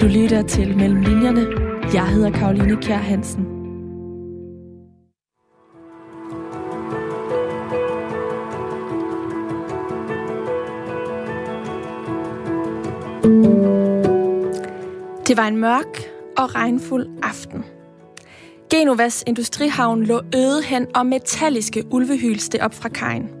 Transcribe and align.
Du 0.00 0.06
lytter 0.06 0.42
til 0.42 0.76
Mellem 0.76 1.00
Linjerne. 1.00 1.46
Jeg 1.94 2.08
hedder 2.08 2.30
Karoline 2.30 2.76
Kjær 2.76 2.96
Hansen. 2.96 3.44
Det 15.26 15.36
var 15.36 15.48
en 15.48 15.56
mørk 15.56 16.10
og 16.36 16.54
regnfuld 16.54 17.06
aften. 17.22 17.64
Genovas 18.70 19.24
industrihavn 19.26 20.02
lå 20.02 20.20
øde 20.34 20.62
hen, 20.62 20.86
og 20.96 21.06
metalliske 21.06 21.84
ulvehylste 21.90 22.62
op 22.62 22.74
fra 22.74 22.88
kajen. 22.88 23.39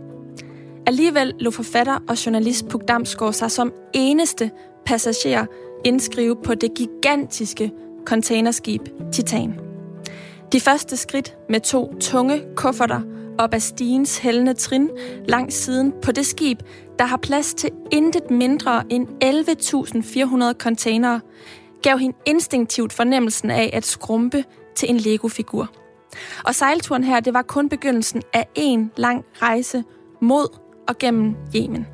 Alligevel 0.90 1.34
lå 1.38 1.50
forfatter 1.50 1.98
og 2.08 2.26
journalist 2.26 2.68
Puk 2.68 2.88
Damsgaard 2.88 3.32
sig 3.32 3.50
som 3.50 3.72
eneste 3.92 4.50
passager 4.86 5.46
indskrive 5.84 6.36
på 6.44 6.54
det 6.54 6.74
gigantiske 6.74 7.72
containerskib 8.04 8.80
Titan. 9.12 9.60
De 10.52 10.60
første 10.60 10.96
skridt 10.96 11.36
med 11.48 11.60
to 11.60 11.94
tunge 12.00 12.42
kufferter 12.56 13.00
op 13.38 13.54
ad 13.54 13.60
stigens 13.60 14.18
hældende 14.18 14.54
trin 14.54 14.90
langs 15.28 15.54
siden 15.54 15.92
på 16.02 16.12
det 16.12 16.26
skib, 16.26 16.58
der 16.98 17.04
har 17.04 17.16
plads 17.16 17.54
til 17.54 17.70
intet 17.92 18.30
mindre 18.30 18.82
end 18.88 19.08
11.400 20.52 20.58
containere, 20.58 21.20
gav 21.82 21.98
hende 21.98 22.16
instinktivt 22.26 22.92
fornemmelsen 22.92 23.50
af 23.50 23.70
at 23.72 23.86
skrumpe 23.86 24.44
til 24.76 24.90
en 24.90 24.96
Lego-figur. 24.96 25.68
Og 26.44 26.54
sejlturen 26.54 27.04
her, 27.04 27.20
det 27.20 27.34
var 27.34 27.42
kun 27.42 27.68
begyndelsen 27.68 28.22
af 28.32 28.48
en 28.54 28.90
lang 28.96 29.24
rejse 29.42 29.84
mod 30.20 30.59
og 30.90 30.98
gennem 30.98 31.36
Yemen. 31.56 31.86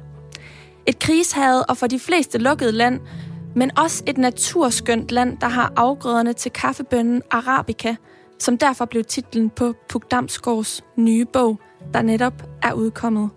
Et 0.86 0.98
krigshavet 0.98 1.64
og 1.68 1.76
for 1.76 1.86
de 1.86 1.98
fleste 1.98 2.38
lukket 2.38 2.74
land, 2.74 3.00
men 3.54 3.78
også 3.78 4.02
et 4.06 4.18
naturskønt 4.18 5.10
land, 5.10 5.38
der 5.38 5.48
har 5.48 5.72
afgrøderne 5.76 6.32
til 6.32 6.52
kaffebønnen 6.52 7.22
Arabica, 7.30 7.96
som 8.38 8.58
derfor 8.58 8.84
blev 8.84 9.04
titlen 9.04 9.50
på 9.50 9.74
Puk 9.88 10.10
Damsgaards 10.10 10.84
nye 10.96 11.24
bog, 11.24 11.60
der 11.94 12.02
netop 12.02 12.42
er 12.62 12.72
udkommet. 12.72 13.30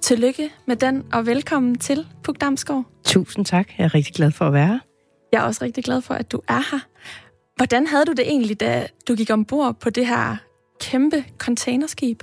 Tillykke 0.00 0.50
med 0.66 0.76
den, 0.76 1.04
og 1.12 1.26
velkommen 1.26 1.78
til 1.78 2.06
Puk 2.22 2.40
Damsgaard. 2.40 2.84
Tusind 3.04 3.44
tak. 3.44 3.68
Jeg 3.78 3.84
er 3.84 3.94
rigtig 3.94 4.14
glad 4.14 4.30
for 4.30 4.44
at 4.44 4.52
være 4.52 4.66
her. 4.66 4.78
Jeg 5.32 5.38
er 5.38 5.44
også 5.44 5.64
rigtig 5.64 5.84
glad 5.84 6.00
for, 6.00 6.14
at 6.14 6.32
du 6.32 6.40
er 6.48 6.70
her. 6.70 6.80
Hvordan 7.56 7.86
havde 7.86 8.04
du 8.04 8.12
det 8.12 8.28
egentlig, 8.28 8.60
da 8.60 8.86
du 9.08 9.14
gik 9.14 9.30
ombord 9.30 9.80
på 9.80 9.90
det 9.90 10.06
her 10.06 10.36
kæmpe 10.80 11.24
containerskib? 11.38 12.22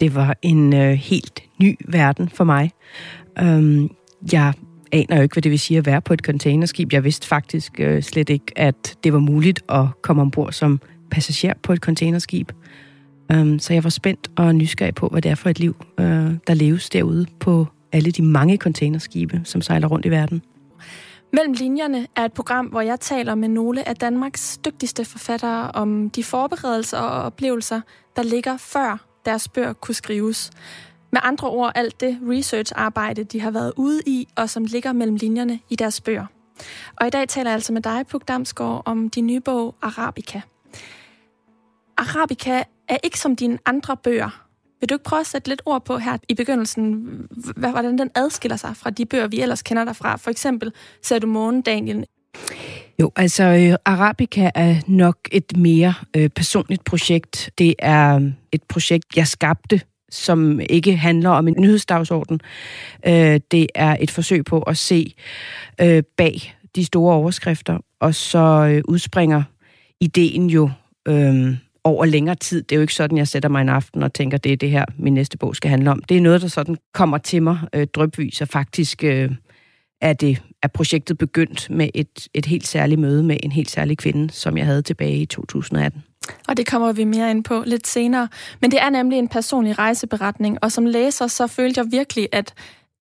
Det 0.00 0.14
var 0.14 0.36
en 0.42 0.74
øh, 0.74 0.92
helt 0.92 1.42
ny 1.60 1.78
verden 1.88 2.28
for 2.28 2.44
mig. 2.44 2.70
Øhm, 3.38 3.90
jeg 4.32 4.52
aner 4.92 5.16
jo 5.16 5.22
ikke, 5.22 5.34
hvad 5.34 5.42
det 5.42 5.50
vil 5.50 5.58
sige 5.58 5.78
at 5.78 5.86
være 5.86 6.00
på 6.00 6.12
et 6.12 6.20
containerskib. 6.20 6.92
Jeg 6.92 7.04
vidste 7.04 7.26
faktisk 7.26 7.80
øh, 7.80 8.02
slet 8.02 8.28
ikke, 8.28 8.52
at 8.56 8.96
det 9.04 9.12
var 9.12 9.18
muligt 9.18 9.62
at 9.68 9.86
komme 10.02 10.22
ombord 10.22 10.52
som 10.52 10.80
passager 11.10 11.54
på 11.62 11.72
et 11.72 11.78
containerskib. 11.78 12.52
Øhm, 13.32 13.58
så 13.58 13.72
jeg 13.72 13.84
var 13.84 13.90
spændt 13.90 14.30
og 14.36 14.54
nysgerrig 14.54 14.94
på, 14.94 15.08
hvad 15.08 15.22
det 15.22 15.30
er 15.30 15.34
for 15.34 15.50
et 15.50 15.58
liv, 15.58 15.76
øh, 16.00 16.34
der 16.46 16.54
leves 16.54 16.90
derude 16.90 17.26
på 17.40 17.66
alle 17.92 18.10
de 18.10 18.22
mange 18.22 18.56
containerskibe, 18.56 19.40
som 19.44 19.62
sejler 19.62 19.88
rundt 19.88 20.06
i 20.06 20.10
verden. 20.10 20.42
Mellem 21.32 21.52
linjerne 21.52 22.06
er 22.16 22.24
et 22.24 22.32
program, 22.32 22.66
hvor 22.66 22.80
jeg 22.80 23.00
taler 23.00 23.34
med 23.34 23.48
nogle 23.48 23.88
af 23.88 23.96
Danmarks 23.96 24.58
dygtigste 24.64 25.04
forfattere 25.04 25.70
om 25.70 26.10
de 26.10 26.24
forberedelser 26.24 26.98
og 26.98 27.22
oplevelser, 27.22 27.80
der 28.16 28.22
ligger 28.22 28.56
før 28.56 29.09
deres 29.24 29.48
bøger 29.48 29.72
kunne 29.72 29.94
skrives. 29.94 30.50
Med 31.12 31.20
andre 31.24 31.48
ord 31.48 31.72
alt 31.74 32.00
det 32.00 32.18
research-arbejde, 32.30 33.24
de 33.24 33.40
har 33.40 33.50
været 33.50 33.72
ude 33.76 34.00
i, 34.06 34.28
og 34.36 34.50
som 34.50 34.64
ligger 34.64 34.92
mellem 34.92 35.16
linjerne 35.16 35.60
i 35.68 35.76
deres 35.76 36.00
bøger. 36.00 36.26
Og 36.96 37.06
i 37.06 37.10
dag 37.10 37.28
taler 37.28 37.50
jeg 37.50 37.54
altså 37.54 37.72
med 37.72 37.82
dig, 37.82 38.06
Puk 38.06 38.28
Damsgaard, 38.28 38.82
om 38.84 39.10
din 39.10 39.26
nye 39.26 39.40
bog 39.40 39.74
Arabica. 39.82 40.40
Arabica 41.96 42.64
er 42.88 42.96
ikke 43.04 43.18
som 43.18 43.36
dine 43.36 43.58
andre 43.66 43.96
bøger. 43.96 44.46
Vil 44.80 44.88
du 44.88 44.94
ikke 44.94 45.04
prøve 45.04 45.20
at 45.20 45.26
sætte 45.26 45.48
lidt 45.48 45.62
ord 45.66 45.84
på 45.84 45.98
her 45.98 46.18
i 46.28 46.34
begyndelsen, 46.34 47.28
hvordan 47.56 47.98
den 47.98 48.10
adskiller 48.14 48.56
sig 48.56 48.76
fra 48.76 48.90
de 48.90 49.06
bøger, 49.06 49.26
vi 49.26 49.40
ellers 49.40 49.62
kender 49.62 49.84
dig 49.84 49.96
fra? 49.96 50.16
For 50.16 50.30
eksempel 50.30 50.72
Ser 51.02 51.18
du 51.18 51.26
månen, 51.26 51.62
Daniel? 51.62 52.06
Jo, 53.00 53.10
altså 53.16 53.44
øh, 53.44 53.76
Arabica 53.84 54.50
er 54.54 54.76
nok 54.86 55.16
et 55.32 55.56
mere 55.56 55.94
øh, 56.16 56.28
personligt 56.28 56.84
projekt. 56.84 57.50
Det 57.58 57.74
er 57.78 58.16
øh, 58.16 58.32
et 58.52 58.62
projekt, 58.62 59.16
jeg 59.16 59.26
skabte 59.26 59.80
som 60.12 60.60
ikke 60.60 60.96
handler 60.96 61.30
om 61.30 61.48
en 61.48 61.54
nyhedsdagsorden. 61.58 62.40
Øh, 63.06 63.40
det 63.50 63.66
er 63.74 63.96
et 64.00 64.10
forsøg 64.10 64.44
på 64.44 64.60
at 64.60 64.76
se 64.76 65.14
øh, 65.80 66.02
bag 66.16 66.54
de 66.76 66.84
store 66.84 67.14
overskrifter, 67.14 67.78
og 68.00 68.14
så 68.14 68.38
øh, 68.72 68.82
udspringer 68.88 69.42
ideen 70.00 70.46
jo 70.46 70.70
øh, 71.08 71.56
over 71.84 72.04
længere 72.04 72.34
tid. 72.34 72.62
Det 72.62 72.72
er 72.72 72.76
jo 72.76 72.82
ikke 72.82 72.94
sådan, 72.94 73.18
jeg 73.18 73.28
sætter 73.28 73.48
mig 73.48 73.60
en 73.60 73.68
aften 73.68 74.02
og 74.02 74.14
tænker, 74.14 74.38
det 74.38 74.52
er 74.52 74.56
det 74.56 74.70
her, 74.70 74.84
min 74.98 75.14
næste 75.14 75.38
bog 75.38 75.56
skal 75.56 75.70
handle 75.70 75.90
om. 75.90 76.02
Det 76.02 76.16
er 76.16 76.20
noget, 76.20 76.42
der 76.42 76.48
sådan 76.48 76.76
kommer 76.94 77.18
til 77.18 77.42
mig 77.42 77.58
øh, 77.74 77.86
drøbvis, 77.86 78.40
og 78.40 78.48
faktisk 78.48 79.04
øh, 79.04 79.30
er, 80.00 80.12
det, 80.12 80.42
er 80.62 80.68
projektet 80.68 81.18
begyndt 81.18 81.70
med 81.70 81.88
et, 81.94 82.28
et 82.34 82.46
helt 82.46 82.66
særligt 82.66 83.00
møde 83.00 83.22
med 83.22 83.36
en 83.42 83.52
helt 83.52 83.70
særlig 83.70 83.98
kvinde, 83.98 84.30
som 84.30 84.56
jeg 84.56 84.66
havde 84.66 84.82
tilbage 84.82 85.16
i 85.16 85.26
2018. 85.26 86.04
Og 86.48 86.56
det 86.56 86.66
kommer 86.66 86.92
vi 86.92 87.04
mere 87.04 87.30
ind 87.30 87.44
på 87.44 87.62
lidt 87.66 87.86
senere. 87.86 88.28
Men 88.60 88.70
det 88.70 88.82
er 88.82 88.90
nemlig 88.90 89.18
en 89.18 89.28
personlig 89.28 89.78
rejseberetning, 89.78 90.58
og 90.62 90.72
som 90.72 90.86
læser, 90.86 91.26
så 91.26 91.46
følte 91.46 91.80
jeg 91.80 91.92
virkelig, 91.92 92.28
at 92.32 92.54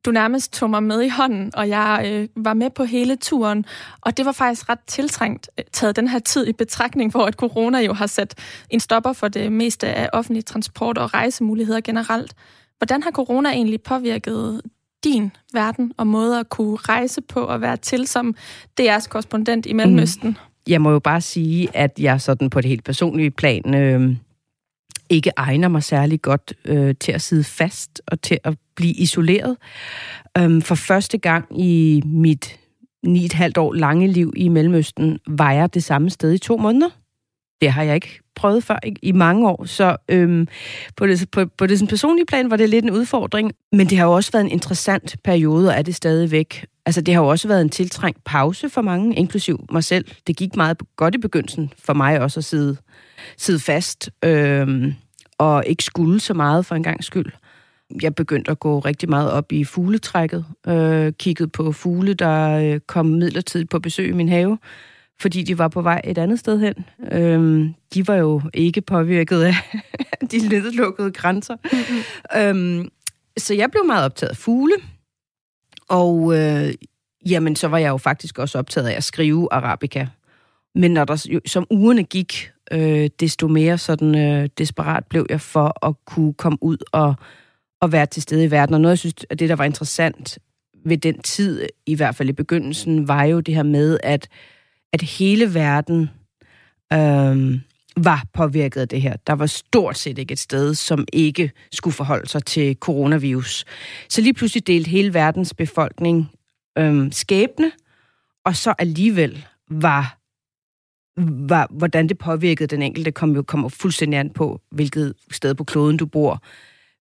du 0.05 0.11
nærmest 0.11 0.53
tog 0.53 0.69
mig 0.69 0.83
med 0.83 1.01
i 1.01 1.09
hånden, 1.09 1.51
og 1.55 1.69
jeg 1.69 2.03
øh, 2.05 2.43
var 2.45 2.53
med 2.53 2.69
på 2.69 2.83
hele 2.83 3.15
turen. 3.15 3.65
Og 4.01 4.17
det 4.17 4.25
var 4.25 4.31
faktisk 4.31 4.69
ret 4.69 4.79
tiltrængt, 4.87 5.49
øh, 5.59 5.65
taget 5.71 5.95
den 5.95 6.07
her 6.07 6.19
tid 6.19 6.47
i 6.47 6.53
betragtning, 6.53 7.11
hvor 7.11 7.25
at 7.25 7.33
corona 7.33 7.79
jo 7.79 7.93
har 7.93 8.07
sat 8.07 8.35
en 8.69 8.79
stopper 8.79 9.13
for 9.13 9.27
det 9.27 9.51
meste 9.51 9.87
af 9.87 10.09
offentlig 10.13 10.45
transport 10.45 10.97
og 10.97 11.13
rejsemuligheder 11.13 11.81
generelt. 11.81 12.33
Hvordan 12.77 13.03
har 13.03 13.11
corona 13.11 13.49
egentlig 13.49 13.81
påvirket 13.81 14.61
din 15.03 15.31
verden 15.53 15.93
og 15.97 16.07
måde 16.07 16.39
at 16.39 16.49
kunne 16.49 16.75
rejse 16.75 17.21
på 17.21 17.39
og 17.39 17.61
være 17.61 17.77
til 17.77 18.07
som 18.07 18.35
DR's 18.81 19.07
korrespondent 19.07 19.65
i 19.65 19.73
Mellemøsten? 19.73 20.29
Mm. 20.29 20.35
Jeg 20.67 20.81
må 20.81 20.91
jo 20.91 20.99
bare 20.99 21.21
sige, 21.21 21.69
at 21.73 21.99
jeg 21.99 22.21
sådan 22.21 22.49
på 22.49 22.61
det 22.61 22.69
helt 22.69 22.83
personlige 22.83 23.31
plan 23.31 23.75
øh, 23.75 24.15
ikke 25.09 25.31
egner 25.37 25.67
mig 25.67 25.83
særlig 25.83 26.21
godt 26.21 26.53
øh, 26.65 26.95
til 26.99 27.11
at 27.11 27.21
sidde 27.21 27.43
fast 27.43 28.01
og 28.07 28.21
til 28.21 28.39
at 28.43 28.57
blive 28.75 28.93
isoleret. 28.93 29.57
Øh, 30.37 30.61
for 30.61 30.75
første 30.75 31.17
gang 31.17 31.61
i 31.61 32.01
mit 32.05 32.59
ni 33.05 33.25
et 33.25 33.33
halvt 33.33 33.57
år 33.57 33.73
lange 33.73 34.07
liv 34.07 34.33
i 34.35 34.47
Mellemøsten 34.47 35.19
var 35.27 35.51
jeg 35.51 35.73
det 35.73 35.83
samme 35.83 36.09
sted 36.09 36.33
i 36.33 36.37
to 36.37 36.57
måneder. 36.57 36.89
Det 37.61 37.71
har 37.71 37.83
jeg 37.83 37.95
ikke 37.95 38.19
prøvet 38.39 38.63
før 38.63 38.79
i, 38.85 38.95
i 39.01 39.11
mange 39.11 39.49
år, 39.49 39.65
så 39.65 39.97
øhm, 40.09 40.47
på 40.95 41.07
det, 41.07 41.25
på, 41.31 41.45
på 41.57 41.65
det 41.65 41.79
sådan 41.79 41.89
personlige 41.89 42.25
plan 42.25 42.49
var 42.49 42.57
det 42.57 42.69
lidt 42.69 42.85
en 42.85 42.91
udfordring, 42.91 43.51
men 43.71 43.89
det 43.89 43.97
har 43.97 44.05
jo 44.05 44.11
også 44.11 44.31
været 44.31 44.45
en 44.45 44.51
interessant 44.51 45.15
periode, 45.23 45.69
og 45.69 45.75
er 45.75 45.81
det 45.81 45.95
stadigvæk. 45.95 46.65
Altså, 46.85 47.01
det 47.01 47.13
har 47.13 47.21
jo 47.21 47.27
også 47.27 47.47
været 47.47 47.61
en 47.61 47.69
tiltrængt 47.69 48.23
pause 48.23 48.69
for 48.69 48.81
mange, 48.81 49.15
inklusiv 49.15 49.65
mig 49.71 49.83
selv. 49.83 50.05
Det 50.27 50.37
gik 50.37 50.55
meget 50.55 50.77
godt 50.95 51.15
i 51.15 51.17
begyndelsen 51.17 51.73
for 51.85 51.93
mig 51.93 52.21
også 52.21 52.39
at 52.39 52.43
sidde, 52.43 52.77
sidde 53.37 53.59
fast, 53.59 54.09
øhm, 54.25 54.93
og 55.37 55.63
ikke 55.67 55.83
skulle 55.83 56.19
så 56.19 56.33
meget 56.33 56.65
for 56.65 56.75
en 56.75 56.83
gang 56.83 57.03
skyld. 57.03 57.31
Jeg 58.01 58.15
begyndte 58.15 58.51
at 58.51 58.59
gå 58.59 58.79
rigtig 58.79 59.09
meget 59.09 59.31
op 59.31 59.51
i 59.51 59.63
fugletrækket, 59.63 60.45
øh, 60.67 61.13
kiggede 61.19 61.49
på 61.49 61.71
fugle, 61.71 62.13
der 62.13 62.49
øh, 62.51 62.79
kom 62.79 63.05
midlertidigt 63.05 63.69
på 63.69 63.79
besøg 63.79 64.09
i 64.09 64.11
min 64.11 64.29
have, 64.29 64.57
fordi 65.21 65.43
de 65.43 65.57
var 65.57 65.67
på 65.67 65.81
vej 65.81 66.01
et 66.03 66.17
andet 66.17 66.39
sted 66.39 66.59
hen. 66.59 66.73
Øhm, 67.11 67.73
de 67.93 68.07
var 68.07 68.15
jo 68.15 68.41
ikke 68.53 68.81
påvirket 68.81 69.41
af 69.43 69.53
de 70.31 70.47
nedlukkede 70.47 71.11
grænser. 71.11 71.55
Mm-hmm. 71.63 72.41
Øhm, 72.41 72.89
så 73.37 73.53
jeg 73.53 73.71
blev 73.71 73.85
meget 73.85 74.05
optaget 74.05 74.29
af 74.29 74.37
fugle, 74.37 74.73
og 75.89 76.37
øh, 76.37 76.73
jamen, 77.29 77.55
så 77.55 77.67
var 77.67 77.77
jeg 77.77 77.89
jo 77.89 77.97
faktisk 77.97 78.39
også 78.39 78.57
optaget 78.57 78.87
af 78.87 78.93
at 78.97 79.03
skrive 79.03 79.47
arabica. 79.51 80.07
Men 80.75 80.91
når 80.91 81.05
der, 81.05 81.39
som 81.45 81.67
ugerne 81.69 82.03
gik, 82.03 82.51
øh, 82.71 83.09
desto 83.19 83.47
mere 83.47 83.77
sådan 83.77 84.15
øh, 84.15 84.49
desperat 84.57 85.05
blev 85.05 85.25
jeg 85.29 85.41
for 85.41 85.85
at 85.87 85.95
kunne 86.05 86.33
komme 86.33 86.57
ud 86.61 86.77
og, 86.91 87.15
og 87.81 87.91
være 87.91 88.05
til 88.05 88.21
stede 88.21 88.43
i 88.43 88.51
verden. 88.51 88.75
Og 88.75 88.81
noget, 88.81 88.91
jeg 88.91 88.99
synes, 88.99 89.25
at 89.29 89.39
det, 89.39 89.49
der 89.49 89.55
var 89.55 89.63
interessant 89.63 90.39
ved 90.85 90.97
den 90.97 91.21
tid, 91.21 91.65
i 91.85 91.95
hvert 91.95 92.15
fald 92.15 92.29
i 92.29 92.33
begyndelsen, 92.33 93.07
var 93.07 93.23
jo 93.23 93.39
det 93.39 93.55
her 93.55 93.63
med, 93.63 93.99
at 94.03 94.27
at 94.93 95.01
hele 95.01 95.53
verden 95.53 96.09
øhm, 96.93 97.61
var 97.97 98.25
påvirket 98.33 98.81
af 98.81 98.87
det 98.87 99.01
her. 99.01 99.15
Der 99.27 99.33
var 99.33 99.45
stort 99.45 99.97
set 99.97 100.17
ikke 100.17 100.31
et 100.31 100.39
sted, 100.39 100.75
som 100.75 101.05
ikke 101.13 101.51
skulle 101.71 101.93
forholde 101.93 102.29
sig 102.29 102.45
til 102.45 102.77
coronavirus. 102.79 103.65
Så 104.09 104.21
lige 104.21 104.33
pludselig 104.33 104.67
delte 104.67 104.89
hele 104.89 105.13
verdens 105.13 105.53
befolkning 105.53 106.31
øhm, 106.77 107.11
skæbne, 107.11 107.71
og 108.45 108.55
så 108.55 108.73
alligevel 108.79 109.45
var, 109.71 110.17
var, 111.47 111.67
hvordan 111.71 112.09
det 112.09 112.17
påvirkede 112.17 112.67
den 112.67 112.81
enkelte, 112.81 113.11
kom 113.11 113.35
jo 113.35 113.41
kommer 113.41 113.69
fuldstændig 113.69 114.19
an 114.19 114.29
på, 114.29 114.61
hvilket 114.71 115.13
sted 115.31 115.55
på 115.55 115.63
kloden 115.63 115.97
du 115.97 116.05
bor, 116.05 116.43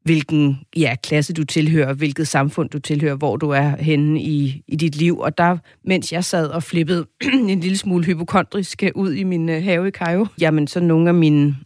hvilken 0.04 0.60
ja, 0.76 0.96
klasse 1.02 1.32
du 1.32 1.44
tilhører, 1.44 1.92
hvilket 1.92 2.28
samfund 2.28 2.70
du 2.70 2.78
tilhører, 2.78 3.14
hvor 3.14 3.36
du 3.36 3.50
er 3.50 3.76
henne 3.76 4.22
i, 4.22 4.62
i 4.68 4.76
dit 4.76 4.96
liv. 4.96 5.18
Og 5.18 5.38
der, 5.38 5.58
mens 5.84 6.12
jeg 6.12 6.24
sad 6.24 6.48
og 6.48 6.62
flippede 6.62 7.06
en 7.48 7.60
lille 7.60 7.78
smule 7.78 8.04
hypokondrisk 8.04 8.82
ud 8.94 9.12
i 9.12 9.22
min 9.22 9.48
øh, 9.48 9.62
have 9.62 9.88
i 9.88 9.90
Kajo, 9.90 10.26
jamen 10.40 10.66
så 10.66 10.80
nogle 10.80 11.08
af 11.08 11.14
mine 11.14 11.56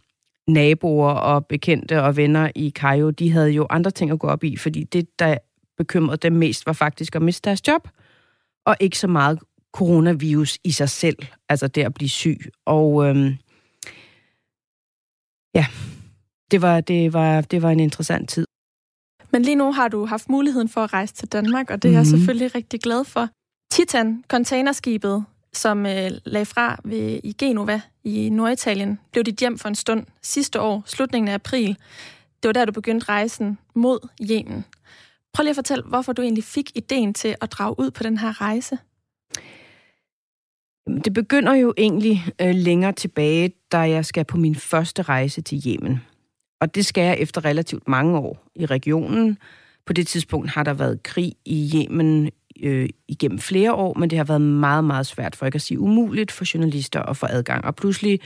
naboer 0.47 1.11
og 1.11 1.45
bekendte 1.45 2.03
og 2.03 2.17
venner 2.17 2.51
i 2.55 2.69
Kajo, 2.69 3.09
de 3.09 3.31
havde 3.31 3.49
jo 3.49 3.67
andre 3.69 3.91
ting 3.91 4.11
at 4.11 4.19
gå 4.19 4.27
op 4.27 4.43
i, 4.43 4.57
fordi 4.57 4.83
det, 4.83 5.19
der 5.19 5.37
bekymrede 5.77 6.17
dem 6.17 6.33
mest, 6.33 6.65
var 6.65 6.73
faktisk 6.73 7.15
at 7.15 7.21
miste 7.21 7.49
deres 7.49 7.67
job, 7.67 7.87
og 8.65 8.75
ikke 8.79 8.99
så 8.99 9.07
meget 9.07 9.39
coronavirus 9.73 10.59
i 10.63 10.71
sig 10.71 10.89
selv, 10.89 11.17
altså 11.49 11.67
det 11.67 11.83
at 11.83 11.93
blive 11.93 12.09
syg. 12.09 12.39
Og 12.65 13.05
øhm, 13.05 13.35
ja, 15.55 15.65
det 16.53 16.61
var, 16.61 16.81
det, 16.81 17.13
var, 17.13 17.41
det 17.41 17.61
var 17.61 17.69
en 17.71 17.79
interessant 17.79 18.29
tid. 18.29 18.45
Men 19.31 19.41
lige 19.41 19.55
nu 19.55 19.71
har 19.71 19.87
du 19.87 20.05
haft 20.05 20.29
muligheden 20.29 20.69
for 20.69 20.81
at 20.83 20.93
rejse 20.93 21.13
til 21.13 21.27
Danmark, 21.27 21.69
og 21.69 21.83
det 21.83 21.89
er 21.89 21.91
mm-hmm. 21.91 22.05
jeg 22.05 22.11
mhm. 22.11 22.19
selvfølgelig 22.19 22.55
rigtig 22.55 22.79
glad 22.79 23.05
for. 23.05 23.29
Titan, 23.71 24.23
containerskibet, 24.27 25.25
som 25.53 25.85
øh, 25.85 26.11
lagde 26.25 26.45
fra 26.45 26.79
ved, 26.83 27.19
i 27.23 27.35
Genova 27.39 27.81
i 28.03 28.29
Norditalien, 28.29 28.99
blev 29.11 29.23
dit 29.23 29.39
hjem 29.39 29.57
for 29.57 29.69
en 29.69 29.75
stund 29.75 30.05
sidste 30.21 30.61
år, 30.61 30.83
slutningen 30.85 31.29
af 31.29 31.33
april. 31.33 31.77
Det 32.43 32.47
var 32.47 32.53
der, 32.53 32.65
du 32.65 32.71
begyndte 32.71 33.09
rejsen 33.09 33.57
mod 33.75 33.99
Yemen. 34.31 34.65
Prøv 35.33 35.43
lige 35.43 35.49
at 35.49 35.55
fortælle, 35.55 35.83
hvorfor 35.83 36.13
du 36.13 36.21
egentlig 36.21 36.43
fik 36.43 36.71
ideen 36.75 37.13
til 37.13 37.35
at 37.41 37.51
drage 37.51 37.79
ud 37.79 37.91
på 37.91 38.03
den 38.03 38.17
her 38.17 38.41
rejse. 38.41 38.77
Det 41.05 41.13
begynder 41.13 41.53
jo 41.53 41.73
egentlig 41.77 42.23
øh, 42.41 42.55
længere 42.55 42.91
tilbage, 42.91 43.51
da 43.71 43.77
jeg 43.77 44.05
skal 44.05 44.25
på 44.25 44.37
min 44.37 44.55
første 44.55 45.01
rejse 45.01 45.41
til 45.41 45.63
Yemen. 45.67 46.01
Og 46.63 46.75
det 46.75 46.85
skal 46.85 47.03
jeg 47.03 47.17
efter 47.19 47.45
relativt 47.45 47.87
mange 47.87 48.17
år 48.17 48.47
i 48.55 48.65
regionen. 48.65 49.37
På 49.85 49.93
det 49.93 50.07
tidspunkt 50.07 50.49
har 50.49 50.63
der 50.63 50.73
været 50.73 51.03
krig 51.03 51.33
i 51.45 51.71
Yemen 51.75 52.29
øh, 52.61 52.89
igennem 53.07 53.39
flere 53.39 53.73
år, 53.73 53.93
men 53.93 54.09
det 54.09 54.17
har 54.17 54.25
været 54.25 54.41
meget, 54.41 54.83
meget 54.83 55.05
svært, 55.05 55.35
for 55.35 55.45
ikke 55.45 55.55
at 55.55 55.61
sige 55.61 55.79
umuligt, 55.79 56.31
for 56.31 56.53
journalister 56.53 57.01
at 57.01 57.17
få 57.17 57.25
adgang. 57.29 57.65
Og 57.65 57.75
pludselig 57.75 58.19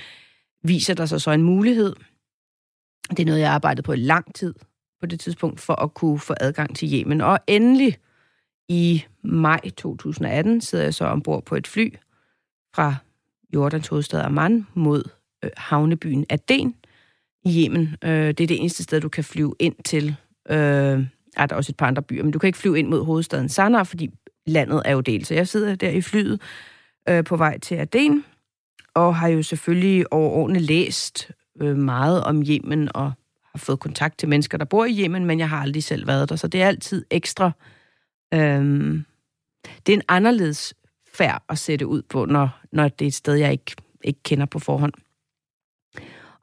viser 0.64 0.94
der 0.94 1.06
sig 1.06 1.22
så 1.22 1.32
en 1.32 1.42
mulighed. 1.42 1.96
Det 3.10 3.20
er 3.20 3.26
noget, 3.26 3.40
jeg 3.40 3.50
har 3.50 3.56
arbejdet 3.56 3.86
på 3.86 3.94
i 3.94 3.98
lang 3.98 4.36
tid 4.36 4.54
på 5.00 5.06
det 5.06 5.20
tidspunkt, 5.20 5.60
for 5.60 5.74
at 5.74 5.94
kunne 5.94 6.20
få 6.20 6.34
adgang 6.40 6.76
til 6.76 6.94
Yemen. 6.94 7.22
Og 7.22 7.40
endelig 7.48 7.98
i 8.70 9.04
maj 9.24 9.60
2018 9.78 10.62
sidder 10.62 10.84
jeg 10.84 10.94
så 10.94 11.06
ombord 11.06 11.46
på 11.46 11.56
et 11.56 11.68
fly 11.68 11.94
fra 12.76 12.96
Jordans 13.54 13.88
hovedstad 13.88 14.22
Amman 14.22 14.68
mod 14.74 15.04
øh, 15.44 15.50
havnebyen 15.58 16.26
Aden 16.30 16.76
i 17.48 17.66
Yemen. 17.66 17.96
Øh, 18.04 18.28
det 18.28 18.40
er 18.40 18.48
det 18.48 18.60
eneste 18.60 18.84
sted, 18.84 19.02
du 19.02 19.10
kan 19.10 19.24
flyve 19.24 19.56
ind 19.60 19.76
til. 19.86 20.16
Øh, 20.50 21.06
er 21.38 21.46
der 21.46 21.56
også 21.56 21.72
et 21.72 21.78
par 21.78 21.88
andre 21.88 22.02
byer, 22.02 22.24
men 22.24 22.32
du 22.32 22.40
kan 22.40 22.48
ikke 22.48 22.60
flyve 22.60 22.80
ind 22.80 22.88
mod 22.88 23.06
hovedstaden 23.06 23.50
Sanaa, 23.50 23.82
fordi 23.82 24.10
landet 24.46 24.82
er 24.86 24.92
jo 24.92 25.02
delt. 25.02 25.28
Så 25.28 25.34
jeg 25.34 25.48
sidder 25.48 25.76
der 25.76 25.90
i 25.90 26.02
flyet 26.02 26.42
øh, 27.10 27.24
på 27.24 27.38
vej 27.38 27.60
til 27.60 27.76
Aden, 27.76 28.26
og 28.94 29.16
har 29.16 29.28
jo 29.28 29.44
selvfølgelig 29.44 30.14
over 30.14 30.30
årene 30.30 30.60
læst 30.60 31.32
øh, 31.62 31.78
meget 31.78 32.24
om 32.24 32.44
Yemen, 32.44 32.90
og 32.96 33.12
har 33.52 33.58
fået 33.60 33.80
kontakt 33.80 34.18
til 34.18 34.30
mennesker, 34.30 34.58
der 34.58 34.66
bor 34.66 34.86
i 34.86 35.04
Yemen, 35.04 35.26
men 35.26 35.40
jeg 35.40 35.50
har 35.50 35.62
aldrig 35.62 35.84
selv 35.84 36.08
været 36.08 36.30
der, 36.30 36.36
så 36.36 36.48
det 36.48 36.62
er 36.62 36.68
altid 36.68 37.06
ekstra... 37.12 37.52
Øh, 38.34 39.00
det 39.86 39.94
er 39.94 39.98
en 39.98 40.04
anderledes 40.08 40.74
færd 41.14 41.44
at 41.50 41.58
sætte 41.58 41.88
ud 41.88 42.02
på, 42.02 42.26
når, 42.26 42.60
når 42.72 42.88
det 42.88 43.06
er 43.06 43.08
et 43.08 43.14
sted, 43.14 43.36
jeg 43.36 43.52
ikke, 43.52 43.76
ikke 44.04 44.24
kender 44.24 44.46
på 44.46 44.60
forhånd. 44.60 44.94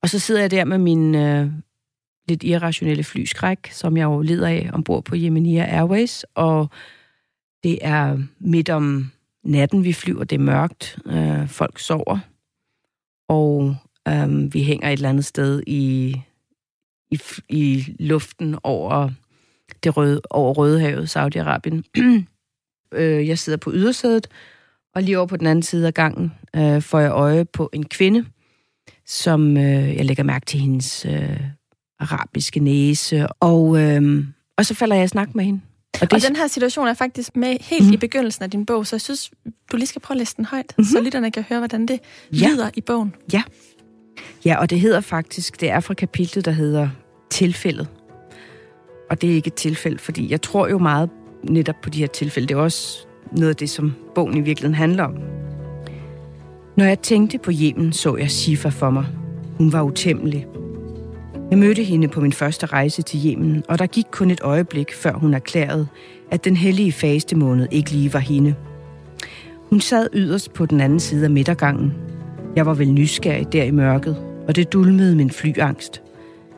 Og 0.05 0.11
så 0.11 0.19
sidder 0.19 0.41
jeg 0.41 0.51
der 0.51 0.65
med 0.65 0.79
min 0.79 1.15
øh, 1.15 1.51
lidt 2.29 2.43
irrationelle 2.43 3.05
flyskræk, 3.05 3.59
som 3.71 3.97
jeg 3.97 4.05
jo 4.05 4.21
lider 4.21 4.49
af 4.49 4.71
ombord 4.73 5.05
på 5.05 5.15
Yemenia 5.17 5.65
Airways, 5.65 6.25
og 6.35 6.69
det 7.63 7.79
er 7.83 8.19
midt 8.39 8.71
om 8.71 9.11
natten, 9.45 9.85
vi 9.85 9.93
flyver, 9.93 10.25
det 10.25 10.37
er 10.37 10.41
mørkt, 10.41 10.99
øh, 11.07 11.49
folk 11.49 11.79
sover, 11.79 12.19
og 13.29 13.77
øh, 14.09 14.55
vi 14.55 14.63
hænger 14.63 14.89
et 14.89 14.93
eller 14.93 15.09
andet 15.09 15.25
sted 15.25 15.63
i, 15.67 16.17
i, 17.11 17.21
i 17.49 17.97
luften 17.99 18.57
over 18.63 19.11
det 19.85 19.97
røde, 19.97 20.21
over 20.31 20.55
Rødehavet, 20.55 21.17
Saudi-Arabien. 21.17 21.83
øh, 22.99 23.29
jeg 23.29 23.39
sidder 23.39 23.59
på 23.59 23.73
ydersædet, 23.75 24.29
og 24.95 25.03
lige 25.03 25.19
over 25.19 25.27
på 25.27 25.37
den 25.37 25.47
anden 25.47 25.63
side 25.63 25.87
af 25.87 25.95
gangen 25.95 26.33
øh, 26.57 26.83
får 26.83 26.99
jeg 26.99 27.11
øje 27.11 27.45
på 27.45 27.71
en 27.73 27.85
kvinde, 27.85 28.27
som 29.07 29.57
øh, 29.57 29.97
jeg 29.97 30.05
lægger 30.05 30.25
mærke 30.25 30.47
til 30.47 30.61
hendes 30.61 31.07
øh, 31.07 31.41
arabiske 32.01 32.61
næse, 32.61 33.27
og, 33.29 33.81
øh, 33.83 34.25
og 34.59 34.67
så 34.67 34.75
falder 34.75 34.97
jeg 34.97 35.05
i 35.05 35.09
snak 35.09 35.35
med 35.35 35.45
hende. 35.45 35.61
Og, 35.95 36.01
det... 36.01 36.13
og 36.13 36.29
den 36.29 36.37
her 36.37 36.47
situation 36.47 36.89
er 36.89 36.95
faktisk 36.95 37.37
med 37.37 37.57
helt 37.61 37.87
mm. 37.87 37.93
i 37.93 37.97
begyndelsen 37.97 38.45
af 38.45 38.51
din 38.51 38.67
bog, 38.67 38.87
så 38.87 38.97
jeg 38.97 39.01
synes, 39.01 39.31
du 39.73 39.77
lige 39.77 39.87
skal 39.87 40.03
prøve 40.03 40.17
at 40.17 40.19
læse 40.19 40.37
den 40.37 40.45
højt, 40.45 40.75
mm-hmm. 40.79 40.85
så 40.85 41.01
lytterne 41.01 41.31
kan 41.31 41.45
høre, 41.49 41.59
hvordan 41.59 41.87
det 41.87 42.01
ja. 42.33 42.49
lyder 42.49 42.71
i 42.75 42.81
bogen. 42.81 43.15
Ja. 43.33 43.43
ja, 44.45 44.57
og 44.57 44.71
det 44.71 44.81
hedder 44.81 45.01
faktisk, 45.01 45.61
det 45.61 45.71
er 45.71 45.81
fra 45.81 45.95
kapitlet, 45.95 46.45
der 46.45 46.51
hedder 46.51 46.89
Tilfældet. 47.31 47.89
Og 49.11 49.21
det 49.21 49.31
er 49.31 49.35
ikke 49.35 49.47
et 49.47 49.55
tilfælde, 49.55 49.99
fordi 49.99 50.31
jeg 50.31 50.43
tror 50.43 50.69
jo 50.69 50.79
meget 50.79 51.11
netop 51.43 51.75
på 51.83 51.91
de 51.91 51.99
her 51.99 52.07
tilfælde. 52.07 52.49
Det 52.49 52.55
er 52.55 52.59
også 52.59 53.07
noget 53.33 53.51
af 53.51 53.57
det, 53.57 53.71
som 53.71 53.95
bogen 54.15 54.37
i 54.37 54.41
virkeligheden 54.41 54.75
handler 54.75 55.05
om. 55.05 55.15
Når 56.77 56.85
jeg 56.85 56.99
tænkte 56.99 57.39
på 57.39 57.51
Yemen, 57.63 57.93
så 57.93 58.17
jeg 58.17 58.31
Shifa 58.31 58.69
for 58.69 58.91
mig. 58.91 59.07
Hun 59.59 59.73
var 59.73 59.83
utæmmelig. 59.83 60.47
Jeg 61.51 61.59
mødte 61.59 61.85
hende 61.85 62.09
på 62.09 62.21
min 62.21 62.33
første 62.33 62.67
rejse 62.67 63.03
til 63.03 63.21
Yemen, 63.27 63.63
og 63.69 63.79
der 63.79 63.87
gik 63.87 64.05
kun 64.11 64.31
et 64.31 64.41
øjeblik, 64.41 64.93
før 64.95 65.13
hun 65.13 65.35
erklærede, 65.35 65.87
at 66.31 66.45
den 66.45 66.57
hellige 66.57 66.93
faste 66.93 67.37
måned 67.37 67.67
ikke 67.71 67.91
lige 67.91 68.13
var 68.13 68.21
hende. 68.21 68.55
Hun 69.71 69.81
sad 69.81 70.09
yderst 70.13 70.53
på 70.53 70.67
den 70.67 70.81
anden 70.81 71.01
side 71.01 71.25
af 71.25 71.31
midtergangen. 71.31 71.93
Jeg 72.57 72.67
var 72.67 72.75
vel 72.75 72.93
nysgerrig 72.93 73.53
der 73.53 73.65
i 73.65 73.71
mørket, 73.71 74.17
og 74.49 74.57
det 74.57 74.73
dulmede 74.73 75.17
min 75.17 75.31
flyangst. 75.31 76.03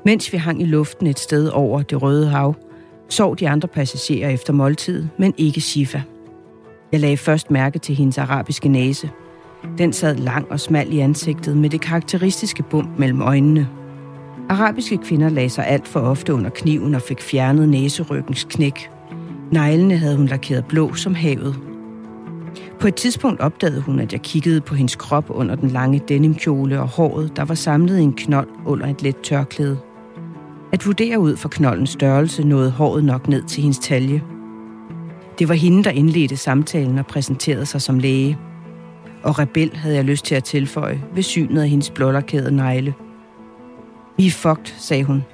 Mens 0.05 0.33
vi 0.33 0.39
hang 0.39 0.63
i 0.63 0.67
luften 0.67 1.07
et 1.07 1.19
sted 1.19 1.49
over 1.49 1.83
det 1.83 2.03
røde 2.03 2.29
hav, 2.29 2.55
sov 3.09 3.37
de 3.37 3.49
andre 3.49 3.69
passagerer 3.69 4.31
efter 4.31 4.53
måltid, 4.53 5.07
men 5.19 5.35
ikke 5.37 5.61
Shifa. 5.61 6.03
Jeg 6.93 7.01
lagde 7.01 7.17
først 7.17 7.51
mærke 7.51 7.79
til 7.79 7.95
hendes 7.95 8.19
arabiske 8.19 8.69
næse. 8.69 9.11
Den 9.79 9.93
sad 9.93 10.17
lang 10.17 10.47
og 10.51 10.61
smal 10.61 10.93
i 10.93 10.99
ansigtet 10.99 11.57
med 11.57 11.71
det 11.71 11.81
karakteristiske 11.81 12.63
bump 12.63 12.99
mellem 12.99 13.23
øjnene. 13.23 13.69
Arabiske 14.49 14.97
kvinder 14.97 15.29
lagde 15.29 15.49
sig 15.49 15.67
alt 15.67 15.89
for 15.89 16.01
ofte 16.01 16.35
under 16.35 16.51
kniven 16.51 16.95
og 16.95 17.03
fik 17.03 17.21
fjernet 17.21 17.69
næseryggens 17.69 18.47
knæk. 18.51 18.91
Neglene 19.51 19.97
havde 19.97 20.17
hun 20.17 20.27
lakeret 20.27 20.65
blå 20.65 20.95
som 20.95 21.15
havet. 21.15 21.57
På 22.81 22.89
et 22.89 22.95
tidspunkt 22.95 23.41
opdagede 23.41 23.81
hun, 23.81 23.99
at 23.99 24.13
jeg 24.13 24.23
kiggede 24.23 24.61
på 24.61 24.75
hendes 24.75 24.97
krop 24.97 25.25
under 25.29 25.55
den 25.55 25.71
lange 25.71 26.03
denimkjole 26.09 26.81
og 26.81 26.89
håret, 26.89 27.37
der 27.37 27.45
var 27.45 27.55
samlet 27.55 27.99
i 27.99 28.03
en 28.03 28.13
knold 28.13 28.49
under 28.67 28.87
et 28.87 29.03
let 29.03 29.17
tørklæde. 29.17 29.79
At 30.73 30.87
vurdere 30.87 31.19
ud 31.19 31.37
fra 31.37 31.49
knoldens 31.49 31.91
størrelse 31.91 32.43
nåede 32.43 32.71
håret 32.71 33.05
nok 33.05 33.29
ned 33.29 33.43
til 33.43 33.63
hendes 33.63 33.79
talje– 33.79 34.23
det 35.39 35.49
var 35.49 35.55
hende, 35.55 35.85
der 35.85 35.91
indledte 35.91 36.37
samtalen 36.37 36.99
og 36.99 37.07
præsenterede 37.07 37.67
sig 37.67 37.83
som 37.83 37.99
læge. 37.99 38.39
Og 39.27 39.39
rebel 39.39 39.77
havde 39.77 39.97
jeg 39.97 40.05
lyst 40.05 40.25
til 40.25 40.35
at 40.35 40.45
tilføje 40.45 41.05
ved 41.15 41.23
synet 41.23 41.63
af 41.63 41.69
hendes 41.69 41.91
blålakkerede 41.91 42.57
negle. 42.57 42.95
Vi 44.17 44.27
er 44.27 44.31
fucked, 44.31 44.75
sagde 44.79 45.05
hun. 45.05 45.25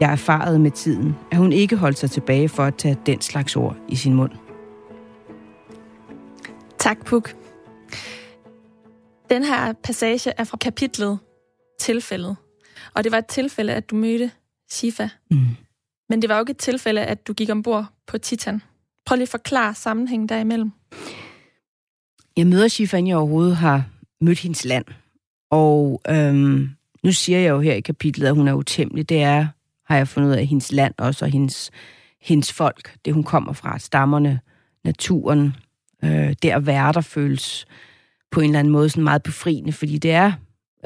Jeg 0.00 0.12
erfarede 0.12 0.58
med 0.58 0.70
tiden, 0.70 1.14
at 1.30 1.38
hun 1.38 1.52
ikke 1.52 1.76
holdt 1.76 1.98
sig 1.98 2.10
tilbage 2.10 2.48
for 2.48 2.64
at 2.64 2.74
tage 2.74 2.96
den 3.06 3.20
slags 3.20 3.56
ord 3.56 3.76
i 3.88 3.96
sin 3.96 4.14
mund. 4.14 4.32
Tak, 6.78 7.04
Puk. 7.06 7.36
Den 9.30 9.44
her 9.44 9.72
passage 9.72 10.32
er 10.36 10.44
fra 10.44 10.56
kapitlet 10.56 11.18
Tilfældet. 11.80 12.36
Og 12.94 13.04
det 13.04 13.12
var 13.12 13.18
et 13.18 13.26
tilfælde, 13.26 13.72
at 13.72 13.90
du 13.90 13.96
mødte 13.96 14.30
Shifa. 14.70 15.08
Mm. 15.30 15.38
Men 16.08 16.22
det 16.22 16.28
var 16.28 16.34
jo 16.36 16.40
ikke 16.40 16.50
et 16.50 16.56
tilfælde, 16.56 17.00
at 17.00 17.26
du 17.26 17.32
gik 17.32 17.50
ombord 17.50 17.86
på 18.06 18.18
Titan. 18.18 18.62
Prøv 19.06 19.16
lige 19.16 19.22
at 19.22 19.28
forklare 19.28 19.74
sammenhængen 19.74 20.28
derimellem. 20.28 20.72
Jeg 22.38 22.46
møder 22.46 22.68
Sifan, 22.68 23.06
jeg 23.06 23.16
overhovedet 23.16 23.56
har 23.56 23.84
mødt 24.20 24.38
hendes 24.38 24.64
land. 24.64 24.84
Og 25.50 26.02
øhm, 26.08 26.70
nu 27.02 27.12
siger 27.12 27.38
jeg 27.38 27.50
jo 27.50 27.60
her 27.60 27.74
i 27.74 27.80
kapitlet, 27.80 28.26
at 28.26 28.34
hun 28.34 28.48
er 28.48 28.52
utæmmelig. 28.52 29.08
Det 29.08 29.22
er, 29.22 29.46
har 29.86 29.96
jeg 29.96 30.08
fundet 30.08 30.28
ud 30.28 30.34
af, 30.34 30.46
hendes 30.46 30.72
land 30.72 30.94
også, 30.98 31.24
og 31.24 31.30
hendes, 31.30 31.70
hendes 32.20 32.52
folk, 32.52 32.94
det 33.04 33.14
hun 33.14 33.24
kommer 33.24 33.52
fra, 33.52 33.78
stammerne, 33.78 34.40
naturen, 34.84 35.56
øh, 36.04 36.34
det 36.42 36.50
at 36.50 36.66
være 36.66 36.92
der 36.92 37.00
føles 37.00 37.66
på 38.30 38.40
en 38.40 38.46
eller 38.46 38.58
anden 38.58 38.72
måde 38.72 38.90
sådan 38.90 39.04
meget 39.04 39.22
befriende, 39.22 39.72
fordi 39.72 39.98
det 39.98 40.12
er 40.12 40.32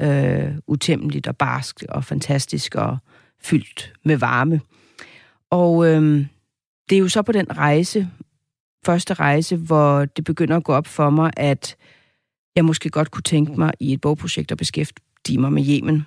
øh, 0.01 0.55
utæmmeligt 0.67 1.27
og 1.27 1.37
barskt 1.37 1.83
og 1.83 2.03
fantastisk 2.03 2.75
og 2.75 2.97
fyldt 3.41 3.93
med 4.05 4.17
varme. 4.17 4.61
Og 5.49 5.87
øh, 5.87 6.25
det 6.89 6.95
er 6.95 6.99
jo 6.99 7.07
så 7.07 7.21
på 7.21 7.31
den 7.31 7.57
rejse, 7.57 8.09
første 8.85 9.13
rejse, 9.13 9.55
hvor 9.55 10.05
det 10.05 10.23
begynder 10.23 10.57
at 10.57 10.63
gå 10.63 10.73
op 10.73 10.87
for 10.87 11.09
mig, 11.09 11.31
at 11.37 11.75
jeg 12.55 12.65
måske 12.65 12.89
godt 12.89 13.11
kunne 13.11 13.23
tænke 13.23 13.59
mig 13.59 13.71
i 13.79 13.93
et 13.93 14.01
bogprojekt 14.01 14.51
at 14.51 14.57
beskæftige 14.57 15.37
mig 15.37 15.53
med 15.53 15.65
Yemen. 15.67 16.05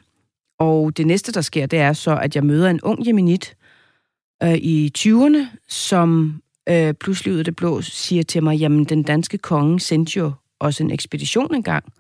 Og 0.59 0.97
det 0.97 1.06
næste, 1.06 1.33
der 1.33 1.40
sker, 1.40 1.66
det 1.66 1.78
er 1.78 1.92
så, 1.92 2.18
at 2.18 2.37
jeg 2.37 2.45
møder 2.45 2.71
en 2.71 2.80
ung 2.83 3.06
jemenit, 3.06 3.56
øh, 4.42 4.54
i 4.54 4.92
20'erne, 4.99 5.59
som 5.68 6.42
øh, 6.68 6.95
pludselig 6.95 7.35
ud 7.35 7.38
af 7.38 7.45
det 7.45 7.56
blå 7.56 7.83
siger 7.83 8.23
til 8.23 8.42
mig, 8.42 8.59
jamen 8.59 8.85
den 8.85 9.02
danske 9.02 9.38
konge 9.38 9.80
sendte 9.80 10.18
jo 10.18 10.33
også 10.59 10.83
en 10.85 10.90
ekspedition 10.90 11.54
engang 11.54 11.92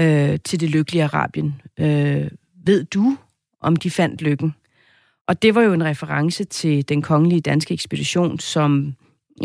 øh, 0.00 0.38
til 0.44 0.60
det 0.60 0.70
lykkelige 0.70 1.04
Arabien. 1.04 1.60
Øh, 1.78 2.30
ved 2.66 2.84
du, 2.84 3.16
om 3.60 3.76
de 3.76 3.90
fandt 3.90 4.22
lykken? 4.22 4.54
Og 5.28 5.42
det 5.42 5.54
var 5.54 5.62
jo 5.62 5.72
en 5.72 5.84
reference 5.84 6.44
til 6.44 6.88
den 6.88 7.02
kongelige 7.02 7.40
danske 7.40 7.74
ekspedition, 7.74 8.38
som, 8.38 8.94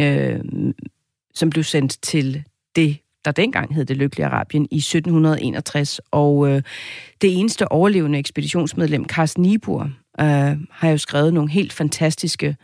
øh, 0.02 0.40
som 1.34 1.50
blev 1.50 1.64
sendt 1.64 1.98
til 2.02 2.44
det, 2.76 2.98
der 3.26 3.32
dengang 3.32 3.76
hed 3.76 3.86
det 3.86 3.98
lykkelige 3.98 4.26
Arabien, 4.26 4.68
i 4.72 4.78
1761. 4.78 6.02
Og 6.12 6.50
øh, 6.50 6.62
det 7.22 7.40
eneste 7.40 7.72
overlevende 7.72 8.20
ekspeditionsmedlem, 8.20 9.06
Carsten 9.06 9.42
Niebuhr, 9.42 9.84
øh, 10.20 10.58
har 10.72 10.90
jo 10.90 10.98
skrevet 10.98 11.34
nogle 11.34 11.52
helt 11.52 11.74
fantastiske 11.74 12.56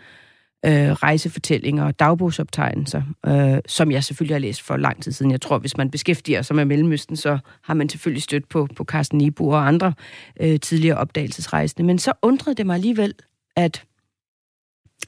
øh, 0.65 0.91
rejsefortællinger 0.91 1.85
og 1.85 1.99
dagbogsoptegnelser, 1.99 3.01
øh, 3.25 3.61
som 3.67 3.91
jeg 3.91 4.03
selvfølgelig 4.03 4.35
har 4.35 4.39
læst 4.39 4.61
for 4.61 4.77
lang 4.77 5.03
tid 5.03 5.11
siden. 5.11 5.31
Jeg 5.31 5.41
tror, 5.41 5.59
hvis 5.59 5.77
man 5.77 5.91
beskæftiger 5.91 6.41
sig 6.41 6.55
med 6.55 6.65
Mellemøsten, 6.65 7.15
så 7.15 7.39
har 7.63 7.73
man 7.73 7.89
selvfølgelig 7.89 8.23
stødt 8.23 8.49
på, 8.49 8.67
på 8.75 8.83
Carsten 8.83 9.17
Niebuhr 9.17 9.55
og 9.55 9.67
andre 9.67 9.93
øh, 10.39 10.59
tidligere 10.59 10.97
opdagelsesrejsende. 10.97 11.87
Men 11.87 11.99
så 11.99 12.13
undrede 12.21 12.55
det 12.55 12.65
mig 12.65 12.73
alligevel, 12.73 13.13
at, 13.55 13.83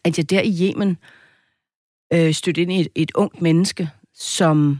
at 0.04 0.18
jeg 0.18 0.30
der 0.30 0.42
i 0.42 0.58
Yemen 0.62 0.98
øh, 2.14 2.34
stødt 2.34 2.58
ind 2.58 2.72
i 2.72 2.80
et, 2.80 2.88
et 2.96 3.12
ungt 3.16 3.42
menneske, 3.42 3.90
som 4.14 4.80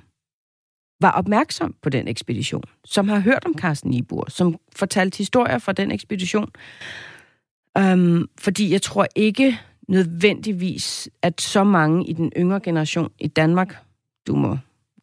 var 1.02 1.12
opmærksom 1.12 1.76
på 1.82 1.90
den 1.90 2.08
ekspedition, 2.08 2.64
som 2.86 3.10
har 3.10 3.20
hørt 3.20 3.46
om 3.46 3.54
Carsten 3.58 3.92
Niebuhr, 3.92 4.30
som 4.30 4.56
fortalte 4.76 5.18
historier 5.18 5.58
fra 5.58 5.72
den 5.72 5.92
ekspedition. 5.92 6.50
Øhm, 7.78 8.28
fordi 8.40 8.72
jeg 8.72 8.82
tror 8.82 9.08
ikke 9.16 9.60
nødvendigvis, 9.88 11.10
at 11.22 11.42
så 11.42 11.64
mange 11.64 12.08
i 12.08 12.14
den 12.14 12.32
yngre 12.38 12.60
generation 12.60 13.12
i 13.20 13.28
Danmark, 13.28 13.76
du 14.28 14.36
må 14.36 14.58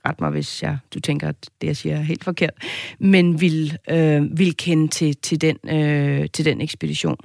ret 0.07 0.21
mig, 0.21 0.31
hvis 0.31 0.63
jeg, 0.63 0.79
du 0.95 1.01
tænker, 1.01 1.29
at 1.29 1.51
det, 1.61 1.67
jeg 1.67 1.77
siger, 1.77 1.97
er 1.97 2.03
helt 2.03 2.25
forkert, 2.25 2.55
men 2.99 3.41
vil, 3.41 3.79
øh, 3.91 4.39
vil 4.39 4.57
kende 4.57 4.89
til, 4.89 5.17
til, 5.17 5.41
den, 5.41 5.57
øh, 5.69 6.29
til 6.33 6.45
den 6.45 6.61
ekspedition. 6.61 7.17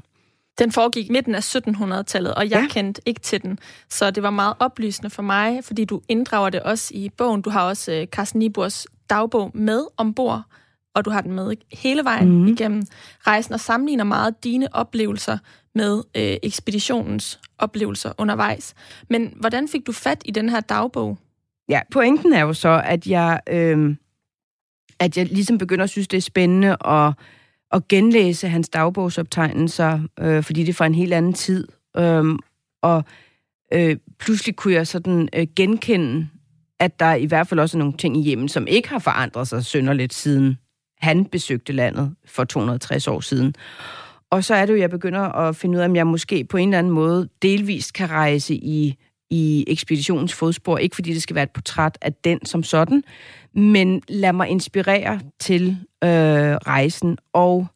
Den 0.59 0.71
foregik 0.71 1.09
midten 1.09 1.35
af 1.35 1.55
1700-tallet, 1.55 2.33
og 2.33 2.49
jeg 2.49 2.61
ja. 2.61 2.67
kendte 2.67 3.01
ikke 3.05 3.19
til 3.19 3.43
den. 3.43 3.59
Så 3.89 4.11
det 4.11 4.23
var 4.23 4.29
meget 4.29 4.53
oplysende 4.59 5.09
for 5.09 5.21
mig, 5.21 5.63
fordi 5.63 5.85
du 5.85 6.01
inddrager 6.09 6.49
det 6.49 6.61
også 6.61 6.91
i 6.93 7.09
bogen. 7.17 7.41
Du 7.41 7.49
har 7.49 7.63
også 7.63 7.91
øh, 7.91 8.07
Carsten 8.07 8.39
Niburs 8.39 8.85
dagbog 9.09 9.51
med 9.53 9.85
ombord, 9.97 10.43
og 10.95 11.05
du 11.05 11.09
har 11.09 11.21
den 11.21 11.31
med 11.31 11.55
hele 11.73 12.03
vejen 12.03 12.29
mm. 12.29 12.47
igennem 12.47 12.83
rejsen, 13.27 13.53
og 13.53 13.59
sammenligner 13.59 14.03
meget 14.03 14.43
dine 14.43 14.75
oplevelser 14.75 15.37
med 15.75 16.03
øh, 16.17 16.37
ekspeditionens 16.43 17.39
oplevelser 17.57 18.11
undervejs. 18.17 18.73
Men 19.09 19.33
hvordan 19.39 19.67
fik 19.67 19.87
du 19.87 19.91
fat 19.91 20.21
i 20.25 20.31
den 20.31 20.49
her 20.49 20.59
dagbog? 20.59 21.17
Ja, 21.69 21.81
pointen 21.91 22.33
er 22.33 22.41
jo 22.41 22.53
så, 22.53 22.81
at 22.85 23.07
jeg, 23.07 23.39
øh, 23.49 23.95
at 24.99 25.17
jeg 25.17 25.25
ligesom 25.25 25.57
begynder 25.57 25.83
at 25.83 25.89
synes, 25.89 26.07
det 26.07 26.17
er 26.17 26.21
spændende 26.21 26.77
at 26.85 27.13
at 27.73 27.87
genlæse 27.87 28.47
hans 28.47 28.69
dagbogsoptegnelser, 28.69 29.99
øh, 30.19 30.43
fordi 30.43 30.61
det 30.61 30.69
er 30.69 30.73
fra 30.73 30.85
en 30.85 30.95
helt 30.95 31.13
anden 31.13 31.33
tid. 31.33 31.67
Øhm, 31.97 32.39
og 32.81 33.03
øh, 33.73 33.97
pludselig 34.19 34.55
kunne 34.55 34.73
jeg 34.73 34.87
sådan 34.87 35.29
øh, 35.35 35.47
genkende, 35.55 36.27
at 36.79 36.99
der 36.99 37.13
i 37.13 37.25
hvert 37.25 37.47
fald 37.47 37.59
også 37.59 37.77
er 37.77 37.79
nogle 37.79 37.97
ting 37.97 38.17
i 38.17 38.21
hjemmen, 38.21 38.49
som 38.49 38.67
ikke 38.67 38.89
har 38.89 38.99
forandret 38.99 39.47
sig 39.47 39.65
synderligt 39.65 40.13
siden 40.13 40.57
han 41.03 41.25
besøgte 41.25 41.73
landet 41.73 42.15
for 42.25 42.43
260 42.43 43.07
år 43.07 43.19
siden. 43.19 43.55
Og 44.29 44.43
så 44.43 44.55
er 44.55 44.65
det 44.65 44.73
jo, 44.73 44.77
jeg 44.79 44.89
begynder 44.89 45.21
at 45.21 45.55
finde 45.55 45.77
ud 45.77 45.81
af, 45.81 45.85
om 45.85 45.95
jeg 45.95 46.07
måske 46.07 46.43
på 46.43 46.57
en 46.57 46.69
eller 46.69 46.79
anden 46.79 46.93
måde 46.93 47.29
delvist 47.41 47.93
kan 47.93 48.09
rejse 48.09 48.55
i, 48.55 48.97
i 49.29 49.65
ekspeditionens 49.67 50.33
fodspor. 50.33 50.77
Ikke 50.77 50.95
fordi 50.95 51.13
det 51.13 51.21
skal 51.21 51.35
være 51.35 51.43
et 51.43 51.51
portræt 51.51 51.97
af 52.01 52.13
den 52.13 52.45
som 52.45 52.63
sådan, 52.63 53.03
men 53.53 54.01
lad 54.07 54.33
mig 54.33 54.47
inspirere 54.47 55.19
til 55.39 55.77
øh, 56.03 56.09
rejsen. 56.55 57.17
Og 57.33 57.67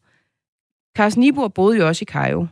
Carsten 0.96 1.20
Niebuhr 1.20 1.48
boede 1.48 1.78
jo 1.78 1.86
også 1.86 2.02
i 2.02 2.12
Cairo 2.12 2.46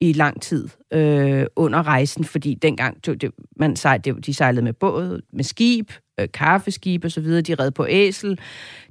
i 0.00 0.12
lang 0.12 0.42
tid 0.42 0.68
øh, 0.92 1.46
under 1.56 1.82
rejsen, 1.86 2.24
fordi 2.24 2.54
dengang 2.54 3.02
tog 3.02 3.20
det, 3.20 3.30
man 3.56 3.76
sejl, 3.76 4.04
det, 4.04 4.26
de 4.26 4.34
sejlede 4.34 4.64
med 4.64 4.72
båd, 4.72 5.22
med 5.32 5.44
skib, 5.44 5.90
øh, 6.20 6.28
kaffeskib 6.34 7.04
og 7.04 7.10
så 7.10 7.20
videre, 7.20 7.42
de 7.42 7.54
red 7.54 7.70
på 7.70 7.86
æsel, 7.88 8.40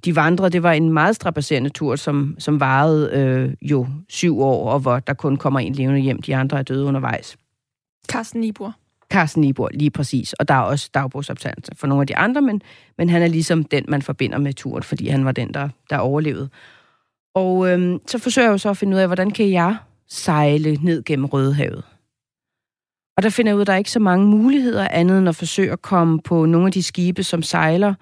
de 0.06 0.16
vandrede, 0.16 0.50
det 0.50 0.64
var 0.64 0.72
en 0.72 0.94
meget 0.94 1.16
strapasserende 1.16 1.70
tur, 1.70 1.96
som, 1.96 2.36
som 2.40 2.60
varede 2.60 3.12
øh, 3.14 3.54
jo 3.62 3.88
syv 4.10 4.40
år, 4.40 4.72
og 4.72 4.80
hvor 4.80 5.00
der 5.00 5.14
kun 5.14 5.38
kommer 5.38 5.60
en 5.60 5.74
levende 5.74 6.00
hjem, 6.00 6.22
de 6.22 6.36
andre 6.36 6.60
er 6.60 6.64
døde 6.64 6.86
undervejs. 6.86 7.38
Carsten 8.10 8.42
Niebuhr. 8.42 8.76
Carsten 9.12 9.42
Niebuhr, 9.42 9.70
lige 9.74 9.92
præcis. 9.92 10.34
Og 10.34 10.48
der 10.48 10.54
er 10.54 10.62
også 10.62 10.90
dagbogsoptagelser 10.94 11.74
for 11.76 11.88
nogle 11.88 12.02
af 12.02 12.08
de 12.08 12.18
andre, 12.18 12.42
men, 12.42 12.62
men 12.98 13.10
han 13.10 13.22
er 13.22 13.28
ligesom 13.28 13.64
den, 13.64 13.86
man 13.88 14.02
forbinder 14.02 14.38
med 14.38 14.54
turen, 14.54 14.84
fordi 14.84 15.08
han 15.08 15.26
var 15.26 15.32
den, 15.32 15.54
der, 15.54 15.70
der 15.90 15.98
overlevede. 15.98 16.50
Og 17.36 17.70
øhm, 17.70 18.00
så 18.08 18.18
forsøger 18.18 18.48
jeg 18.48 18.52
jo 18.52 18.58
så 18.58 18.70
at 18.70 18.78
finde 18.78 18.96
ud 18.96 19.02
af, 19.02 19.08
hvordan 19.08 19.32
kan 19.32 19.52
jeg 19.52 19.78
sejle 20.10 20.78
ned 20.84 21.04
gennem 21.04 21.26
Rødehavet. 21.26 21.84
Og 23.18 23.24
der 23.24 23.30
finder 23.30 23.52
jeg 23.52 23.56
ud 23.56 23.60
af, 23.60 23.64
at 23.64 23.68
der 23.68 23.74
er 23.74 23.78
ikke 23.78 23.92
så 23.92 24.00
mange 24.00 24.28
muligheder 24.28 24.88
andet 24.92 25.20
end 25.20 25.30
at 25.30 25.36
forsøge 25.36 25.72
at 25.72 25.82
komme 25.82 26.22
på 26.22 26.46
nogle 26.46 26.68
af 26.68 26.72
de 26.72 26.84
skibe, 26.84 27.24
som 27.24 27.42
sejler 27.42 27.94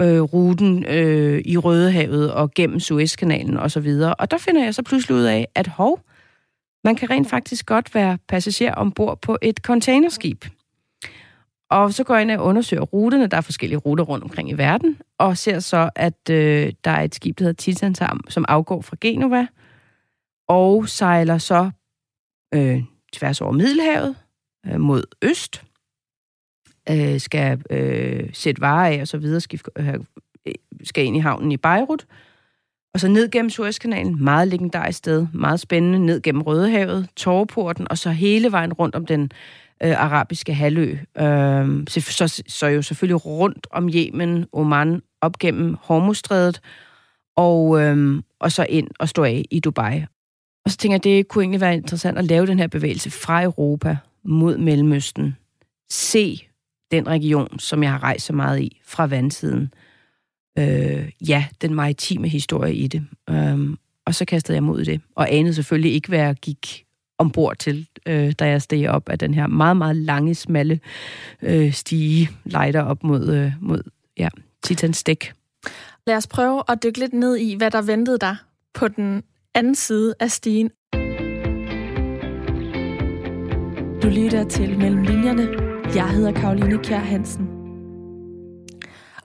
øh, 0.00 0.20
ruten 0.20 0.86
øh, 0.86 1.42
i 1.44 1.56
Rødehavet 1.56 2.32
og 2.32 2.50
gennem 2.54 2.80
Suezkanalen 2.80 3.56
osv. 3.56 3.86
Og, 4.02 4.16
og 4.18 4.30
der 4.30 4.38
finder 4.38 4.64
jeg 4.64 4.74
så 4.74 4.82
pludselig 4.82 5.16
ud 5.16 5.22
af, 5.22 5.48
at 5.54 5.66
hov, 5.66 6.00
man 6.84 6.96
kan 6.96 7.10
rent 7.10 7.30
faktisk 7.30 7.66
godt 7.66 7.94
være 7.94 8.18
passager 8.28 8.74
ombord 8.74 9.20
på 9.20 9.38
et 9.42 9.58
containerskib. 9.58 10.44
Og 11.70 11.92
så 11.92 12.04
går 12.04 12.14
jeg 12.14 12.22
ind 12.22 12.30
og 12.30 12.44
undersøger 12.44 12.82
ruterne. 12.82 13.26
Der 13.26 13.36
er 13.36 13.40
forskellige 13.40 13.78
ruter 13.78 14.04
rundt 14.04 14.24
omkring 14.24 14.50
i 14.50 14.52
verden. 14.52 14.98
Og 15.18 15.38
ser 15.38 15.60
så, 15.60 15.90
at 15.94 16.30
øh, 16.30 16.72
der 16.84 16.90
er 16.90 17.02
et 17.02 17.14
skib, 17.14 17.38
der 17.38 17.44
hedder 17.44 17.56
Titan, 17.56 17.94
som 18.28 18.44
afgår 18.48 18.80
fra 18.80 18.96
Genova. 19.00 19.46
Og 20.48 20.88
sejler 20.88 21.38
så 21.38 21.70
øh, 22.54 22.82
tværs 23.12 23.40
over 23.40 23.52
Middelhavet 23.52 24.16
øh, 24.66 24.80
mod 24.80 25.04
øst. 25.22 25.64
Øh, 26.90 27.20
skal 27.20 27.62
øh, 27.70 28.30
sætte 28.32 28.60
varer 28.60 28.96
af 28.96 29.00
og 29.00 29.08
så 29.08 29.18
videre. 29.18 29.40
Skal, 29.40 29.60
øh, 29.76 29.94
skal 30.84 31.04
ind 31.04 31.16
i 31.16 31.20
havnen 31.20 31.52
i 31.52 31.56
Beirut. 31.56 32.06
Og 32.94 33.00
så 33.00 33.08
ned 33.08 33.30
gennem 33.30 33.50
Suezkanalen, 33.50 34.24
meget 34.24 34.48
legendarisk 34.48 34.98
sted, 34.98 35.26
meget 35.32 35.60
spændende, 35.60 35.98
ned 35.98 36.22
gennem 36.22 36.42
Rødehavet, 36.42 37.08
Torveporten, 37.16 37.86
og 37.90 37.98
så 37.98 38.10
hele 38.10 38.52
vejen 38.52 38.72
rundt 38.72 38.94
om 38.94 39.06
den 39.06 39.32
øh, 39.82 40.02
arabiske 40.02 40.54
halvø. 40.54 40.98
Øh, 41.18 41.84
så, 41.88 42.00
så, 42.00 42.42
så 42.46 42.66
jo 42.66 42.82
selvfølgelig 42.82 43.26
rundt 43.26 43.66
om 43.70 43.88
Yemen, 43.94 44.46
Oman, 44.52 45.02
op 45.20 45.38
gennem 45.38 45.76
Hormuzstrædet, 45.80 46.60
og, 47.36 47.80
øh, 47.82 48.22
og 48.40 48.52
så 48.52 48.66
ind 48.68 48.88
og 48.98 49.08
stå 49.08 49.24
af 49.24 49.44
i 49.50 49.60
Dubai. 49.60 50.04
Og 50.64 50.70
så 50.70 50.76
tænker 50.76 50.94
jeg, 50.94 51.04
det 51.04 51.28
kunne 51.28 51.42
egentlig 51.42 51.60
være 51.60 51.74
interessant 51.74 52.18
at 52.18 52.24
lave 52.24 52.46
den 52.46 52.58
her 52.58 52.66
bevægelse 52.66 53.10
fra 53.10 53.42
Europa 53.42 53.96
mod 54.24 54.58
Mellemøsten. 54.58 55.36
Se 55.90 56.40
den 56.90 57.08
region, 57.08 57.58
som 57.58 57.82
jeg 57.82 57.90
har 57.90 58.02
rejst 58.02 58.26
så 58.26 58.32
meget 58.32 58.60
i, 58.60 58.80
fra 58.84 59.06
vandsiden 59.06 59.72
øh, 60.58 61.10
ja, 61.28 61.44
den 61.62 61.74
maritime 61.74 62.28
historie 62.28 62.74
i 62.74 62.86
det. 62.86 63.06
Um, 63.30 63.78
og 64.06 64.14
så 64.14 64.24
kastede 64.24 64.56
jeg 64.56 64.62
mod 64.62 64.84
det, 64.84 65.00
og 65.14 65.32
anede 65.32 65.54
selvfølgelig 65.54 65.92
ikke, 65.92 66.08
hvad 66.08 66.18
jeg 66.18 66.34
gik 66.34 66.84
ombord 67.18 67.56
til, 67.56 67.88
øh, 68.06 68.32
da 68.32 68.48
jeg 68.48 68.62
steg 68.62 68.88
op 68.88 69.08
af 69.08 69.18
den 69.18 69.34
her 69.34 69.46
meget, 69.46 69.76
meget 69.76 69.96
lange, 69.96 70.34
smalle 70.34 70.80
øh, 71.42 71.72
stige, 71.72 72.30
lejder 72.44 72.82
op 72.82 73.04
mod, 73.04 73.34
øh, 73.34 73.52
mod 73.60 73.82
ja, 74.18 74.28
Titans 74.62 75.04
dæk. 75.04 75.32
Lad 76.06 76.16
os 76.16 76.26
prøve 76.26 76.62
at 76.68 76.82
dykke 76.82 76.98
lidt 76.98 77.12
ned 77.12 77.36
i, 77.36 77.54
hvad 77.54 77.70
der 77.70 77.82
ventede 77.82 78.18
dig 78.18 78.36
på 78.74 78.88
den 78.88 79.22
anden 79.54 79.74
side 79.74 80.14
af 80.20 80.30
stigen. 80.30 80.70
Du 84.02 84.08
lytter 84.08 84.48
til 84.50 84.78
Mellem 84.78 85.02
Linjerne. 85.02 85.48
Jeg 85.94 86.10
hedder 86.10 86.32
Karoline 86.32 86.78
Kjær 86.78 86.98
Hansen. 86.98 87.53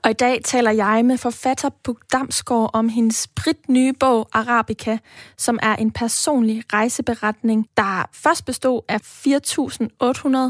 Og 0.02 0.10
i 0.10 0.14
dag 0.14 0.40
taler 0.44 0.70
jeg 0.70 1.04
med 1.04 1.18
forfatter 1.18 1.68
Puk 1.84 2.12
Damsgaard 2.12 2.70
om 2.72 2.88
hendes 2.88 3.28
brit 3.36 3.68
nye 3.68 3.92
bog 3.92 4.28
Arabica, 4.32 4.98
som 5.36 5.58
er 5.62 5.76
en 5.76 5.90
personlig 5.90 6.62
rejseberetning, 6.72 7.68
der 7.76 8.08
først 8.12 8.44
bestod 8.44 8.82
af 8.88 8.98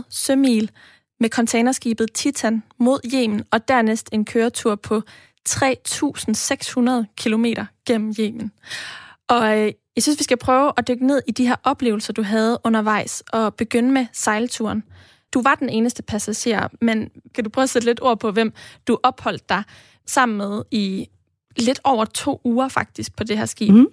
4.800 0.02 0.07
sømil 0.11 0.71
med 1.21 1.28
containerskibet 1.28 2.12
Titan 2.12 2.62
mod 2.78 3.00
Yemen, 3.14 3.45
og 3.50 3.69
dernæst 3.69 4.09
en 4.12 4.25
køretur 4.25 4.75
på 4.75 5.02
3.600 5.49 7.04
km 7.16 7.45
gennem 7.87 8.14
Yemen. 8.19 8.52
Og 9.28 9.59
øh, 9.59 9.73
jeg 9.97 10.02
synes, 10.02 10.19
vi 10.19 10.25
skal 10.25 10.37
prøve 10.37 10.73
at 10.76 10.88
dykke 10.88 11.07
ned 11.07 11.23
i 11.26 11.30
de 11.30 11.47
her 11.47 11.57
oplevelser, 11.64 12.12
du 12.12 12.23
havde 12.23 12.59
undervejs, 12.64 13.23
og 13.33 13.54
begynde 13.54 13.92
med 13.92 14.07
sejlturen. 14.12 14.83
Du 15.35 15.43
var 15.43 15.55
den 15.55 15.69
eneste 15.69 16.03
passager, 16.03 16.69
men 16.81 17.11
kan 17.35 17.45
du 17.45 17.51
prøve 17.51 17.63
at 17.63 17.71
sætte 17.71 17.89
lidt 17.89 18.03
ord 18.03 18.21
på, 18.21 18.31
hvem 18.31 18.53
du 18.89 18.99
opholdt 19.03 19.49
dig 19.49 19.63
sammen 20.07 20.39
med 20.39 20.63
i 20.71 21.09
lidt 21.57 21.81
over 21.85 22.05
to 22.05 22.41
uger 22.45 22.69
faktisk 22.69 23.17
på 23.17 23.25
det 23.25 23.39
her 23.39 23.47
skib? 23.47 23.75
Mm. 23.75 23.87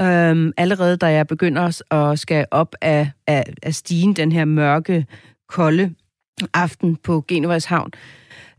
Øhm, 0.00 0.52
allerede 0.56 0.96
da 0.96 1.06
jeg 1.06 1.26
begynder 1.26 1.92
at 1.92 2.18
skal 2.18 2.46
op 2.50 2.74
af, 2.80 3.10
af, 3.26 3.44
af 3.62 3.74
stigen, 3.74 4.12
den 4.12 4.32
her 4.32 4.44
mørke, 4.44 5.06
kolde 5.48 5.94
aften 6.54 6.96
på 6.96 7.24
Genovas 7.28 7.64
havn, 7.64 7.90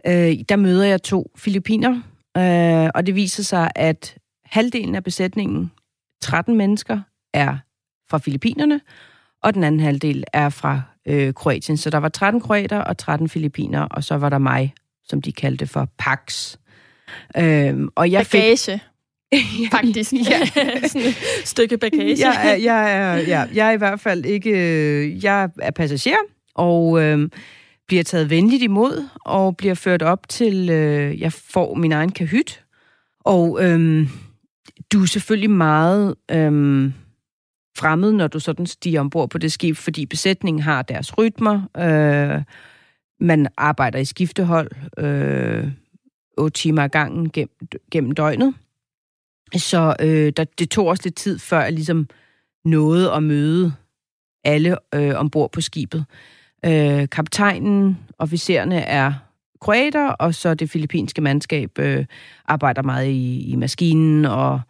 øh, 0.07 0.33
der 0.49 0.55
møder 0.55 0.85
jeg 0.85 1.03
to 1.03 1.31
filipiner, 1.35 2.01
øh, 2.37 2.89
og 2.95 3.05
det 3.05 3.15
viser 3.15 3.43
sig, 3.43 3.71
at 3.75 4.17
halvdelen 4.45 4.95
af 4.95 5.03
besætningen, 5.03 5.71
13 6.21 6.57
mennesker, 6.57 6.99
er 7.33 7.57
fra 8.09 8.17
Filippinerne, 8.17 8.81
og 9.43 9.53
den 9.53 9.63
anden 9.63 9.81
halvdel 9.81 10.23
er 10.33 10.49
fra 10.49 10.81
øh, 11.09 11.33
Kroatien. 11.33 11.77
Så 11.77 11.89
der 11.89 11.97
var 11.97 12.09
13 12.09 12.41
kroater 12.41 12.77
og 12.77 12.97
13 12.97 13.29
filippiner, 13.29 13.81
og 13.81 14.03
så 14.03 14.15
var 14.17 14.29
der 14.29 14.37
mig, 14.37 14.73
som 15.05 15.21
de 15.21 15.31
kaldte 15.31 15.67
for 15.67 15.89
Pax. 15.97 16.55
Øhm, 17.37 17.89
og 17.95 18.11
jeg 18.11 18.25
bagage. 18.31 18.81
Fik... 19.33 19.71
Faktisk. 19.71 20.13
ja. 20.13 20.45
Sådan 20.87 21.07
et 21.07 21.17
stykke 21.43 21.77
bagage. 21.77 22.15
jeg, 22.19 22.51
er, 22.51 22.55
jeg, 22.55 22.95
er, 22.95 23.15
ja, 23.15 23.45
jeg 23.53 23.67
er 23.67 23.71
i 23.71 23.77
hvert 23.77 23.99
fald 23.99 24.25
ikke... 24.25 24.49
Øh, 24.49 25.23
jeg 25.23 25.49
er 25.61 25.71
passager, 25.71 26.17
og 26.55 27.01
øh, 27.01 27.29
bliver 27.87 28.03
taget 28.03 28.29
venligt 28.29 28.63
imod, 28.63 29.07
og 29.25 29.57
bliver 29.57 29.73
ført 29.73 30.01
op 30.01 30.29
til... 30.29 30.69
Øh, 30.69 31.21
jeg 31.21 31.33
får 31.33 31.75
min 31.75 31.91
egen 31.91 32.11
kahyt, 32.11 32.63
og 33.19 33.59
øh, 33.61 34.07
du 34.93 35.01
er 35.01 35.05
selvfølgelig 35.05 35.51
meget... 35.51 36.15
Øh, 36.31 36.91
fremmed, 37.79 38.11
når 38.11 38.27
du 38.27 38.39
sådan 38.39 38.65
stiger 38.65 38.99
ombord 38.99 39.29
på 39.29 39.37
det 39.37 39.51
skib, 39.51 39.75
fordi 39.75 40.05
besætningen 40.05 40.63
har 40.63 40.81
deres 40.81 41.17
rytmer. 41.17 41.61
Øh, 41.77 42.41
man 43.19 43.47
arbejder 43.57 43.99
i 43.99 44.05
skiftehold 44.05 44.71
øh, 44.97 45.67
8 46.37 46.59
timer 46.59 46.83
ad 46.83 46.89
gangen 46.89 47.29
gennem, 47.29 47.57
gennem 47.91 48.11
døgnet. 48.11 48.53
Så 49.55 49.95
øh, 49.99 50.33
der, 50.37 50.43
det 50.59 50.69
tog 50.69 50.87
også 50.87 51.03
lidt 51.05 51.15
tid, 51.15 51.39
før 51.39 51.61
jeg 51.61 51.73
ligesom 51.73 52.07
nåede 52.65 53.11
at 53.11 53.23
møde 53.23 53.73
alle 54.43 54.77
øh, 54.95 55.15
ombord 55.15 55.51
på 55.51 55.61
skibet. 55.61 56.05
Øh, 56.65 57.09
kaptajnen, 57.09 57.97
officererne 58.19 58.81
er 58.81 59.13
kroater, 59.61 60.07
og 60.07 60.35
så 60.35 60.53
det 60.53 60.69
filippinske 60.69 61.21
mandskab 61.21 61.79
øh, 61.79 62.05
arbejder 62.45 62.81
meget 62.81 63.07
i, 63.07 63.49
i 63.51 63.55
maskinen 63.55 64.25
og 64.25 64.61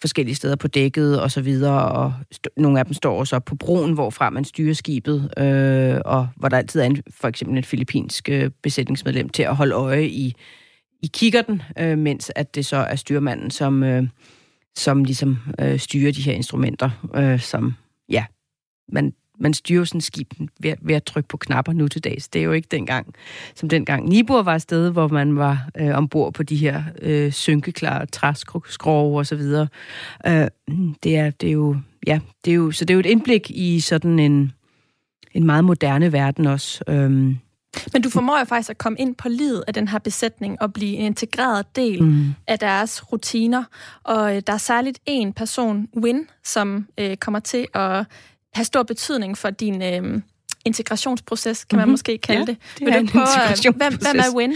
forskellige 0.00 0.34
steder 0.34 0.56
på 0.56 0.68
dækket 0.68 1.20
og 1.20 1.30
så 1.30 1.40
videre, 1.40 1.92
og 1.92 2.12
nogle 2.56 2.78
af 2.78 2.84
dem 2.84 2.94
står 2.94 3.18
også 3.18 3.36
op 3.36 3.44
på 3.44 3.54
broen, 3.54 3.92
hvorfra 3.92 4.30
man 4.30 4.44
styrer 4.44 4.74
skibet, 4.74 5.30
øh, 5.38 6.00
og 6.04 6.28
hvor 6.36 6.48
der 6.48 6.56
altid 6.56 6.80
er 6.80 6.84
en, 6.84 7.02
for 7.10 7.28
eksempel 7.28 7.58
et 7.58 7.66
filippinsk 7.66 8.28
øh, 8.28 8.50
besætningsmedlem 8.62 9.28
til 9.28 9.42
at 9.42 9.56
holde 9.56 9.74
øje 9.74 10.06
i, 10.06 10.34
i 11.02 11.10
kikkerten, 11.12 11.62
øh, 11.78 11.98
mens 11.98 12.32
at 12.36 12.54
det 12.54 12.66
så 12.66 12.76
er 12.76 12.96
styrmanden, 12.96 13.50
som, 13.50 13.82
øh, 13.82 14.08
som 14.76 15.04
ligesom 15.04 15.38
øh, 15.60 15.78
styrer 15.78 16.12
de 16.12 16.22
her 16.22 16.32
instrumenter, 16.32 16.90
øh, 17.14 17.40
som, 17.40 17.74
ja, 18.08 18.24
man 18.92 19.12
man 19.38 19.54
styrer 19.54 19.84
sådan 19.84 20.00
skib 20.00 20.34
ved, 20.60 20.74
ved 20.80 20.94
at 20.94 21.04
trykke 21.04 21.28
på 21.28 21.36
knapper 21.36 21.72
nu 21.72 21.88
til 21.88 22.04
dags. 22.04 22.28
Det 22.28 22.38
er 22.38 22.44
jo 22.44 22.52
ikke 22.52 22.68
dengang, 22.70 23.14
som 23.54 23.68
dengang 23.68 24.08
Nibor 24.08 24.42
var 24.42 24.54
et 24.54 24.62
sted, 24.62 24.90
hvor 24.90 25.08
man 25.08 25.36
var 25.36 25.68
øh, 25.78 25.96
ombord 25.96 26.34
på 26.34 26.42
de 26.42 26.56
her 26.56 26.82
øh, 27.02 27.32
synkeklare 27.32 28.06
træskrove 28.06 29.18
og 29.18 29.26
så 29.26 29.36
videre. 29.36 29.68
Øh, 30.26 30.46
det, 31.02 31.16
er, 31.16 31.30
det 31.30 31.48
er 31.48 31.52
jo, 31.52 31.76
ja, 32.06 32.20
det 32.44 32.50
er 32.50 32.54
jo, 32.54 32.70
så 32.70 32.84
det 32.84 32.94
er 32.94 32.96
jo 32.96 33.00
et 33.00 33.06
indblik 33.06 33.50
i 33.50 33.80
sådan 33.80 34.18
en, 34.18 34.52
en 35.34 35.46
meget 35.46 35.64
moderne 35.64 36.12
verden 36.12 36.46
også. 36.46 36.84
Øh, 36.88 37.34
men 37.92 38.02
du 38.02 38.10
formår 38.10 38.38
jo 38.38 38.44
faktisk 38.44 38.70
at 38.70 38.78
komme 38.78 38.98
ind 38.98 39.14
på 39.14 39.28
livet 39.28 39.64
af 39.66 39.74
den 39.74 39.88
her 39.88 39.98
besætning 39.98 40.62
og 40.62 40.72
blive 40.72 40.96
en 40.96 41.04
integreret 41.04 41.76
del 41.76 42.02
mm. 42.02 42.34
af 42.46 42.58
deres 42.58 43.12
rutiner. 43.12 43.64
Og 44.04 44.36
øh, 44.36 44.42
der 44.46 44.52
er 44.52 44.58
særligt 44.58 44.98
en 45.06 45.32
person, 45.32 45.88
Win, 45.96 46.28
som 46.44 46.86
øh, 46.98 47.16
kommer 47.16 47.40
til 47.40 47.66
at 47.74 48.06
have 48.54 48.64
stor 48.64 48.82
betydning 48.82 49.38
for 49.38 49.50
din 49.50 49.82
øh, 49.82 50.20
integrationsproces, 50.64 51.64
kan 51.64 51.76
mm-hmm. 51.76 51.80
man 51.80 51.86
mhm. 51.86 51.92
måske 51.92 52.18
kalde 52.18 52.40
ja, 52.40 52.46
det. 52.46 52.56
det 52.78 52.86
Vil 52.86 52.94
du 52.94 53.06
prøve, 53.06 53.72
hvem, 53.76 53.94
hvem 53.94 54.18
er 54.18 54.36
Win? 54.36 54.54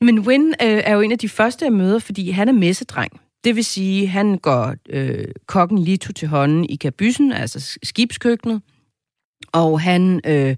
Men 0.00 0.20
Win 0.20 0.48
øh, 0.48 0.82
er 0.84 0.94
jo 0.94 1.00
en 1.00 1.12
af 1.12 1.18
de 1.18 1.28
første, 1.28 1.64
jeg 1.64 1.72
møder, 1.72 1.98
fordi 1.98 2.30
han 2.30 2.48
er 2.48 2.52
messedreng. 2.52 3.20
Det 3.44 3.56
vil 3.56 3.64
sige, 3.64 4.06
han 4.06 4.38
går 4.38 4.74
øh, 4.90 5.24
kokken 5.46 5.78
Lito 5.78 6.12
til 6.12 6.28
hånden 6.28 6.64
i 6.64 6.76
kabysen, 6.76 7.32
altså 7.32 7.78
skibskøkkenet, 7.82 8.62
og 9.52 9.80
han 9.80 10.20
øh, 10.26 10.56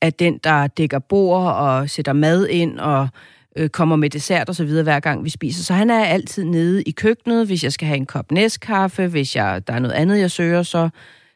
er 0.00 0.10
den, 0.10 0.38
der 0.44 0.66
dækker 0.66 0.98
bord 0.98 1.52
og 1.54 1.90
sætter 1.90 2.12
mad 2.12 2.46
ind 2.46 2.78
og 2.78 3.08
øh, 3.56 3.68
kommer 3.68 3.96
med 3.96 4.10
dessert 4.10 4.48
og 4.48 4.54
så 4.54 4.64
videre 4.64 4.82
hver 4.82 5.00
gang 5.00 5.24
vi 5.24 5.30
spiser. 5.30 5.64
Så 5.64 5.74
han 5.74 5.90
er 5.90 6.04
altid 6.04 6.44
nede 6.44 6.82
i 6.82 6.90
køkkenet, 6.90 7.46
hvis 7.46 7.64
jeg 7.64 7.72
skal 7.72 7.88
have 7.88 7.96
en 7.96 8.06
kop 8.06 8.32
næskaffe, 8.32 9.06
hvis 9.06 9.36
jeg, 9.36 9.66
der 9.66 9.72
er 9.72 9.78
noget 9.78 9.94
andet, 9.94 10.18
jeg 10.18 10.30
søger, 10.30 10.62
så 10.62 10.88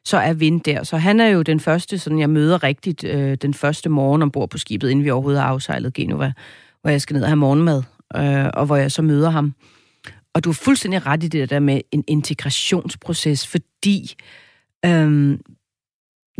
så 0.05 0.17
er 0.17 0.33
Vind 0.33 0.61
der. 0.61 0.83
Så 0.83 0.97
han 0.97 1.21
er 1.21 1.27
jo 1.27 1.43
den 1.43 1.61
første, 1.61 1.99
sådan 1.99 2.19
jeg 2.19 2.31
møder 2.31 2.63
rigtigt 2.63 3.05
øh, 3.05 3.35
den 3.35 3.55
første 3.55 3.89
morgen 3.89 4.23
ombord 4.23 4.51
på 4.51 4.59
skibet, 4.59 4.91
inden 4.91 5.05
vi 5.05 5.11
overhovedet 5.11 5.41
har 5.41 5.49
afsejlet 5.49 5.95
Genova, 5.95 6.33
hvor 6.81 6.91
jeg 6.91 7.01
skal 7.01 7.15
ned 7.15 7.23
og 7.23 7.29
have 7.29 7.37
morgenmad, 7.37 7.83
øh, 8.17 8.51
og 8.55 8.67
hvor 8.67 8.77
jeg 8.77 8.93
så 8.93 9.03
møder 9.03 9.31
ham. 9.31 9.55
Og 10.35 10.45
du 10.45 10.51
er 10.51 10.55
fuldstændig 10.55 11.07
ret 11.07 11.25
i 11.25 11.29
det 11.29 11.51
der 11.51 11.61
med 11.61 11.81
en 11.91 12.05
integrationsproces, 12.07 13.47
fordi... 13.47 14.15
Øh, 14.85 15.39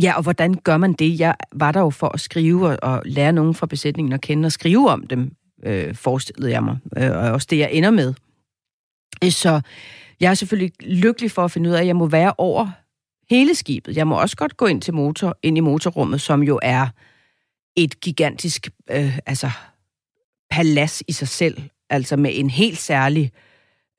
ja, 0.01 0.13
og 0.17 0.23
hvordan 0.23 0.53
gør 0.53 0.77
man 0.77 0.93
det? 0.93 1.19
Jeg 1.19 1.35
var 1.51 1.71
der 1.71 1.79
jo 1.79 1.89
for 1.89 2.07
at 2.07 2.19
skrive 2.19 2.69
og, 2.69 2.77
og 2.81 3.01
lære 3.05 3.31
nogen 3.31 3.53
fra 3.53 3.67
besætningen 3.67 4.13
at 4.13 4.21
kende 4.21 4.45
og 4.45 4.51
skrive 4.51 4.89
om 4.89 5.07
dem, 5.07 5.35
øh, 5.65 5.95
forestillede 5.95 6.51
jeg 6.51 6.63
mig. 6.63 6.77
Øh, 6.97 7.11
og 7.11 7.31
også 7.31 7.47
det, 7.49 7.57
jeg 7.57 7.69
ender 7.71 7.91
med. 7.91 8.13
Øh, 9.23 9.31
så 9.31 9.61
jeg 10.19 10.29
er 10.29 10.33
selvfølgelig 10.33 10.71
lykkelig 10.79 11.31
for 11.31 11.45
at 11.45 11.51
finde 11.51 11.69
ud 11.69 11.75
af, 11.75 11.81
at 11.81 11.87
jeg 11.87 11.95
må 11.95 12.07
være 12.07 12.33
over 12.37 12.71
hele 13.33 13.55
skibet. 13.55 13.97
Jeg 13.97 14.07
må 14.07 14.21
også 14.21 14.37
godt 14.37 14.57
gå 14.57 14.65
ind 14.65 14.81
til 14.81 14.93
motor, 14.93 15.37
ind 15.43 15.57
i 15.57 15.61
motorrummet, 15.61 16.21
som 16.21 16.43
jo 16.43 16.59
er 16.61 16.87
et 17.75 17.99
gigantisk 17.99 18.69
øh, 18.91 19.17
altså, 19.25 19.51
palads 20.51 21.03
i 21.07 21.11
sig 21.11 21.27
selv, 21.27 21.61
altså 21.89 22.17
med 22.17 22.31
en 22.33 22.49
helt 22.49 22.77
særlig 22.77 23.31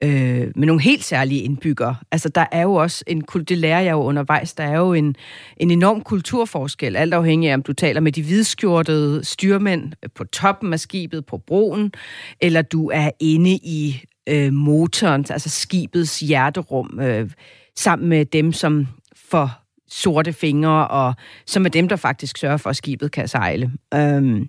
øh, 0.05 0.53
med 0.57 0.67
nogle 0.67 0.83
helt 0.83 1.05
særlige 1.05 1.41
indbyggere. 1.41 1.97
Altså, 2.13 2.29
der 2.29 2.47
er 2.53 2.63
jo 2.63 2.75
også 2.75 3.05
en, 3.07 3.21
det 3.21 3.59
lærer 3.59 3.81
jeg 3.81 3.93
jo 3.93 4.03
undervejs, 4.03 4.55
der 4.55 4.65
er 4.65 4.79
jo 4.79 4.93
en, 4.93 5.17
en 5.57 5.71
enorm 5.71 6.01
kulturforskel, 6.01 6.97
alt 6.97 7.15
afhængig 7.15 7.51
af, 7.51 7.55
om 7.55 7.63
du 7.63 7.73
taler 7.73 8.01
med 8.01 8.13
de 8.13 8.23
hvidskjortede 8.23 9.25
styrmænd 9.25 9.93
på 10.15 10.25
toppen 10.25 10.73
af 10.73 10.81
skibet 10.81 11.27
på 11.27 11.39
broen, 11.39 11.93
eller 12.41 12.63
du 12.63 12.91
er 12.91 13.11
inde 13.21 13.51
i 13.51 14.03
øh, 14.29 14.53
motoren, 14.53 15.27
altså 15.31 15.49
skibets 15.49 16.21
hjerterum, 16.21 17.01
øh, 17.01 17.31
sammen 17.77 18.09
med 18.09 18.25
dem, 18.25 18.53
som 18.53 18.87
for 19.31 19.59
sorte 19.89 20.33
fingre, 20.33 20.89
og 20.89 21.15
som 21.47 21.65
er 21.65 21.69
dem, 21.69 21.89
der 21.89 21.97
faktisk 21.97 22.39
sørger 22.39 22.57
for, 22.57 22.71
at 22.71 22.77
skibet 22.77 23.13
kan 23.13 23.29
sejle. 23.29 23.73
Øhm, 23.95 24.49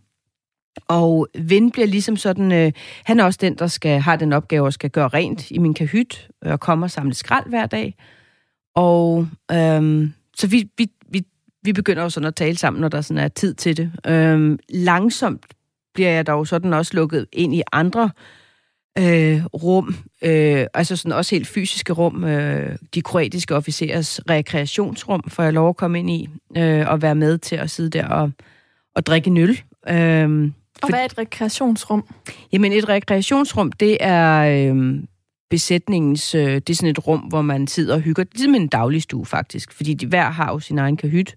og 0.87 1.27
Vind 1.37 1.71
bliver 1.71 1.87
ligesom 1.87 2.17
sådan, 2.17 2.51
øh, 2.51 2.71
han 3.03 3.19
er 3.19 3.23
også 3.23 3.39
den, 3.41 3.55
der 3.55 3.67
skal 3.67 3.99
har 3.99 4.15
den 4.15 4.33
opgave 4.33 4.67
at 4.67 4.73
skal 4.73 4.89
gøre 4.89 5.07
rent 5.07 5.51
i 5.51 5.57
min 5.57 5.73
kahyt, 5.73 6.29
øh, 6.45 6.51
og 6.51 6.59
kommer 6.59 6.87
og 6.87 6.91
samle 6.91 7.13
skrald 7.13 7.49
hver 7.49 7.65
dag. 7.65 7.95
Og 8.75 9.27
øhm, 9.51 10.13
så 10.37 10.47
vi, 10.47 10.69
vi, 10.77 10.87
vi, 11.09 11.23
vi 11.63 11.73
begynder 11.73 12.03
jo 12.03 12.09
sådan 12.09 12.27
at 12.27 12.35
tale 12.35 12.57
sammen, 12.57 12.81
når 12.81 12.89
der 12.89 13.01
sådan 13.01 13.23
er 13.23 13.27
tid 13.27 13.53
til 13.53 13.77
det. 13.77 13.91
Øhm, 14.07 14.59
langsomt 14.69 15.45
bliver 15.93 16.09
jeg 16.09 16.27
dog 16.27 16.47
sådan 16.47 16.73
også 16.73 16.91
lukket 16.95 17.27
ind 17.33 17.55
i 17.55 17.61
andre 17.71 18.03
øh, 18.03 18.09
øh, 18.99 19.45
rum, 19.45 19.95
øh, 20.21 20.65
altså 20.73 20.95
sådan 20.95 21.11
også 21.11 21.35
helt 21.35 21.47
fysiske 21.47 21.93
rum, 21.93 22.23
øh, 22.23 22.77
de 22.93 23.01
kroatiske 23.01 23.55
officerers 23.55 24.19
rekreationsrum, 24.29 25.23
får 25.27 25.43
jeg 25.43 25.53
lov 25.53 25.69
at 25.69 25.77
komme 25.77 25.99
ind 25.99 26.09
i, 26.09 26.29
øh, 26.57 26.89
og 26.89 27.01
være 27.01 27.15
med 27.15 27.37
til 27.37 27.55
at 27.55 27.69
sidde 27.69 27.89
der 27.89 28.07
og, 28.07 28.31
og 28.95 29.05
drikke 29.05 29.27
en 29.27 29.37
øl. 29.37 29.61
Øh, 29.89 30.51
og 30.81 30.89
hvad 30.89 30.99
er 30.99 31.05
et 31.05 31.17
rekreationsrum? 31.17 32.07
Jamen 32.51 32.71
et 32.71 32.89
rekreationsrum, 32.89 33.71
det 33.71 33.97
er 33.99 34.39
øh, 34.73 35.03
besætningens, 35.49 36.35
øh, 36.35 36.55
det 36.55 36.69
er 36.69 36.75
sådan 36.75 36.89
et 36.89 37.07
rum, 37.07 37.19
hvor 37.19 37.41
man 37.41 37.67
sidder 37.67 37.93
og 37.93 38.01
hygger. 38.01 38.23
Det 38.23 38.33
er 38.33 38.39
simpelthen 38.39 38.61
en 38.61 38.67
dagligstue 38.67 39.25
faktisk, 39.25 39.71
fordi 39.71 39.93
de 39.93 40.07
hver 40.07 40.29
har 40.29 40.51
jo 40.51 40.59
sin 40.59 40.79
egen 40.79 40.97
kahyt. 40.97 41.35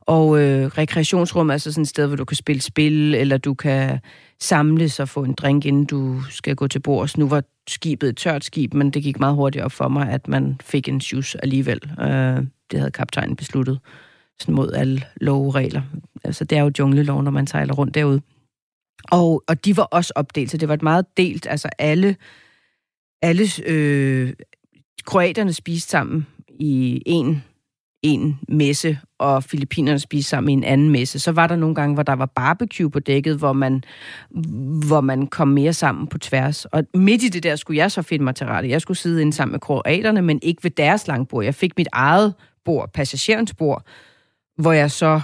Og 0.00 0.40
øh, 0.40 0.66
rekreationsrum 0.66 1.50
er 1.50 1.56
så 1.56 1.72
sådan 1.72 1.82
et 1.82 1.88
sted, 1.88 2.06
hvor 2.06 2.16
du 2.16 2.24
kan 2.24 2.36
spille 2.36 2.62
spil, 2.62 3.14
eller 3.14 3.38
du 3.38 3.54
kan 3.54 3.98
samles 4.44 5.00
og 5.00 5.08
få 5.08 5.24
en 5.24 5.32
drink, 5.32 5.64
inden 5.64 5.84
du 5.84 6.22
skal 6.30 6.56
gå 6.56 6.68
til 6.68 6.80
bords. 6.80 7.18
Nu 7.18 7.28
var 7.28 7.42
skibet 7.68 8.08
et 8.08 8.16
tørt 8.16 8.44
skib, 8.44 8.74
men 8.74 8.90
det 8.90 9.02
gik 9.02 9.20
meget 9.20 9.34
hurtigt 9.34 9.64
op 9.64 9.72
for 9.72 9.88
mig, 9.88 10.08
at 10.10 10.28
man 10.28 10.56
fik 10.62 10.88
en 10.88 11.00
shoes 11.00 11.34
alligevel. 11.34 11.80
Øh, 12.00 12.36
det 12.70 12.78
havde 12.78 12.90
kaptajnen 12.90 13.36
besluttet 13.36 13.80
sådan 14.38 14.54
mod 14.54 14.72
alle 14.72 15.02
lovregler. 15.20 15.82
Altså, 16.24 16.44
det 16.44 16.58
er 16.58 16.62
jo 16.62 16.70
junglelov, 16.78 17.22
når 17.22 17.30
man 17.30 17.46
sejler 17.46 17.74
rundt 17.74 17.94
derude. 17.94 18.20
Og, 19.10 19.42
og 19.48 19.64
de 19.64 19.76
var 19.76 19.82
også 19.82 20.12
opdelt, 20.16 20.50
så 20.50 20.56
det 20.56 20.68
var 20.68 20.74
et 20.74 20.82
meget 20.82 21.06
delt, 21.16 21.46
altså 21.46 21.68
alle, 21.78 22.16
alle 23.22 23.44
øh, 23.66 24.32
kroaterne 25.04 25.52
spiste 25.52 25.90
sammen 25.90 26.26
i 26.48 27.02
en, 27.06 27.44
en 28.02 28.38
messe, 28.48 28.98
og 29.24 29.44
Filippinerne 29.44 29.98
spiste 29.98 30.30
sammen 30.30 30.50
i 30.50 30.52
en 30.52 30.64
anden 30.64 30.90
messe. 30.90 31.18
Så 31.18 31.32
var 31.32 31.46
der 31.46 31.56
nogle 31.56 31.74
gange, 31.74 31.94
hvor 31.94 32.02
der 32.02 32.12
var 32.12 32.26
barbecue 32.26 32.90
på 32.90 33.00
dækket, 33.00 33.38
hvor 33.38 33.52
man, 33.52 33.84
hvor 34.88 35.00
man 35.00 35.26
kom 35.26 35.48
mere 35.48 35.72
sammen 35.72 36.06
på 36.06 36.18
tværs. 36.18 36.64
Og 36.64 36.84
midt 36.94 37.22
i 37.22 37.28
det 37.28 37.42
der 37.42 37.56
skulle 37.56 37.78
jeg 37.78 37.90
så 37.90 38.02
finde 38.02 38.24
mig 38.24 38.34
til 38.34 38.46
rette. 38.46 38.68
Jeg 38.68 38.80
skulle 38.80 38.98
sidde 38.98 39.20
inde 39.20 39.32
sammen 39.32 39.52
med 39.52 39.60
kroaterne, 39.60 40.22
men 40.22 40.40
ikke 40.42 40.64
ved 40.64 40.70
deres 40.70 41.06
langbord. 41.06 41.44
Jeg 41.44 41.54
fik 41.54 41.72
mit 41.76 41.88
eget 41.92 42.34
bord, 42.64 42.92
passagerens 42.92 43.54
bord, 43.54 43.82
hvor 44.58 44.72
jeg 44.72 44.90
så 44.90 45.20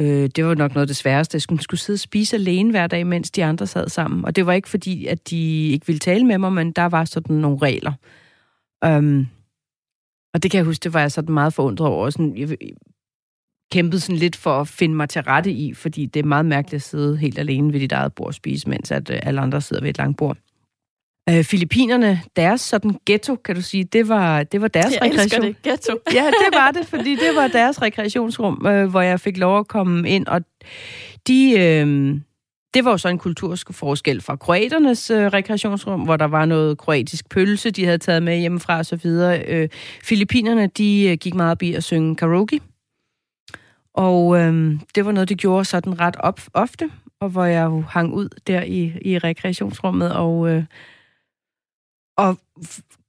Øh, 0.00 0.30
det 0.36 0.44
var 0.44 0.54
nok 0.54 0.74
noget 0.74 0.82
af 0.82 0.86
det 0.86 0.96
sværeste. 0.96 1.36
Jeg 1.36 1.42
skulle, 1.42 1.62
skulle 1.62 1.80
sidde 1.80 1.96
og 1.96 2.00
spise 2.00 2.36
alene 2.36 2.70
hver 2.70 2.86
dag, 2.86 3.06
mens 3.06 3.30
de 3.30 3.44
andre 3.44 3.66
sad 3.66 3.88
sammen. 3.88 4.24
Og 4.24 4.36
det 4.36 4.46
var 4.46 4.52
ikke 4.52 4.68
fordi, 4.68 5.06
at 5.06 5.30
de 5.30 5.70
ikke 5.70 5.86
ville 5.86 5.98
tale 5.98 6.26
med 6.26 6.38
mig, 6.38 6.52
men 6.52 6.72
der 6.72 6.86
var 6.86 7.04
sådan 7.04 7.36
nogle 7.36 7.58
regler. 7.62 7.92
Um, 8.86 9.26
og 10.34 10.42
det 10.42 10.50
kan 10.50 10.58
jeg 10.58 10.64
huske, 10.64 10.82
det 10.84 10.94
var 10.94 11.00
jeg 11.00 11.12
sådan 11.12 11.34
meget 11.34 11.54
forundret 11.54 11.88
over. 11.88 12.10
Sådan, 12.10 12.36
jeg 12.36 12.56
kæmpede 13.72 14.00
sådan 14.00 14.16
lidt 14.16 14.36
for 14.36 14.60
at 14.60 14.68
finde 14.68 14.94
mig 14.94 15.08
til 15.08 15.22
rette 15.22 15.50
i, 15.50 15.74
fordi 15.74 16.06
det 16.06 16.20
er 16.20 16.24
meget 16.24 16.46
mærkeligt 16.46 16.74
at 16.74 16.82
sidde 16.82 17.16
helt 17.16 17.38
alene 17.38 17.72
ved 17.72 17.80
dit 17.80 17.92
eget 17.92 18.12
bord 18.12 18.26
og 18.26 18.34
spise, 18.34 18.68
mens 18.68 18.90
at 18.90 19.10
øh, 19.10 19.18
alle 19.22 19.40
andre 19.40 19.60
sidder 19.60 19.82
ved 19.82 19.90
et 19.90 19.98
langt 19.98 20.18
bord. 20.18 20.36
Øh, 21.30 21.44
Filippinerne, 21.44 22.20
deres 22.36 22.60
sådan 22.60 22.98
ghetto, 23.06 23.36
kan 23.36 23.54
du 23.54 23.62
sige, 23.62 23.84
det 23.84 24.08
var, 24.08 24.42
det 24.42 24.60
var 24.60 24.68
deres 24.68 24.94
jeg 24.94 25.02
rekreation. 25.02 25.42
det, 25.42 25.62
ghetto. 25.62 25.92
ja, 26.18 26.24
det 26.24 26.48
var 26.52 26.70
det, 26.70 26.86
fordi 26.86 27.10
det 27.10 27.36
var 27.36 27.48
deres 27.48 27.82
rekreationsrum, 27.82 28.66
øh, 28.66 28.90
hvor 28.90 29.00
jeg 29.00 29.20
fik 29.20 29.36
lov 29.36 29.58
at 29.58 29.68
komme 29.68 30.10
ind, 30.10 30.26
og 30.26 30.40
de... 31.26 31.58
Øh, 31.58 32.20
det 32.74 32.84
var 32.84 32.90
jo 32.90 32.98
så 32.98 33.08
en 33.08 33.18
kulturforskel 33.18 34.20
fra 34.20 34.36
kroaternes 34.36 35.10
øh, 35.10 35.26
rekreationsrum, 35.26 36.00
hvor 36.00 36.16
der 36.16 36.24
var 36.24 36.44
noget 36.44 36.78
kroatisk 36.78 37.28
pølse, 37.28 37.70
de 37.70 37.84
havde 37.84 37.98
taget 37.98 38.22
med 38.22 38.38
hjemmefra 38.38 38.78
og 38.78 38.86
så 38.86 38.96
videre. 38.96 39.44
Øh, 39.48 39.68
Filippinerne, 40.02 40.66
de 40.66 41.08
øh, 41.10 41.16
gik 41.16 41.34
meget 41.34 41.50
op 41.50 41.62
i 41.62 41.74
at 41.74 41.84
synge 41.84 42.16
karaoke. 42.16 42.60
Og 43.94 44.38
øh, 44.38 44.80
det 44.94 45.06
var 45.06 45.12
noget, 45.12 45.28
de 45.28 45.34
gjorde 45.34 45.64
sådan 45.64 46.00
ret 46.00 46.16
op, 46.16 46.40
ofte, 46.54 46.90
og 47.20 47.28
hvor 47.28 47.44
jeg 47.44 47.64
jo 47.64 47.80
hang 47.80 48.14
ud 48.14 48.28
der 48.46 48.62
i, 48.62 48.92
i 49.02 49.18
rekreationsrummet, 49.18 50.12
og 50.12 50.48
øh, 50.48 50.64
og 52.16 52.38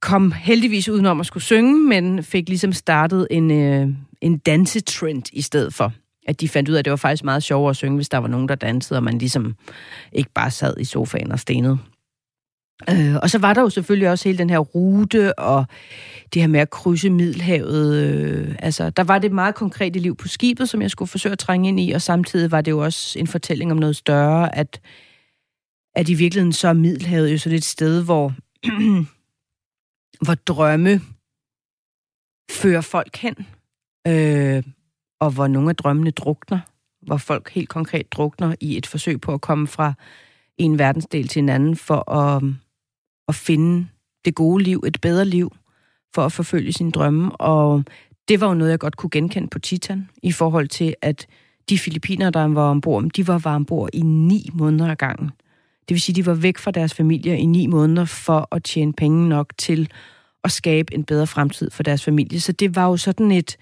kom 0.01 0.31
heldigvis 0.31 0.89
udenom 0.89 1.19
at 1.19 1.25
skulle 1.25 1.43
synge, 1.43 1.79
men 1.79 2.23
fik 2.23 2.49
ligesom 2.49 2.73
startet 2.73 3.27
en, 3.31 3.51
øh, 3.51 3.87
en 4.21 4.37
dansetrend 4.37 5.23
i 5.33 5.41
stedet 5.41 5.73
for. 5.73 5.93
At 6.27 6.41
de 6.41 6.49
fandt 6.49 6.69
ud 6.69 6.75
af, 6.75 6.79
at 6.79 6.85
det 6.85 6.91
var 6.91 6.97
faktisk 6.97 7.23
meget 7.23 7.43
sjovere 7.43 7.69
at 7.69 7.75
synge, 7.75 7.95
hvis 7.95 8.09
der 8.09 8.17
var 8.17 8.27
nogen, 8.27 8.47
der 8.47 8.55
dansede, 8.55 8.97
og 8.97 9.03
man 9.03 9.17
ligesom 9.17 9.55
ikke 10.11 10.29
bare 10.35 10.51
sad 10.51 10.77
i 10.79 10.85
sofaen 10.85 11.31
og 11.31 11.39
stenede. 11.39 11.77
Øh, 12.89 13.15
og 13.21 13.29
så 13.29 13.37
var 13.39 13.53
der 13.53 13.61
jo 13.61 13.69
selvfølgelig 13.69 14.09
også 14.09 14.29
hele 14.29 14.37
den 14.37 14.49
her 14.49 14.59
rute, 14.59 15.39
og 15.39 15.65
det 16.33 16.41
her 16.41 16.47
med 16.47 16.59
at 16.59 16.69
krydse 16.69 17.09
Middelhavet. 17.09 17.95
Øh, 17.95 18.55
altså, 18.59 18.89
der 18.89 19.03
var 19.03 19.19
det 19.19 19.31
meget 19.31 19.55
konkrete 19.55 19.99
liv 19.99 20.15
på 20.15 20.27
skibet, 20.27 20.69
som 20.69 20.81
jeg 20.81 20.91
skulle 20.91 21.09
forsøge 21.09 21.33
at 21.33 21.39
trænge 21.39 21.69
ind 21.69 21.79
i, 21.79 21.91
og 21.91 22.01
samtidig 22.01 22.51
var 22.51 22.61
det 22.61 22.71
jo 22.71 22.79
også 22.79 23.19
en 23.19 23.27
fortælling 23.27 23.71
om 23.71 23.77
noget 23.77 23.95
større, 23.95 24.55
at, 24.55 24.81
at 25.95 26.09
i 26.09 26.13
virkeligheden 26.13 26.53
så 26.53 26.67
er 26.67 26.73
Middelhavet 26.73 27.31
jo 27.33 27.37
sådan 27.37 27.57
et 27.57 27.63
sted, 27.63 28.03
hvor 28.03 28.33
hvor 30.25 30.35
drømme 30.35 31.01
fører 32.51 32.81
folk 32.81 33.17
hen, 33.17 33.35
øh, 34.07 34.63
og 35.23 35.31
hvor 35.31 35.47
nogle 35.47 35.69
af 35.69 35.75
drømmene 35.75 36.11
drukner, 36.11 36.59
hvor 37.01 37.17
folk 37.17 37.49
helt 37.51 37.69
konkret 37.69 38.11
drukner 38.11 38.55
i 38.59 38.77
et 38.77 38.87
forsøg 38.87 39.21
på 39.21 39.33
at 39.33 39.41
komme 39.41 39.67
fra 39.67 39.93
en 40.57 40.79
verdensdel 40.79 41.27
til 41.27 41.39
en 41.39 41.49
anden 41.49 41.75
for 41.75 42.11
at, 42.11 42.43
um, 42.43 42.57
at 43.27 43.35
finde 43.35 43.87
det 44.25 44.35
gode 44.35 44.63
liv, 44.63 44.83
et 44.87 45.01
bedre 45.01 45.25
liv, 45.25 45.55
for 46.15 46.21
at 46.21 46.31
forfølge 46.31 46.73
sine 46.73 46.91
drømme. 46.91 47.35
Og 47.35 47.83
det 48.27 48.41
var 48.41 48.47
jo 48.47 48.53
noget, 48.53 48.71
jeg 48.71 48.79
godt 48.79 48.97
kunne 48.97 49.09
genkende 49.09 49.47
på 49.47 49.59
Titan, 49.59 50.09
i 50.23 50.31
forhold 50.31 50.67
til, 50.67 50.95
at 51.01 51.27
de 51.69 51.77
filipiner, 51.77 52.29
der 52.29 52.47
var 52.47 52.69
ombord, 52.69 53.03
de 53.03 53.27
var, 53.27 53.37
var 53.37 53.55
ombord 53.55 53.89
i 53.93 54.01
ni 54.01 54.49
måneder 54.53 54.91
ad 54.91 54.95
gangen. 54.95 55.31
Det 55.89 55.95
vil 55.95 56.01
sige, 56.01 56.15
de 56.15 56.25
var 56.25 56.33
væk 56.33 56.57
fra 56.57 56.71
deres 56.71 56.93
familier 56.93 57.33
i 57.33 57.45
ni 57.45 57.67
måneder 57.67 58.05
for 58.05 58.47
at 58.51 58.63
tjene 58.63 58.93
penge 58.93 59.29
nok 59.29 59.53
til 59.57 59.91
at 60.43 60.51
skabe 60.51 60.93
en 60.93 61.03
bedre 61.03 61.27
fremtid 61.27 61.71
for 61.71 61.83
deres 61.83 62.03
familie. 62.03 62.41
Så 62.41 62.51
det 62.51 62.75
var 62.75 62.87
jo 62.87 62.97
sådan 62.97 63.31
et... 63.31 63.57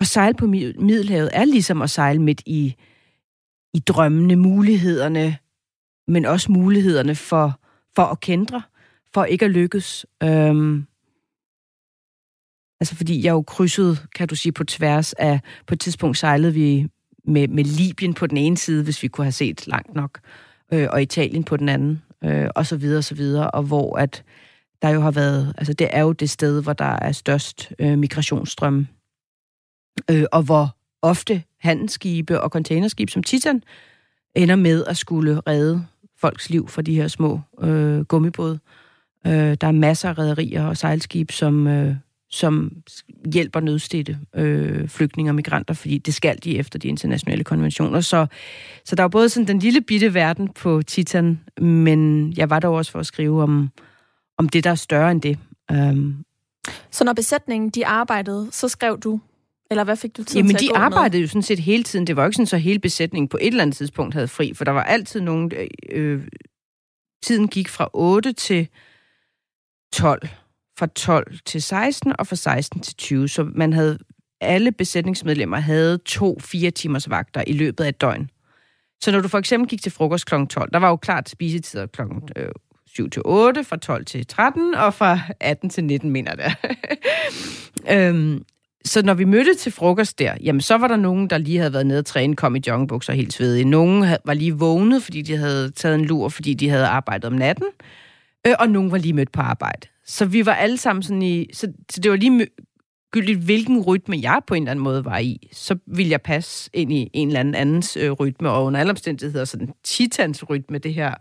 At 0.00 0.06
sejle 0.06 0.34
på 0.34 0.46
Middelhavet 0.46 1.30
er 1.32 1.44
ligesom 1.44 1.82
at 1.82 1.90
sejle 1.90 2.22
midt 2.22 2.42
i, 2.46 2.74
i 3.74 3.78
drømmene, 3.78 4.36
mulighederne, 4.36 5.36
men 6.08 6.24
også 6.24 6.52
mulighederne 6.52 7.14
for, 7.14 7.60
for 7.96 8.02
at 8.02 8.20
kendre, 8.20 8.62
for 9.14 9.24
ikke 9.24 9.44
at 9.44 9.50
lykkes. 9.50 10.06
Øhm, 10.22 10.86
altså 12.80 12.96
fordi 12.96 13.24
jeg 13.24 13.32
jo 13.32 13.42
krydsede, 13.42 13.96
kan 14.14 14.28
du 14.28 14.36
sige, 14.36 14.52
på 14.52 14.64
tværs 14.64 15.12
af... 15.12 15.40
På 15.66 15.74
et 15.74 15.80
tidspunkt 15.80 16.18
sejlede 16.18 16.54
vi 16.54 16.86
med, 17.24 17.48
med 17.48 17.64
Libyen 17.64 18.14
på 18.14 18.26
den 18.26 18.36
ene 18.36 18.56
side, 18.56 18.84
hvis 18.84 19.02
vi 19.02 19.08
kunne 19.08 19.24
have 19.24 19.32
set 19.32 19.66
langt 19.66 19.94
nok 19.94 20.20
øh, 20.72 20.88
og 20.90 21.02
Italien 21.02 21.44
på 21.44 21.56
den 21.56 21.68
anden, 21.68 22.02
øh, 22.24 22.48
og 22.54 22.66
så 22.66 22.76
videre, 22.76 22.98
og 22.98 23.04
så 23.04 23.14
videre, 23.14 23.50
og 23.50 23.62
hvor 23.62 23.96
at 23.96 24.24
der 24.82 24.88
jo 24.88 25.00
har 25.00 25.10
været, 25.10 25.54
altså 25.58 25.72
det 25.72 25.88
er 25.90 26.00
jo 26.00 26.12
det 26.12 26.30
sted, 26.30 26.62
hvor 26.62 26.72
der 26.72 26.98
er 27.02 27.12
størst 27.12 27.72
øh, 27.78 27.98
migrationsstrøm, 27.98 28.86
øh, 30.10 30.24
og 30.32 30.42
hvor 30.42 30.76
ofte 31.02 31.42
handelsskibe 31.60 32.40
og 32.40 32.50
containerskib 32.50 33.10
som 33.10 33.22
Titan 33.22 33.62
ender 34.34 34.56
med 34.56 34.84
at 34.84 34.96
skulle 34.96 35.40
redde 35.40 35.86
folks 36.20 36.50
liv 36.50 36.68
fra 36.68 36.82
de 36.82 36.94
her 36.94 37.08
små 37.08 37.40
øh, 37.60 38.00
gummibåde. 38.00 38.58
Øh, 39.26 39.56
der 39.60 39.66
er 39.66 39.72
masser 39.72 40.08
af 40.08 40.18
rædderier 40.18 40.66
og 40.66 40.76
sejlskib, 40.76 41.30
som, 41.30 41.66
øh, 41.66 41.94
som 42.30 42.72
hjælper 43.32 43.60
nødstedte 43.60 44.18
øh, 44.34 44.88
flygtninge 44.88 45.30
og 45.30 45.34
migranter, 45.34 45.74
fordi 45.74 45.98
det 45.98 46.14
skal 46.14 46.38
de 46.44 46.58
efter 46.58 46.78
de 46.78 46.88
internationale 46.88 47.44
konventioner. 47.44 48.00
Så, 48.00 48.26
så 48.84 48.96
der 48.96 49.02
er 49.02 49.08
både 49.08 49.28
sådan 49.28 49.48
den 49.48 49.58
lille 49.58 49.80
bitte 49.80 50.14
verden 50.14 50.48
på 50.48 50.82
Titan, 50.82 51.40
men 51.60 52.32
jeg 52.36 52.50
var 52.50 52.60
der 52.60 52.68
også 52.68 52.92
for 52.92 52.98
at 52.98 53.06
skrive 53.06 53.42
om, 53.42 53.70
om 54.38 54.48
det, 54.48 54.64
der 54.64 54.70
er 54.70 54.74
større 54.74 55.10
end 55.10 55.22
det. 55.22 55.38
Um, 55.72 56.24
så 56.90 57.04
når 57.04 57.12
besætningen 57.12 57.70
de 57.70 57.86
arbejdede, 57.86 58.48
så 58.50 58.68
skrev 58.68 59.00
du 59.00 59.20
eller 59.74 59.84
hvad 59.84 59.96
fik 59.96 60.16
du 60.16 60.24
tid 60.24 60.36
Jamen, 60.36 60.48
til 60.48 60.54
at 60.54 60.60
de 60.60 60.68
gå 60.68 60.74
arbejdede 60.74 61.18
med? 61.18 61.20
jo 61.20 61.28
sådan 61.28 61.42
set 61.42 61.58
hele 61.58 61.82
tiden. 61.82 62.06
Det 62.06 62.16
var 62.16 62.22
jo 62.22 62.26
ikke 62.26 62.36
sådan, 62.36 62.46
så 62.46 62.56
hele 62.56 62.78
besætningen 62.78 63.28
på 63.28 63.38
et 63.40 63.46
eller 63.46 63.62
andet 63.62 63.76
tidspunkt 63.76 64.14
havde 64.14 64.28
fri, 64.28 64.54
for 64.54 64.64
der 64.64 64.72
var 64.72 64.82
altid 64.82 65.20
nogen... 65.20 65.52
Øh, 65.90 66.26
tiden 67.22 67.48
gik 67.48 67.68
fra 67.68 67.90
8 67.92 68.32
til 68.32 68.68
12 69.92 70.28
fra 70.78 70.86
12 70.86 71.38
til 71.44 71.62
16 71.62 72.14
og 72.18 72.26
fra 72.26 72.36
16 72.36 72.80
til 72.80 72.96
20. 72.96 73.28
Så 73.28 73.44
man 73.54 73.72
havde 73.72 73.98
alle 74.40 74.72
besætningsmedlemmer 74.72 75.56
havde 75.56 75.98
to 75.98 76.38
fire 76.40 76.70
timers 76.70 77.10
vagter 77.10 77.44
i 77.46 77.52
løbet 77.52 77.84
af 77.84 77.88
et 77.88 78.00
døgn. 78.00 78.30
Så 79.00 79.12
når 79.12 79.20
du 79.20 79.28
for 79.28 79.38
eksempel 79.38 79.68
gik 79.68 79.82
til 79.82 79.92
frokost 79.92 80.26
kl. 80.26 80.34
12, 80.50 80.70
der 80.72 80.78
var 80.78 80.88
jo 80.88 80.96
klart 80.96 81.28
spisetider 81.28 81.86
kl. 81.86 82.02
7 82.86 83.10
til 83.10 83.22
8, 83.24 83.64
fra 83.64 83.76
12 83.76 84.04
til 84.04 84.26
13 84.26 84.74
og 84.74 84.94
fra 84.94 85.20
18 85.40 85.70
til 85.70 85.84
19, 85.84 86.10
mener 86.10 86.34
det. 86.34 86.56
øhm, 87.96 88.44
så 88.84 89.02
når 89.02 89.14
vi 89.14 89.24
mødte 89.24 89.54
til 89.54 89.72
frokost 89.72 90.18
der, 90.18 90.34
jamen 90.42 90.60
så 90.60 90.78
var 90.78 90.88
der 90.88 90.96
nogen, 90.96 91.30
der 91.30 91.38
lige 91.38 91.58
havde 91.58 91.72
været 91.72 91.86
nede 91.86 91.98
og 91.98 92.06
træne, 92.06 92.36
kom 92.36 92.56
i 92.56 92.60
joggingbukser 92.66 93.12
helt 93.12 93.32
svedige. 93.32 93.64
Nogen 93.64 94.04
var 94.24 94.34
lige 94.34 94.52
vågnet, 94.52 95.02
fordi 95.02 95.22
de 95.22 95.36
havde 95.36 95.70
taget 95.70 95.94
en 95.94 96.04
lur, 96.04 96.28
fordi 96.28 96.54
de 96.54 96.68
havde 96.68 96.86
arbejdet 96.86 97.24
om 97.24 97.32
natten. 97.32 97.66
Øh, 98.46 98.54
og 98.58 98.68
nogen 98.68 98.90
var 98.90 98.98
lige 98.98 99.12
mødt 99.12 99.32
på 99.32 99.40
arbejde. 99.40 99.88
Så 100.06 100.26
vi 100.26 100.46
var 100.46 100.54
alle 100.54 100.76
sammen 100.76 101.02
sådan 101.02 101.22
i... 101.22 101.46
Så, 101.52 101.72
så 101.90 102.00
det 102.00 102.10
var 102.10 102.16
lige 102.16 102.46
gyldigt, 103.12 103.38
hvilken 103.38 103.80
rytme 103.82 104.18
jeg 104.22 104.40
på 104.46 104.54
en 104.54 104.62
eller 104.62 104.70
anden 104.70 104.84
måde 104.84 105.04
var 105.04 105.18
i. 105.18 105.48
Så 105.52 105.78
ville 105.86 106.10
jeg 106.10 106.22
passe 106.22 106.70
ind 106.72 106.92
i 106.92 107.10
en 107.12 107.28
eller 107.28 107.40
anden 107.40 107.54
andens 107.54 107.96
øh, 107.96 108.12
rytme, 108.12 108.50
og 108.50 108.64
under 108.64 108.80
alle 108.80 108.90
omstændigheder 108.90 109.44
sådan 109.44 109.72
titans 109.84 110.50
rytme, 110.50 110.78
det 110.78 110.94
her 110.94 111.14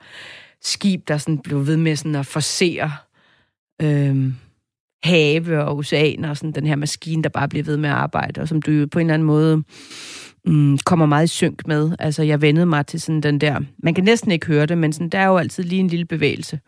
skib, 0.61 1.07
der 1.07 1.17
sådan 1.17 1.39
blev 1.39 1.67
ved 1.67 1.77
med 1.77 1.95
sådan 1.95 2.15
at 2.15 2.25
forsere 2.25 2.91
øh, 3.81 4.33
have 5.03 5.63
og 5.63 5.77
oceaner, 5.77 6.29
og 6.29 6.37
sådan 6.37 6.51
den 6.51 6.65
her 6.65 6.75
maskine, 6.75 7.23
der 7.23 7.29
bare 7.29 7.49
bliver 7.49 7.63
ved 7.63 7.77
med 7.77 7.89
at 7.89 7.95
arbejde, 7.95 8.41
og 8.41 8.47
som 8.47 8.61
du 8.61 8.87
på 8.91 8.99
en 8.99 9.05
eller 9.05 9.13
anden 9.13 9.25
måde 9.25 9.63
mm, 10.45 10.77
kommer 10.77 11.05
meget 11.05 11.23
i 11.23 11.27
synk 11.27 11.67
med. 11.67 11.91
Altså, 11.99 12.23
jeg 12.23 12.41
vendede 12.41 12.65
mig 12.65 12.85
til 12.85 13.01
sådan 13.01 13.21
den 13.21 13.41
der... 13.41 13.59
Man 13.77 13.93
kan 13.93 14.03
næsten 14.03 14.31
ikke 14.31 14.47
høre 14.47 14.65
det, 14.65 14.77
men 14.77 14.93
sådan, 14.93 15.09
der 15.09 15.19
er 15.19 15.27
jo 15.27 15.37
altid 15.37 15.63
lige 15.63 15.79
en 15.79 15.87
lille 15.87 16.05
bevægelse. 16.05 16.59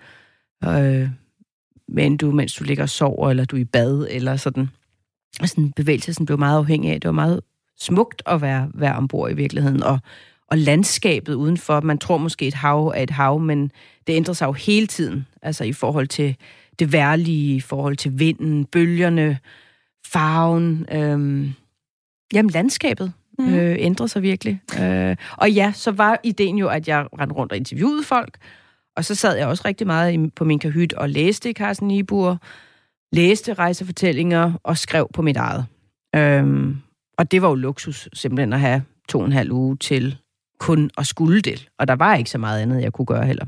Øh, 0.65 1.09
men 1.87 2.17
du, 2.17 2.31
mens 2.31 2.55
du 2.55 2.63
ligger 2.63 2.83
og 2.83 2.89
sover, 2.89 3.29
eller 3.29 3.45
du 3.45 3.55
er 3.55 3.61
i 3.61 3.65
bad, 3.65 4.07
eller 4.09 4.35
sådan. 4.35 4.69
Og 5.41 5.49
sådan 5.49 5.63
en 5.63 5.71
bevægelse 5.71 6.13
som 6.13 6.25
blev 6.25 6.39
meget 6.39 6.57
afhængig 6.57 6.91
af. 6.91 7.01
Det 7.01 7.07
var 7.07 7.13
meget 7.13 7.41
smukt 7.79 8.23
at 8.25 8.41
være, 8.41 8.69
være 8.73 8.95
ombord 8.95 9.31
i 9.31 9.35
virkeligheden, 9.35 9.83
og, 9.83 9.99
og 10.47 10.57
landskabet 10.57 11.33
udenfor. 11.33 11.81
Man 11.81 11.97
tror 11.97 12.17
måske, 12.17 12.47
et 12.47 12.53
hav 12.53 12.87
er 12.95 13.03
et 13.03 13.09
hav, 13.09 13.39
men 13.39 13.71
det 14.07 14.13
ændrer 14.13 14.33
sig 14.33 14.45
jo 14.45 14.51
hele 14.51 14.87
tiden, 14.87 15.25
altså 15.41 15.63
i 15.63 15.73
forhold 15.73 16.07
til 16.07 16.35
det 16.79 16.93
værlige, 16.93 17.55
i 17.55 17.59
forhold 17.59 17.97
til 17.97 18.19
vinden, 18.19 18.65
bølgerne, 18.65 19.37
farven, 20.07 20.85
øhm, 20.91 21.53
jamen 22.33 22.49
landskabet 22.49 23.13
mm. 23.39 23.53
øh, 23.53 23.75
ændrer 23.79 24.07
sig 24.07 24.21
virkelig. 24.21 24.61
Øh, 24.81 25.15
og 25.37 25.51
ja, 25.51 25.71
så 25.75 25.91
var 25.91 26.19
ideen 26.23 26.57
jo, 26.57 26.67
at 26.67 26.87
jeg 26.87 27.07
rendte 27.19 27.35
rundt 27.35 27.51
og 27.51 27.57
interviewede 27.57 28.03
folk, 28.03 28.37
og 28.95 29.05
så 29.05 29.15
sad 29.15 29.37
jeg 29.37 29.47
også 29.47 29.63
rigtig 29.65 29.87
meget 29.87 30.33
på 30.33 30.45
min 30.45 30.59
kahyt 30.59 30.93
og 30.93 31.09
læste 31.09 31.51
Carsten 31.51 31.87
Niebuhr, 31.87 32.37
læste 33.11 33.53
rejsefortællinger 33.53 34.53
og 34.63 34.77
skrev 34.77 35.09
på 35.13 35.21
mit 35.21 35.37
eget. 35.37 35.65
Øhm, 36.15 36.77
og 37.17 37.31
det 37.31 37.41
var 37.41 37.47
jo 37.47 37.55
luksus 37.55 38.09
simpelthen 38.13 38.53
at 38.53 38.59
have 38.59 38.83
to 39.09 39.19
og 39.19 39.25
en 39.25 39.31
halv 39.31 39.51
uge 39.51 39.77
til 39.77 40.17
kun 40.59 40.89
at 40.97 41.07
skulle 41.07 41.41
det. 41.41 41.67
Og 41.79 41.87
der 41.87 41.95
var 41.95 42.15
ikke 42.15 42.29
så 42.29 42.37
meget 42.37 42.61
andet, 42.61 42.81
jeg 42.81 42.93
kunne 42.93 43.05
gøre 43.05 43.25
heller. 43.25 43.45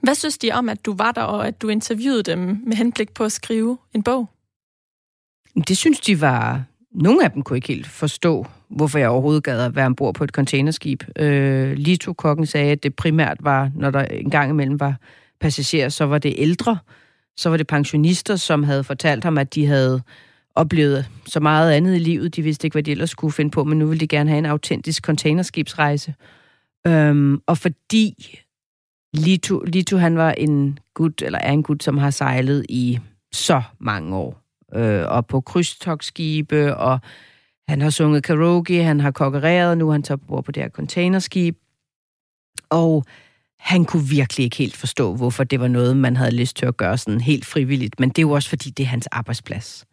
Hvad 0.00 0.14
synes 0.14 0.38
de 0.38 0.52
om, 0.52 0.68
at 0.68 0.86
du 0.86 0.94
var 0.94 1.12
der, 1.12 1.22
og 1.22 1.46
at 1.46 1.62
du 1.62 1.68
interviewede 1.68 2.22
dem 2.22 2.62
med 2.66 2.76
henblik 2.76 3.14
på 3.14 3.24
at 3.24 3.32
skrive 3.32 3.78
en 3.94 4.02
bog? 4.02 4.28
Det 5.68 5.76
synes 5.76 6.00
de 6.00 6.20
var... 6.20 6.62
Nogle 6.92 7.24
af 7.24 7.30
dem 7.30 7.42
kunne 7.42 7.56
ikke 7.56 7.68
helt 7.68 7.86
forstå, 7.86 8.46
hvorfor 8.68 8.98
jeg 8.98 9.08
overhovedet 9.08 9.44
gad 9.44 9.60
at 9.60 9.76
være 9.76 9.86
ombord 9.86 10.14
på 10.14 10.24
et 10.24 10.30
containerskib. 10.30 11.02
Øh, 11.16 11.72
Lito-kokken 11.72 12.46
sagde, 12.46 12.72
at 12.72 12.82
det 12.82 12.96
primært 12.96 13.36
var, 13.40 13.70
når 13.74 13.90
der 13.90 14.04
engang 14.04 14.50
imellem 14.50 14.80
var 14.80 14.96
passagerer, 15.40 15.88
så 15.88 16.04
var 16.04 16.18
det 16.18 16.34
ældre, 16.38 16.78
så 17.36 17.50
var 17.50 17.56
det 17.56 17.66
pensionister, 17.66 18.36
som 18.36 18.62
havde 18.62 18.84
fortalt 18.84 19.24
ham, 19.24 19.38
at 19.38 19.54
de 19.54 19.66
havde 19.66 20.02
oplevet 20.54 21.06
så 21.26 21.40
meget 21.40 21.72
andet 21.72 21.94
i 21.94 21.98
livet. 21.98 22.36
De 22.36 22.42
vidste 22.42 22.66
ikke, 22.66 22.74
hvad 22.74 22.82
de 22.82 22.90
ellers 22.90 23.10
skulle 23.10 23.32
finde 23.32 23.50
på, 23.50 23.64
men 23.64 23.78
nu 23.78 23.86
ville 23.86 24.00
de 24.00 24.08
gerne 24.08 24.30
have 24.30 24.38
en 24.38 24.46
autentisk 24.46 25.04
containerskibsrejse. 25.04 26.14
Øhm, 26.86 27.40
og 27.46 27.58
fordi 27.58 28.38
Litu, 29.14 29.60
Litu 29.66 29.96
han 29.96 30.16
var 30.16 30.32
en 30.32 30.78
gut, 30.94 31.22
eller 31.22 31.38
er 31.38 31.52
en 31.52 31.62
gut, 31.62 31.82
som 31.82 31.98
har 31.98 32.10
sejlet 32.10 32.66
i 32.68 32.98
så 33.32 33.62
mange 33.78 34.16
år. 34.16 34.42
Øh, 34.74 35.04
og 35.08 35.26
på 35.26 35.40
krydstogsskibe, 35.40 36.76
og 36.76 37.00
han 37.68 37.80
har 37.80 37.90
sunget 37.90 38.22
karaoke, 38.22 38.84
han 38.84 39.00
har 39.00 39.10
kokkereret, 39.10 39.78
nu 39.78 39.88
er 39.88 39.92
han 39.92 40.02
tager 40.02 40.42
på 40.44 40.44
det 40.46 40.62
her 40.62 40.70
containerskib. 40.70 41.56
Og 42.70 43.04
han 43.58 43.84
kunne 43.84 44.08
virkelig 44.08 44.44
ikke 44.44 44.56
helt 44.56 44.76
forstå, 44.76 45.16
hvorfor 45.16 45.44
det 45.44 45.60
var 45.60 45.68
noget, 45.68 45.96
man 45.96 46.16
havde 46.16 46.36
lyst 46.36 46.56
til 46.56 46.66
at 46.66 46.76
gøre 46.76 46.98
sådan 46.98 47.20
helt 47.20 47.44
frivilligt. 47.44 48.00
Men 48.00 48.08
det 48.08 48.18
er 48.18 48.22
jo 48.22 48.30
også, 48.30 48.48
fordi 48.48 48.70
det 48.70 48.82
er 48.82 48.88
hans 48.88 49.06
arbejdsplads. 49.06 49.86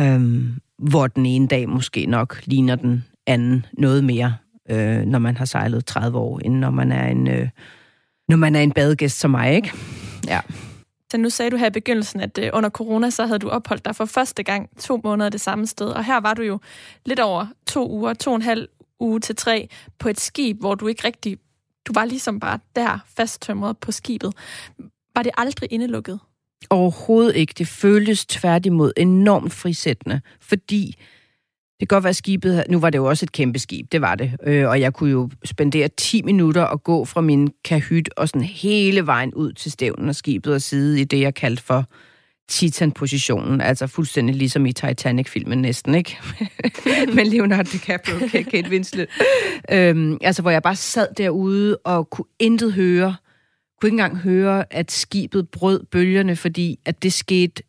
Øhm, 0.00 0.54
hvor 0.78 1.06
den 1.06 1.26
ene 1.26 1.46
dag 1.46 1.68
måske 1.68 2.06
nok 2.06 2.40
ligner 2.46 2.76
den 2.76 3.04
anden 3.26 3.66
noget 3.78 4.04
mere, 4.04 4.36
øh, 4.70 5.00
når 5.00 5.18
man 5.18 5.36
har 5.36 5.44
sejlet 5.44 5.86
30 5.86 6.18
år, 6.18 6.38
end 6.38 6.54
når 6.54 6.70
man 6.70 6.92
er 6.92 7.06
en, 7.06 7.28
øh, 7.28 7.48
når 8.28 8.36
man 8.36 8.54
er 8.56 8.60
en 8.60 8.72
badegæst 8.72 9.18
som 9.18 9.30
mig, 9.30 9.54
ikke? 9.54 9.72
Ja. 10.26 10.40
Så 11.10 11.18
nu 11.18 11.30
sagde 11.30 11.50
du 11.50 11.56
her 11.56 11.66
i 11.66 11.70
begyndelsen, 11.70 12.20
at 12.20 12.38
øh, 12.38 12.50
under 12.52 12.70
corona, 12.70 13.10
så 13.10 13.26
havde 13.26 13.38
du 13.38 13.48
opholdt 13.48 13.84
dig 13.84 13.96
for 13.96 14.04
første 14.04 14.42
gang 14.42 14.68
to 14.80 15.00
måneder 15.04 15.30
det 15.30 15.40
samme 15.40 15.66
sted. 15.66 15.86
Og 15.86 16.04
her 16.04 16.20
var 16.20 16.34
du 16.34 16.42
jo 16.42 16.58
lidt 17.06 17.20
over 17.20 17.46
to 17.66 17.90
uger, 17.90 18.14
to 18.14 18.30
og 18.30 18.36
en 18.36 18.42
halv 18.42 18.68
uge 19.00 19.20
til 19.20 19.36
tre, 19.36 19.68
på 19.98 20.08
et 20.08 20.20
skib, 20.20 20.60
hvor 20.60 20.74
du 20.74 20.86
ikke 20.86 21.04
rigtig... 21.04 21.38
Du 21.86 21.92
var 21.92 22.04
ligesom 22.04 22.40
bare 22.40 22.58
der, 22.76 22.98
fasttømret 23.16 23.78
på 23.78 23.92
skibet. 23.92 24.34
Var 25.14 25.22
det 25.22 25.32
aldrig 25.36 25.72
indelukket? 25.72 26.20
Overhovedet 26.70 27.36
ikke. 27.36 27.54
Det 27.58 27.68
føltes 27.68 28.26
tværtimod 28.26 28.92
enormt 28.96 29.52
frisættende, 29.52 30.20
fordi 30.40 30.96
det 31.80 31.88
kan 31.88 31.96
godt 31.96 32.04
være 32.04 32.14
skibet, 32.14 32.64
nu 32.68 32.80
var 32.80 32.90
det 32.90 32.98
jo 32.98 33.04
også 33.04 33.24
et 33.24 33.32
kæmpe 33.32 33.58
skib, 33.58 33.92
det 33.92 34.00
var 34.00 34.14
det, 34.14 34.32
øh, 34.46 34.68
og 34.68 34.80
jeg 34.80 34.92
kunne 34.92 35.10
jo 35.10 35.30
spendere 35.44 35.88
10 35.88 36.22
minutter 36.22 36.62
og 36.62 36.84
gå 36.84 37.04
fra 37.04 37.20
min 37.20 37.52
kahyt 37.64 38.10
og 38.16 38.28
sådan 38.28 38.42
hele 38.42 39.06
vejen 39.06 39.34
ud 39.34 39.52
til 39.52 39.72
stævnen 39.72 40.08
og 40.08 40.14
skibet 40.14 40.54
og 40.54 40.62
sidde 40.62 41.00
i 41.00 41.04
det, 41.04 41.20
jeg 41.20 41.34
kaldte 41.34 41.62
for 41.62 41.84
Titan-positionen, 42.48 43.60
altså 43.60 43.86
fuldstændig 43.86 44.36
ligesom 44.36 44.66
i 44.66 44.72
Titanic-filmen 44.72 45.58
næsten, 45.58 45.94
ikke? 45.94 46.18
Men 47.16 47.26
Leonardo 47.26 47.70
DiCaprio 47.72 48.14
og 48.14 48.44
Kate 48.50 48.70
Winslet. 48.70 49.08
øhm, 49.70 50.18
altså, 50.20 50.42
hvor 50.42 50.50
jeg 50.50 50.62
bare 50.62 50.76
sad 50.76 51.08
derude 51.16 51.76
og 51.76 52.10
kunne 52.10 52.26
intet 52.38 52.72
høre, 52.72 53.16
kunne 53.80 53.88
ikke 53.88 53.94
engang 53.94 54.16
høre, 54.16 54.64
at 54.70 54.92
skibet 54.92 55.48
brød 55.48 55.84
bølgerne, 55.90 56.36
fordi 56.36 56.78
at 56.84 57.02
det 57.02 57.12
skete 57.12 57.62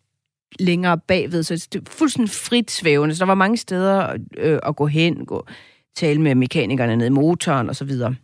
længere 0.60 0.98
bagved, 0.98 1.44
så 1.44 1.68
det 1.74 1.82
var 1.82 1.92
fuldstændig 1.92 2.34
frit 2.34 2.72
svævende. 2.72 3.16
Så 3.16 3.20
der 3.20 3.26
var 3.26 3.36
mange 3.36 3.58
steder 3.58 4.18
øh, 4.38 4.60
at 4.64 4.76
gå 4.76 4.86
hen, 4.88 5.26
gå, 5.26 5.48
tale 5.96 6.22
med 6.22 6.36
mekanikerne 6.36 6.96
nede 6.96 7.08
i 7.08 7.12
motoren 7.12 7.70
og 7.70 7.76
så 7.76 7.86
videre. 7.86 8.16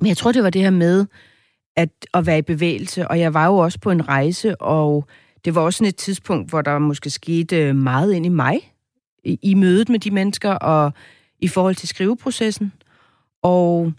Men 0.00 0.08
jeg 0.08 0.16
tror, 0.16 0.32
det 0.32 0.42
var 0.42 0.50
det 0.50 0.62
her 0.62 0.70
med 0.70 1.06
at, 1.76 1.90
at 2.14 2.26
være 2.26 2.38
i 2.38 2.42
bevægelse, 2.42 3.08
og 3.08 3.20
jeg 3.20 3.34
var 3.34 3.46
jo 3.46 3.56
også 3.56 3.78
på 3.80 3.90
en 3.90 4.08
rejse, 4.08 4.60
og 4.60 5.08
det 5.44 5.54
var 5.54 5.60
også 5.60 5.76
sådan 5.76 5.88
et 5.88 5.96
tidspunkt, 5.96 6.50
hvor 6.50 6.62
der 6.62 6.78
måske 6.78 7.10
skete 7.10 7.56
øh, 7.56 7.76
meget 7.76 8.12
ind 8.12 8.26
i 8.26 8.28
mig, 8.28 8.72
i, 9.24 9.38
i 9.42 9.54
mødet 9.54 9.88
med 9.88 9.98
de 9.98 10.10
mennesker, 10.10 10.50
og 10.50 10.92
i 11.40 11.48
forhold 11.48 11.74
til 11.74 11.88
skriveprocessen. 11.88 12.72
Og 13.42 13.92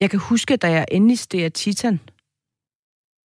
jeg 0.00 0.10
kan 0.10 0.18
huske, 0.18 0.56
da 0.56 0.70
jeg 0.70 0.86
endelig 0.90 1.18
steg 1.18 1.52
Titan, 1.52 2.00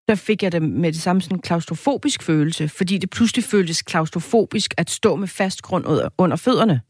der 0.08 0.16
fik 0.16 0.44
jeg 0.44 0.52
det 0.52 0.62
med 0.62 0.92
det 0.94 1.02
samme 1.02 1.22
sådan 1.22 1.38
en 1.38 1.42
klaustrofobisk 1.42 2.24
følelse, 2.24 2.70
fordi 2.70 2.98
det 2.98 3.10
pludselig 3.10 3.44
føltes 3.44 3.82
klaustrofobisk 3.82 4.74
at 4.78 4.90
stå 4.90 5.16
med 5.16 5.28
fast 5.28 5.62
grund 5.62 5.86
under 6.18 6.38
fødderne. 6.38 6.82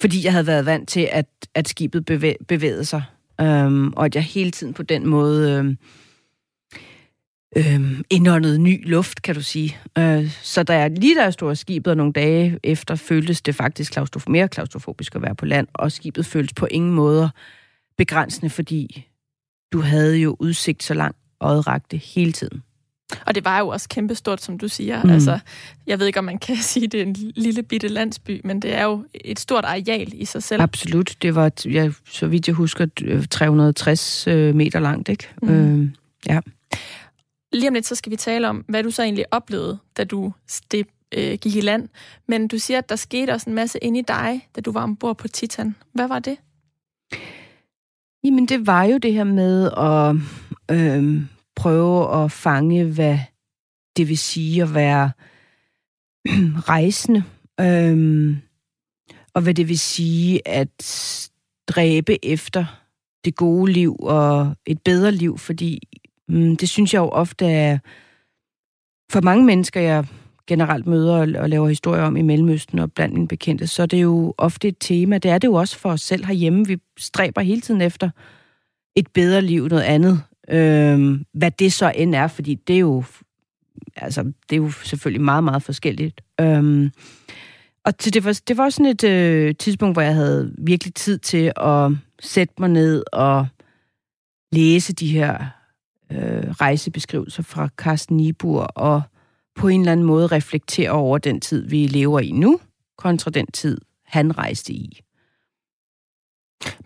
Fordi 0.00 0.24
jeg 0.24 0.32
havde 0.32 0.46
været 0.46 0.66
vant 0.66 0.88
til, 0.88 1.08
at, 1.12 1.26
at 1.54 1.68
skibet 1.68 2.10
bevæ- 2.10 2.44
bevægede 2.48 2.84
sig, 2.84 3.02
øhm, 3.40 3.92
og 3.92 4.04
at 4.04 4.14
jeg 4.14 4.24
hele 4.24 4.50
tiden 4.50 4.74
på 4.74 4.82
den 4.82 5.06
måde 5.06 5.52
øhm, 5.52 5.78
øhm, 7.56 8.04
indåndede 8.10 8.58
ny 8.58 8.88
luft, 8.88 9.22
kan 9.22 9.34
du 9.34 9.42
sige. 9.42 9.76
Øh, 9.98 10.30
så 10.42 10.62
da 10.62 10.78
jeg, 10.78 10.90
lige 10.90 11.14
da 11.16 11.22
jeg 11.22 11.32
stod 11.32 11.50
af 11.50 11.58
skibet 11.58 11.96
nogle 11.96 12.12
dage 12.12 12.58
efter, 12.64 12.94
føltes 12.94 13.42
det 13.42 13.54
faktisk 13.54 13.98
klaustrof- 13.98 14.28
mere 14.28 14.48
klaustrofobisk 14.48 15.14
at 15.14 15.22
være 15.22 15.34
på 15.34 15.46
land, 15.46 15.68
og 15.74 15.92
skibet 15.92 16.26
føltes 16.26 16.54
på 16.54 16.66
ingen 16.70 16.92
måder 16.92 17.28
begrænsende, 17.98 18.50
fordi 18.50 19.06
du 19.72 19.80
havde 19.80 20.16
jo 20.16 20.36
udsigt 20.40 20.82
så 20.82 20.94
langt 20.94 21.18
øjet 21.40 21.66
rakte 21.66 21.96
hele 21.96 22.32
tiden. 22.32 22.62
Og 23.26 23.34
det 23.34 23.44
var 23.44 23.58
jo 23.58 23.68
også 23.68 23.88
kæmpestort, 23.88 24.42
som 24.42 24.58
du 24.58 24.68
siger. 24.68 25.02
Mm. 25.02 25.10
Altså, 25.10 25.38
jeg 25.86 25.98
ved 25.98 26.06
ikke, 26.06 26.18
om 26.18 26.24
man 26.24 26.38
kan 26.38 26.56
sige, 26.70 26.84
at 26.84 26.92
det 26.92 27.00
er 27.00 27.04
en 27.04 27.32
lille 27.36 27.62
bitte 27.62 27.88
landsby, 27.88 28.40
men 28.44 28.62
det 28.62 28.74
er 28.74 28.84
jo 28.84 29.04
et 29.14 29.40
stort 29.40 29.64
areal 29.64 30.12
i 30.12 30.24
sig 30.24 30.42
selv. 30.42 30.62
Absolut. 30.62 31.16
Det 31.22 31.34
var, 31.34 31.52
ja, 31.64 31.90
så 32.10 32.26
vidt 32.26 32.48
jeg 32.48 32.54
husker, 32.54 32.86
360 33.30 34.26
øh, 34.26 34.54
meter 34.54 34.80
langt, 34.80 35.08
ikke? 35.08 35.28
Mm. 35.42 35.48
Øh, 35.48 35.90
ja. 36.26 36.40
Lige 37.52 37.68
om 37.68 37.74
lidt, 37.74 37.86
så 37.86 37.94
skal 37.94 38.12
vi 38.12 38.16
tale 38.16 38.48
om, 38.48 38.64
hvad 38.68 38.82
du 38.82 38.90
så 38.90 39.02
egentlig 39.02 39.24
oplevede, 39.30 39.78
da 39.96 40.04
du 40.04 40.32
step, 40.48 40.88
øh, 41.14 41.38
gik 41.38 41.56
i 41.56 41.60
land. 41.60 41.88
Men 42.28 42.48
du 42.48 42.58
siger, 42.58 42.78
at 42.78 42.88
der 42.88 42.96
skete 42.96 43.30
også 43.30 43.50
en 43.50 43.54
masse 43.54 43.78
inde 43.78 43.98
i 43.98 44.02
dig, 44.02 44.48
da 44.56 44.60
du 44.60 44.72
var 44.72 44.82
ombord 44.82 45.18
på 45.18 45.28
Titan. 45.28 45.74
Hvad 45.92 46.08
var 46.08 46.18
det? 46.18 46.36
Jamen, 48.24 48.46
det 48.46 48.66
var 48.66 48.84
jo 48.84 48.98
det 48.98 49.12
her 49.12 49.24
med 49.24 49.70
at 49.70 50.16
øh, 50.70 51.22
prøve 51.56 52.24
at 52.24 52.32
fange, 52.32 52.84
hvad 52.84 53.18
det 53.96 54.08
vil 54.08 54.18
sige 54.18 54.62
at 54.62 54.74
være 54.74 55.10
rejsende. 56.72 57.24
Øh, 57.60 58.36
og 59.34 59.42
hvad 59.42 59.54
det 59.54 59.68
vil 59.68 59.78
sige 59.78 60.48
at 60.48 61.30
dræbe 61.68 62.24
efter 62.24 62.64
det 63.24 63.36
gode 63.36 63.72
liv 63.72 63.96
og 64.00 64.56
et 64.66 64.82
bedre 64.82 65.12
liv, 65.12 65.38
fordi 65.38 65.88
øh, 66.30 66.50
det 66.60 66.68
synes 66.68 66.94
jeg 66.94 67.00
jo 67.00 67.08
ofte 67.08 67.46
er 67.46 67.78
for 69.12 69.20
mange 69.20 69.44
mennesker, 69.44 69.80
jeg 69.80 70.06
generelt 70.46 70.86
møder 70.86 71.40
og 71.40 71.50
laver 71.50 71.68
historier 71.68 72.02
om 72.02 72.16
i 72.16 72.22
Mellemøsten 72.22 72.78
og 72.78 72.92
blandt 72.92 73.14
mine 73.14 73.28
bekendte, 73.28 73.66
så 73.66 73.82
er 73.82 73.86
det 73.86 74.02
jo 74.02 74.34
ofte 74.38 74.68
et 74.68 74.76
tema. 74.80 75.18
Det 75.18 75.30
er 75.30 75.38
det 75.38 75.48
jo 75.48 75.54
også 75.54 75.78
for 75.78 75.90
os 75.90 76.00
selv 76.00 76.24
herhjemme. 76.24 76.66
Vi 76.66 76.78
stræber 76.98 77.40
hele 77.40 77.60
tiden 77.60 77.80
efter 77.80 78.10
et 78.96 79.06
bedre 79.14 79.42
liv, 79.42 79.68
noget 79.68 79.82
andet. 79.82 80.22
Øhm, 80.50 81.24
hvad 81.32 81.50
det 81.50 81.72
så 81.72 81.92
end 81.94 82.14
er, 82.14 82.26
fordi 82.26 82.54
det 82.54 82.74
er 82.74 82.80
jo, 82.80 83.04
altså, 83.96 84.22
det 84.22 84.56
er 84.56 84.56
jo 84.56 84.70
selvfølgelig 84.70 85.22
meget, 85.22 85.44
meget 85.44 85.62
forskelligt. 85.62 86.20
Øhm, 86.40 86.90
og 87.84 87.98
til 87.98 88.14
det, 88.14 88.24
var, 88.24 88.40
det 88.48 88.56
var 88.56 88.70
sådan 88.70 88.86
et 88.86 89.04
øh, 89.04 89.54
tidspunkt, 89.58 89.94
hvor 89.94 90.02
jeg 90.02 90.14
havde 90.14 90.54
virkelig 90.58 90.94
tid 90.94 91.18
til 91.18 91.52
at 91.56 91.90
sætte 92.20 92.54
mig 92.58 92.68
ned 92.68 93.04
og 93.12 93.46
læse 94.52 94.92
de 94.92 95.08
her 95.08 95.46
øh, 96.12 96.50
rejsebeskrivelser 96.50 97.42
fra 97.42 97.68
Carsten 97.76 98.16
Niebuhr 98.16 98.62
og 98.62 99.02
på 99.54 99.68
en 99.68 99.80
eller 99.80 99.92
anden 99.92 100.06
måde 100.06 100.26
reflektere 100.26 100.90
over 100.90 101.18
den 101.18 101.40
tid, 101.40 101.68
vi 101.68 101.86
lever 101.86 102.20
i 102.20 102.30
nu, 102.30 102.60
kontra 102.98 103.30
den 103.30 103.46
tid, 103.46 103.80
han 104.04 104.38
rejste 104.38 104.72
i. 104.72 105.00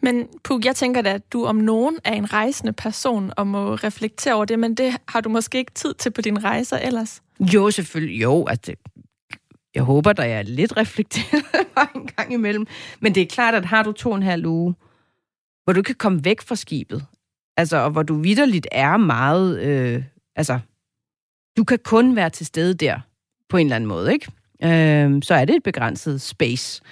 Men 0.02 0.28
Puk, 0.44 0.64
jeg 0.64 0.76
tænker 0.76 1.02
da, 1.02 1.14
at 1.14 1.32
du 1.32 1.44
om 1.44 1.56
nogen 1.56 1.98
er 2.04 2.12
en 2.12 2.32
rejsende 2.32 2.72
person 2.72 3.32
og 3.36 3.46
må 3.46 3.74
reflektere 3.74 4.34
over 4.34 4.44
det, 4.44 4.58
men 4.58 4.74
det 4.74 4.96
har 5.08 5.20
du 5.20 5.28
måske 5.28 5.58
ikke 5.58 5.72
tid 5.74 5.94
til 5.94 6.10
på 6.10 6.22
dine 6.22 6.40
rejser 6.40 6.78
ellers? 6.78 7.22
Jo, 7.40 7.70
selvfølgelig. 7.70 8.22
Jo, 8.22 8.46
altså, 8.46 8.74
jeg 9.74 9.82
håber, 9.82 10.12
der 10.12 10.22
er 10.22 10.42
lidt 10.42 10.76
reflekteret 10.76 11.44
en 11.96 12.06
gang 12.06 12.32
imellem. 12.32 12.66
Men 13.00 13.14
det 13.14 13.22
er 13.22 13.26
klart, 13.26 13.54
at 13.54 13.64
har 13.64 13.82
du 13.82 13.92
to 13.92 14.10
og 14.10 14.16
en 14.16 14.22
halv 14.22 14.46
uge, 14.46 14.74
hvor 15.64 15.72
du 15.72 15.82
kan 15.82 15.94
komme 15.94 16.24
væk 16.24 16.42
fra 16.42 16.56
skibet, 16.56 17.06
altså, 17.56 17.76
og 17.76 17.90
hvor 17.90 18.02
du 18.02 18.14
vidderligt 18.14 18.66
er 18.72 18.96
meget, 18.96 19.60
øh, 19.60 20.04
altså, 20.36 20.58
du 21.56 21.64
kan 21.64 21.78
kun 21.84 22.16
være 22.16 22.30
til 22.30 22.46
stede 22.46 22.74
der, 22.74 23.00
på 23.48 23.56
en 23.56 23.66
eller 23.66 23.76
anden 23.76 23.88
måde, 23.88 24.12
ikke? 24.12 24.32
Øh, 24.64 25.22
så 25.22 25.34
er 25.34 25.44
det 25.44 25.56
et 25.56 25.62
begrænset 25.62 26.20
space. 26.20 26.82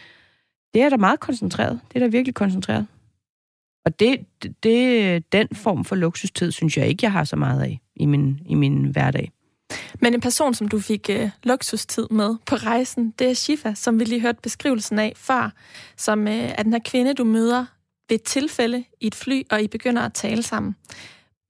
Det 0.75 0.83
er 0.83 0.89
da 0.89 0.97
meget 0.97 1.21
koncentreret. 1.21 1.81
Det 1.89 1.97
er 1.97 2.01
da 2.01 2.07
virkelig 2.07 2.35
koncentreret. 2.35 2.87
Og 3.85 4.01
det, 4.01 4.27
det, 4.63 5.33
den 5.33 5.49
form 5.53 5.85
for 5.85 5.97
luksustid, 5.97 6.53
synes 6.53 6.77
jeg 6.77 6.89
ikke, 6.89 7.05
jeg 7.05 7.13
har 7.13 7.25
så 7.25 7.37
meget 7.37 7.63
af 7.63 7.81
i 7.97 8.07
min, 8.07 8.41
i 8.47 8.55
min 8.55 8.85
hverdag. 8.85 9.33
Men 10.01 10.15
en 10.15 10.21
person, 10.21 10.55
som 10.55 10.69
du 10.69 10.81
fik 10.81 11.11
øh, 11.11 11.31
luksustid 11.43 12.07
med 12.11 12.37
på 12.47 12.55
rejsen, 12.55 13.15
det 13.19 13.31
er 13.31 13.35
Shifa, 13.35 13.75
som 13.75 13.99
vi 13.99 14.05
lige 14.05 14.21
hørte 14.21 14.39
beskrivelsen 14.43 14.99
af 14.99 15.13
før, 15.17 15.53
som 15.97 16.29
øh, 16.29 16.35
er 16.35 16.63
den 16.63 16.73
her 16.73 16.81
kvinde, 16.85 17.15
du 17.15 17.25
møder 17.25 17.65
ved 18.09 18.15
et 18.15 18.23
tilfælde 18.23 18.85
i 19.01 19.07
et 19.07 19.15
fly, 19.15 19.43
og 19.51 19.63
I 19.63 19.69
begynder 19.69 20.03
at 20.03 20.13
tale 20.13 20.43
sammen. 20.43 20.77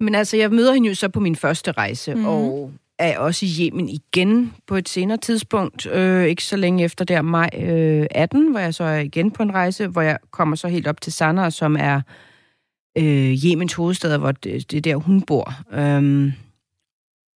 Men 0.01 0.15
altså, 0.15 0.37
jeg 0.37 0.51
møder 0.51 0.73
hende 0.73 0.89
jo 0.89 0.95
så 0.95 1.09
på 1.09 1.21
min 1.21 1.37
første 1.37 1.73
rejse, 1.73 2.15
mm. 2.15 2.27
og 2.27 2.73
er 3.01 3.19
også 3.19 3.47
i 3.47 3.49
Yemen 3.61 3.89
igen 3.89 4.55
på 4.67 4.77
et 4.77 4.89
senere 4.89 5.19
tidspunkt, 5.19 5.87
øh, 5.87 6.25
ikke 6.25 6.45
så 6.45 6.57
længe 6.57 6.85
efter 6.85 7.05
der 7.05 7.23
maj 7.23 7.51
øh, 7.59 8.07
18, 8.11 8.51
hvor 8.51 8.61
jeg 8.61 8.75
så 8.75 8.85
er 8.85 8.99
igen 8.99 9.31
på 9.31 9.43
en 9.43 9.55
rejse, 9.55 9.87
hvor 9.87 10.03
jeg 10.03 10.19
kommer 10.31 10.57
så 10.57 10.69
helt 10.69 10.87
op 10.87 11.01
til 11.01 11.13
Sanaa, 11.13 11.51
som 11.51 11.77
er 11.77 12.01
øh, 12.99 13.37
Yemens 13.45 13.73
hovedstad, 13.73 14.19
hvor 14.19 14.33
det, 14.33 14.71
det 14.71 14.77
er 14.77 14.81
der, 14.81 14.97
hun 14.97 15.23
bor. 15.23 15.53
Øhm, 15.73 16.33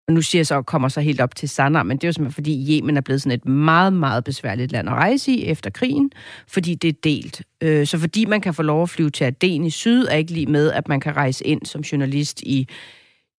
og 0.09 0.15
nu 0.15 0.23
siger 0.23 0.41
jeg 0.41 0.47
så, 0.47 0.59
at 0.59 0.67
kommer 0.67 0.89
så 0.89 1.01
helt 1.01 1.21
op 1.21 1.35
til 1.35 1.49
Sanaa, 1.49 1.83
men 1.83 1.97
det 1.97 2.05
er 2.05 2.09
jo 2.09 2.13
simpelthen, 2.13 2.35
fordi 2.35 2.79
Yemen 2.79 2.97
er 2.97 3.01
blevet 3.01 3.23
sådan 3.23 3.39
et 3.39 3.47
meget, 3.47 3.93
meget 3.93 4.25
besværligt 4.25 4.73
land 4.73 4.89
at 4.89 4.95
rejse 4.95 5.33
i 5.33 5.47
efter 5.47 5.71
krigen, 5.71 6.13
fordi 6.49 6.75
det 6.75 6.89
er 6.89 7.01
delt. 7.05 7.43
Øh, 7.61 7.87
så 7.87 7.99
fordi 7.99 8.25
man 8.25 8.41
kan 8.41 8.55
få 8.55 8.63
lov 8.63 8.83
at 8.83 8.91
flyve 8.91 9.11
til 9.11 9.25
Aden 9.25 9.65
i 9.65 9.71
syd, 9.71 10.07
er 10.07 10.17
ikke 10.17 10.33
lige 10.33 10.47
med, 10.47 10.73
at 10.73 10.89
man 10.89 11.01
kan 11.01 11.17
rejse 11.17 11.47
ind 11.47 11.67
som 11.67 11.81
journalist 11.81 12.43
i 12.43 12.69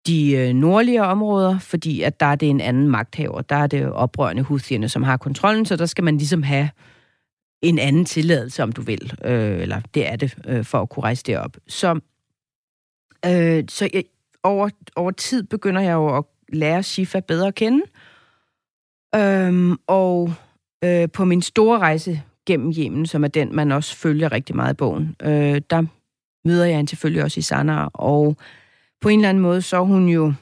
de 0.07 0.31
øh, 0.31 0.53
nordlige 0.53 1.03
områder, 1.03 1.59
fordi 1.59 2.01
at 2.01 2.19
der 2.19 2.25
er 2.25 2.35
det 2.35 2.49
en 2.49 2.61
anden 2.61 2.89
magthaver. 2.89 3.41
Der 3.41 3.55
er 3.55 3.67
det 3.67 3.91
oprørende 3.91 4.43
huthierne, 4.43 4.89
som 4.89 5.03
har 5.03 5.17
kontrollen, 5.17 5.65
så 5.65 5.75
der 5.75 5.85
skal 5.85 6.03
man 6.03 6.17
ligesom 6.17 6.43
have 6.43 6.69
en 7.61 7.79
anden 7.79 8.05
tilladelse, 8.05 8.63
om 8.63 8.71
du 8.71 8.81
vil. 8.81 9.13
Øh, 9.25 9.61
eller 9.61 9.81
det 9.93 10.07
er 10.07 10.15
det, 10.15 10.37
øh, 10.47 10.65
for 10.65 10.81
at 10.81 10.89
kunne 10.89 11.03
rejse 11.03 11.23
derop. 11.23 11.57
Så, 11.67 11.99
øh, 13.25 13.63
så 13.69 13.89
jeg, 13.93 14.03
over, 14.43 14.69
over 14.95 15.11
tid 15.11 15.43
begynder 15.43 15.81
jeg 15.81 15.93
jo 15.93 16.17
at 16.17 16.23
lære 16.49 16.83
Shifa 16.83 17.19
bedre 17.19 17.47
at 17.47 17.55
kende. 17.55 17.81
Øhm, 19.15 19.77
og 19.87 20.33
øh, 20.83 21.09
på 21.13 21.25
min 21.25 21.41
store 21.41 21.79
rejse 21.79 22.21
gennem 22.45 22.73
Yemen, 22.77 23.05
som 23.05 23.23
er 23.23 23.27
den, 23.27 23.55
man 23.55 23.71
også 23.71 23.95
følger 23.95 24.31
rigtig 24.31 24.55
meget 24.55 24.73
i 24.73 24.77
bogen, 24.77 25.15
øh, 25.21 25.61
der 25.69 25.83
møder 26.47 26.65
jeg 26.65 26.75
hende 26.75 26.89
selvfølgelig 26.89 27.23
også 27.23 27.39
i 27.39 27.41
Sanaa, 27.41 27.87
og 27.93 28.37
på 29.03 29.09
en 29.09 29.19
eller 29.19 29.29
anden 29.29 29.41
måde, 29.41 29.61
så 29.61 29.77
er 29.77 29.81
hun 29.81 30.09
jo... 30.09 30.33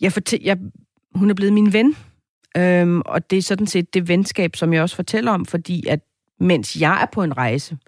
Jeg 0.00 0.12
fortæ- 0.12 0.42
jeg, 0.44 0.58
hun 1.14 1.30
er 1.30 1.34
blevet 1.34 1.52
min 1.52 1.72
ven, 1.72 1.96
øhm, 2.56 3.02
og 3.06 3.30
det 3.30 3.38
er 3.38 3.42
sådan 3.42 3.66
set 3.66 3.94
det 3.94 4.08
venskab, 4.08 4.56
som 4.56 4.72
jeg 4.72 4.82
også 4.82 4.96
fortæller 4.96 5.32
om, 5.32 5.46
fordi 5.46 5.86
at 5.86 6.00
mens 6.40 6.80
jeg 6.80 7.02
er 7.02 7.06
på 7.12 7.22
en 7.22 7.36
rejse, 7.36 7.78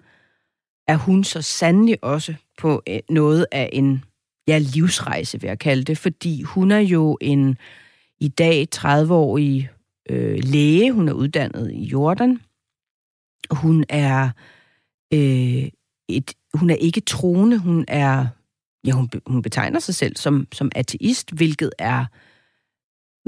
er 0.87 0.95
hun 0.95 1.23
så 1.23 1.41
sandelig 1.41 2.03
også 2.03 2.35
på 2.57 2.83
øh, 2.89 2.99
noget 3.09 3.45
af 3.51 3.69
en 3.73 4.03
ja, 4.47 4.57
livsrejse, 4.57 5.41
vil 5.41 5.47
jeg 5.47 5.59
kalde 5.59 5.83
det, 5.83 5.97
fordi 5.97 6.41
hun 6.41 6.71
er 6.71 6.79
jo 6.79 7.17
en 7.21 7.57
i 8.19 8.27
dag 8.27 8.67
30-årig 8.75 9.69
øh, 10.09 10.39
læge. 10.43 10.91
Hun 10.91 11.09
er 11.09 11.13
uddannet 11.13 11.71
i 11.71 11.83
Jordan. 11.83 12.41
Hun 13.51 13.85
er 13.89 14.29
øh, 15.13 15.69
et, 16.09 16.33
hun 16.53 16.69
er 16.69 16.75
ikke 16.75 17.01
troende, 17.01 17.57
hun 17.57 17.85
er 17.87 18.27
ja, 18.85 18.91
hun, 18.91 19.09
hun 19.25 19.41
betegner 19.41 19.79
sig 19.79 19.95
selv 19.95 20.15
som, 20.15 20.47
som 20.53 20.71
ateist, 20.75 21.31
hvilket 21.31 21.71
er 21.79 22.05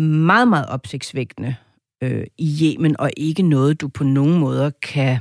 meget, 0.01 0.47
meget 0.47 0.65
opsigtsvækkende 0.65 1.55
øh, 2.03 2.25
i 2.37 2.59
Yemen, 2.61 2.99
og 2.99 3.11
ikke 3.17 3.43
noget, 3.43 3.81
du 3.81 3.87
på 3.87 4.03
nogen 4.03 4.39
måder 4.39 4.69
kan 4.69 5.19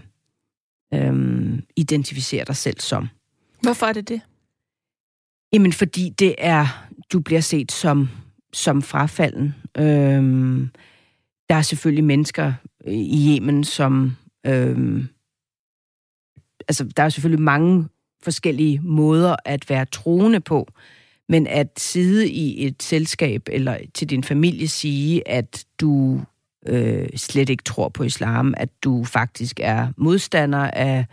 øh, 0.94 1.58
identificere 1.76 2.44
dig 2.44 2.56
selv 2.56 2.80
som. 2.80 3.08
Hvorfor 3.62 3.86
er 3.86 3.92
det 3.92 4.08
det? 4.08 4.20
Jamen, 5.52 5.72
fordi 5.72 6.08
det 6.08 6.34
er, 6.38 6.86
du 7.12 7.20
bliver 7.20 7.40
set 7.40 7.72
som, 7.72 8.08
som 8.52 8.82
frafalden. 8.82 9.54
Øh, 9.78 10.22
der 11.48 11.54
er 11.54 11.62
selvfølgelig 11.62 12.04
mennesker 12.04 12.52
i 12.86 13.28
Yemen, 13.28 13.64
som... 13.64 14.16
Øh, 14.46 15.04
altså, 16.68 16.92
der 16.96 17.02
er 17.02 17.08
selvfølgelig 17.08 17.44
mange 17.44 17.88
forskellige 18.22 18.80
måder 18.82 19.36
at 19.44 19.70
være 19.70 19.84
troende 19.84 20.40
på. 20.40 20.68
Men 21.28 21.46
at 21.46 21.68
sidde 21.76 22.30
i 22.30 22.66
et 22.66 22.82
selskab 22.82 23.42
eller 23.52 23.78
til 23.94 24.10
din 24.10 24.24
familie 24.24 24.68
sige, 24.68 25.28
at 25.28 25.64
du 25.80 26.20
øh, 26.66 27.08
slet 27.16 27.48
ikke 27.48 27.64
tror 27.64 27.88
på 27.88 28.02
islam, 28.02 28.54
at 28.56 28.68
du 28.84 29.04
faktisk 29.04 29.60
er 29.62 29.88
modstander 29.96 30.70
af 30.70 31.06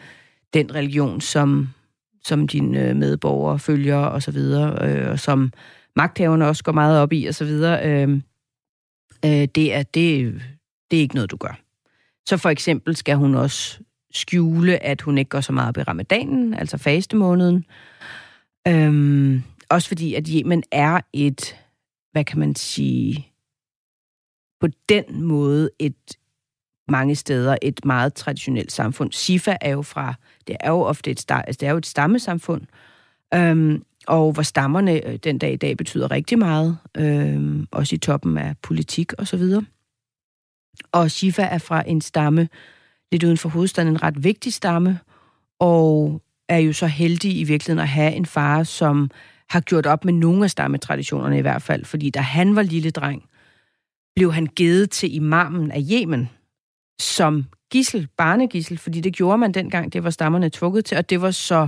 den 0.54 0.76
religion, 0.76 1.22
som, 1.22 1.70
som 2.24 2.48
dine 2.48 2.90
øh, 2.90 2.96
medborgere 2.96 3.60
følger 3.60 3.98
og 3.98 4.24
så 4.24 4.32
videre, 4.32 4.90
øh, 4.90 5.12
og 5.12 5.20
som 5.20 5.54
magthaverne 5.96 6.48
også 6.48 6.64
går 6.64 6.72
meget 6.72 7.00
op 7.00 7.14
i 7.14 7.26
og 7.26 7.36
så 7.36 7.46
videre, 7.46 7.86
øh, 7.86 8.10
øh, 9.26 9.48
det, 9.56 9.74
er, 9.74 9.84
det, 9.84 10.34
det 10.92 10.98
er 10.98 11.02
ikke 11.02 11.16
noget, 11.16 11.32
du 11.32 11.38
gør. 11.38 11.60
Så 12.26 12.38
for 12.38 12.50
eksempel 12.50 12.96
skal 12.96 13.16
hun 13.16 13.36
også 13.36 13.80
skjule, 14.12 14.84
at 14.84 15.02
hun 15.02 15.18
ikke 15.18 15.30
går 15.30 15.42
så 15.42 15.52
meget 15.54 15.70
op 15.70 15.78
i 15.78 15.84
ramadanen, 15.84 16.54
altså 16.54 16.78
fastemåneden. 16.78 17.66
Øhm, 18.68 19.44
også 19.70 19.88
fordi, 19.88 20.14
at 20.14 20.28
Yemen 20.28 20.64
er 20.72 21.00
et, 21.14 21.56
hvad 22.12 22.24
kan 22.24 22.40
man 22.40 22.56
sige, 22.56 23.28
på 24.60 24.68
den 24.90 25.22
måde 25.22 25.70
et 25.80 26.18
mange 26.90 27.16
steder 27.16 27.58
et 27.62 27.86
meget 27.86 28.14
traditionelt 28.14 28.72
samfund. 28.72 29.12
Sifa 29.12 29.58
er 29.62 29.72
jo 29.72 29.82
fra, 29.82 30.14
det 30.48 30.56
er 30.60 30.70
jo 30.70 30.82
ofte 30.82 31.12
et, 31.12 31.26
altså 31.30 31.58
det 31.60 31.68
er 31.68 31.72
jo 31.72 31.78
et 31.78 31.86
stammesamfund, 31.86 32.62
øhm, 33.34 33.84
og 34.08 34.32
hvor 34.32 34.44
stammerne 34.44 35.08
øh, 35.08 35.16
den 35.16 35.38
dag 35.38 35.54
i 35.54 35.56
dag 35.56 35.78
betyder 35.78 36.12
rigtig 36.12 36.40
meget, 36.40 36.78
øhm, 36.98 37.68
også 37.72 37.96
i 37.96 37.98
toppen 37.98 38.38
af 38.38 38.56
politik 38.62 39.14
og 39.14 39.28
så 39.28 39.38
videre. 39.38 39.66
Og 40.92 41.12
Shifa 41.12 41.42
er 41.42 41.58
fra 41.58 41.84
en 41.88 42.02
stamme, 42.02 42.50
lidt 43.12 43.24
uden 43.24 43.38
for 43.38 43.50
hovedstaden, 43.50 43.88
en 43.88 44.04
ret 44.04 44.24
vigtig 44.24 44.54
stamme, 44.54 45.00
og 45.60 46.22
er 46.50 46.58
jo 46.58 46.74
så 46.74 46.88
heldig 46.88 47.40
i 47.40 47.44
virkeligheden 47.44 47.82
at 47.82 47.88
have 47.88 48.14
en 48.14 48.26
far, 48.26 48.64
som 48.64 49.12
har 49.50 49.60
gjort 49.60 49.86
op 49.86 50.06
med 50.06 50.14
nogle 50.14 50.44
af 50.44 50.50
stammetraditionerne 50.52 51.38
i 51.38 51.42
hvert 51.42 51.62
fald, 51.62 51.86
fordi 51.86 52.10
da 52.10 52.20
han 52.20 52.56
var 52.56 52.62
lille 52.62 52.92
dreng, 52.92 53.24
blev 54.16 54.34
han 54.34 54.46
givet 54.46 54.90
til 54.90 55.16
imamen 55.16 55.72
af 55.72 55.82
Yemen 55.92 56.30
som 57.00 57.46
gissel, 57.72 58.08
barnegissel, 58.18 58.78
fordi 58.78 59.02
det 59.02 59.14
gjorde 59.14 59.38
man 59.38 59.52
dengang, 59.52 59.94
det 59.94 60.04
var 60.04 60.10
stammerne 60.10 60.50
tvunget 60.50 60.86
til, 60.86 60.98
og 60.98 61.10
det 61.10 61.22
var 61.22 61.32
så 61.32 61.68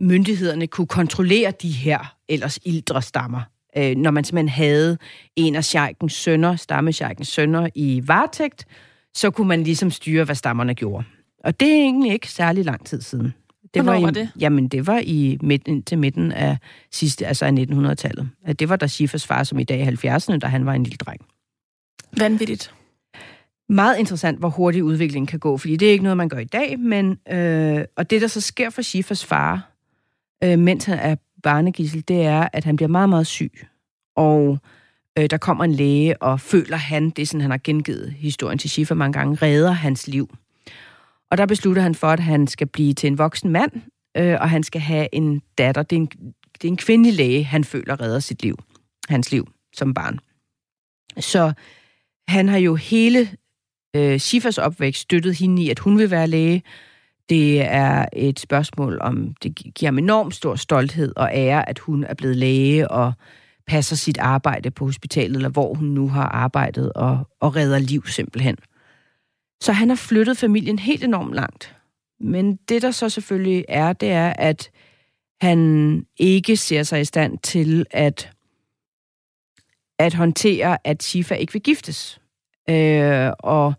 myndighederne 0.00 0.66
kunne 0.66 0.86
kontrollere 0.86 1.52
de 1.62 1.70
her 1.70 2.16
ellers 2.28 2.58
ildre 2.64 3.02
stammer. 3.02 3.40
Øh, 3.76 3.96
når 3.96 4.10
man 4.10 4.24
simpelthen 4.24 4.48
havde 4.48 4.98
en 5.36 5.54
af 5.54 5.64
sheikens 5.64 6.12
sønner, 6.12 6.56
stammesjejkens 6.56 7.28
sønner, 7.28 7.68
i 7.74 8.02
varetægt, 8.06 8.66
så 9.14 9.30
kunne 9.30 9.48
man 9.48 9.62
ligesom 9.62 9.90
styre, 9.90 10.24
hvad 10.24 10.34
stammerne 10.34 10.74
gjorde. 10.74 11.04
Og 11.44 11.60
det 11.60 11.68
er 11.68 11.74
egentlig 11.74 12.12
ikke 12.12 12.30
særlig 12.30 12.64
lang 12.64 12.86
tid 12.86 13.00
siden. 13.00 13.34
Det 13.74 13.86
var, 13.86 13.94
i, 13.94 14.02
var 14.02 14.10
det? 14.10 14.30
Jamen, 14.40 14.68
det 14.68 14.86
var 14.86 14.98
i 15.04 15.38
midten, 15.42 15.82
til 15.82 15.98
midten 15.98 16.32
af 16.32 16.58
sidste, 16.92 17.26
altså 17.26 17.44
af 17.44 17.50
1900-tallet. 17.50 18.30
Det 18.58 18.68
var 18.68 18.76
der 18.76 18.86
Shifas 18.86 19.26
far, 19.26 19.42
som 19.42 19.58
i 19.58 19.64
dag 19.64 19.80
er 19.80 20.18
70'erne, 20.18 20.38
da 20.38 20.46
han 20.46 20.66
var 20.66 20.72
en 20.72 20.82
lille 20.82 20.96
dreng. 20.96 21.20
Vanvittigt. 22.18 22.74
Meget 23.68 23.98
interessant, 23.98 24.38
hvor 24.38 24.48
hurtig 24.48 24.84
udviklingen 24.84 25.26
kan 25.26 25.38
gå, 25.38 25.56
fordi 25.56 25.76
det 25.76 25.88
er 25.88 25.92
ikke 25.92 26.02
noget, 26.02 26.16
man 26.16 26.28
gør 26.28 26.38
i 26.38 26.44
dag, 26.44 26.78
men 26.78 27.18
øh, 27.30 27.84
og 27.96 28.10
det, 28.10 28.22
der 28.22 28.26
så 28.26 28.40
sker 28.40 28.70
for 28.70 28.82
Shifas 28.82 29.24
far, 29.24 29.72
øh, 30.44 30.58
mens 30.58 30.84
han 30.84 30.98
er 30.98 31.16
barnegissel, 31.42 32.04
det 32.08 32.22
er, 32.22 32.48
at 32.52 32.64
han 32.64 32.76
bliver 32.76 32.88
meget, 32.88 33.08
meget 33.08 33.26
syg. 33.26 33.66
Og 34.16 34.58
øh, 35.18 35.30
der 35.30 35.36
kommer 35.36 35.64
en 35.64 35.72
læge 35.72 36.22
og 36.22 36.40
føler 36.40 36.76
han, 36.76 37.10
det 37.10 37.22
er 37.22 37.26
sådan, 37.26 37.40
han 37.40 37.50
har 37.50 37.60
gengivet 37.64 38.12
historien 38.12 38.58
til 38.58 38.70
Schiffer 38.70 38.94
mange 38.94 39.12
gange, 39.12 39.34
redder 39.42 39.72
hans 39.72 40.08
liv. 40.08 40.36
Og 41.30 41.38
der 41.38 41.46
beslutter 41.46 41.82
han 41.82 41.94
for, 41.94 42.06
at 42.06 42.20
han 42.20 42.46
skal 42.46 42.66
blive 42.66 42.94
til 42.94 43.06
en 43.06 43.18
voksen 43.18 43.50
mand, 43.50 43.72
øh, 44.16 44.36
og 44.40 44.50
han 44.50 44.62
skal 44.62 44.80
have 44.80 45.08
en 45.12 45.42
datter. 45.58 45.82
Det 45.82 45.96
er 45.96 46.00
en, 46.00 46.06
det 46.62 46.64
er 46.64 46.68
en 46.68 46.76
kvindelig 46.76 47.14
læge, 47.14 47.44
han 47.44 47.64
føler 47.64 48.00
redder 48.00 48.18
sit 48.20 48.42
liv, 48.42 48.58
hans 49.08 49.32
liv 49.32 49.48
som 49.76 49.94
barn. 49.94 50.18
Så 51.20 51.52
han 52.28 52.48
har 52.48 52.58
jo 52.58 52.74
hele 52.74 53.28
øh, 53.96 54.18
Schifers 54.18 54.58
opvækst 54.58 55.02
støttet 55.02 55.38
hende 55.38 55.62
i, 55.62 55.70
at 55.70 55.78
hun 55.78 55.98
vil 55.98 56.10
være 56.10 56.26
læge. 56.26 56.62
Det 57.28 57.60
er 57.60 58.06
et 58.12 58.40
spørgsmål 58.40 58.98
om, 59.00 59.34
det 59.42 59.54
giver 59.54 59.90
ham 59.90 59.98
enormt 59.98 60.34
stor 60.34 60.54
stolthed 60.54 61.12
og 61.16 61.30
ære, 61.32 61.68
at 61.68 61.78
hun 61.78 62.04
er 62.04 62.14
blevet 62.14 62.36
læge, 62.36 62.90
og 62.90 63.12
passer 63.68 63.96
sit 63.96 64.18
arbejde 64.18 64.70
på 64.70 64.84
hospitalet, 64.84 65.36
eller 65.36 65.48
hvor 65.48 65.74
hun 65.74 65.88
nu 65.88 66.08
har 66.08 66.24
arbejdet 66.24 66.92
og, 66.92 67.28
og 67.40 67.56
redder 67.56 67.78
liv 67.78 68.06
simpelthen. 68.06 68.56
Så 69.60 69.72
han 69.72 69.88
har 69.88 69.96
flyttet 69.96 70.38
familien 70.38 70.78
helt 70.78 71.04
enormt 71.04 71.34
langt. 71.34 71.76
Men 72.20 72.56
det, 72.56 72.82
der 72.82 72.90
så 72.90 73.08
selvfølgelig 73.08 73.64
er, 73.68 73.92
det 73.92 74.10
er, 74.10 74.32
at 74.38 74.70
han 75.40 76.06
ikke 76.16 76.56
ser 76.56 76.82
sig 76.82 77.00
i 77.00 77.04
stand 77.04 77.38
til 77.38 77.86
at, 77.90 78.30
at 79.98 80.14
håndtere, 80.14 80.78
at 80.84 81.02
Shifa 81.02 81.34
ikke 81.34 81.52
vil 81.52 81.62
giftes. 81.62 82.20
Øh, 82.70 83.30
og 83.38 83.74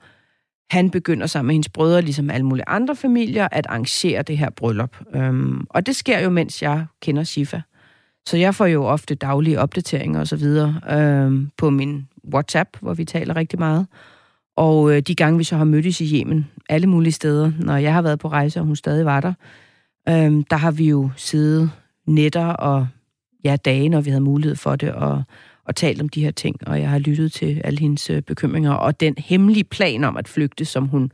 han 0.72 0.92
begynder 0.92 1.28
sammen 1.28 1.48
med 1.48 1.56
hendes 1.56 1.70
brødre, 1.70 2.02
ligesom 2.02 2.30
alle 2.30 2.46
mulige 2.46 2.68
andre 2.68 2.96
familier, 2.96 3.48
at 3.52 3.66
arrangere 3.68 4.22
det 4.22 4.38
her 4.38 4.50
bryllup. 4.50 4.98
Øhm, 5.16 5.66
og 5.70 5.86
det 5.86 5.96
sker 5.96 6.20
jo, 6.20 6.30
mens 6.30 6.62
jeg 6.62 6.86
kender 7.02 7.24
Shifa 7.24 7.62
så 8.30 8.38
jeg 8.38 8.56
får 8.56 8.66
jo 8.66 8.86
ofte 8.86 9.16
daglige 9.16 9.60
opdateringer 9.60 10.22
osv. 10.22 10.44
Øh, 10.92 11.48
på 11.58 11.70
min 11.70 12.08
WhatsApp, 12.34 12.70
hvor 12.82 12.94
vi 12.94 13.06
taler 13.06 13.36
rigtig 13.36 13.60
meget. 13.60 13.88
Og 14.56 14.96
øh, 14.96 15.02
de 15.02 15.16
gange, 15.16 15.38
vi 15.38 15.44
så 15.44 15.58
har 15.58 15.64
mødtes 15.64 16.02
i 16.02 16.20
Yemen, 16.20 16.48
alle 16.70 16.88
mulige 16.88 17.12
steder, 17.12 17.52
når 17.60 17.78
jeg 17.78 17.94
har 17.94 18.02
været 18.02 18.20
på 18.20 18.28
rejse, 18.28 18.60
og 18.60 18.66
hun 18.66 18.76
stadig 18.76 19.06
var 19.06 19.22
der, 19.22 19.34
øh, 20.10 20.44
der 20.50 20.56
har 20.56 20.72
vi 20.72 20.90
jo 20.90 21.10
siddet 21.16 21.72
netter 22.08 22.46
og 22.46 22.88
ja, 23.44 23.56
dage, 23.56 23.90
når 23.90 24.02
vi 24.02 24.10
havde 24.10 24.24
mulighed 24.24 24.56
for 24.56 24.76
det, 24.76 24.92
og, 24.92 25.24
og 25.66 25.76
talt 25.76 26.02
om 26.02 26.10
de 26.10 26.24
her 26.24 26.32
ting, 26.32 26.68
og 26.68 26.82
jeg 26.82 26.90
har 26.90 27.00
lyttet 27.00 27.32
til 27.32 27.62
alle 27.64 27.80
hendes 27.80 28.10
øh, 28.10 28.22
bekymringer, 28.22 28.72
og 28.72 29.00
den 29.00 29.16
hemmelige 29.18 29.64
plan 29.64 30.04
om 30.04 30.18
at 30.18 30.28
flygte, 30.28 30.66
som 30.66 30.88
hun, 30.88 31.12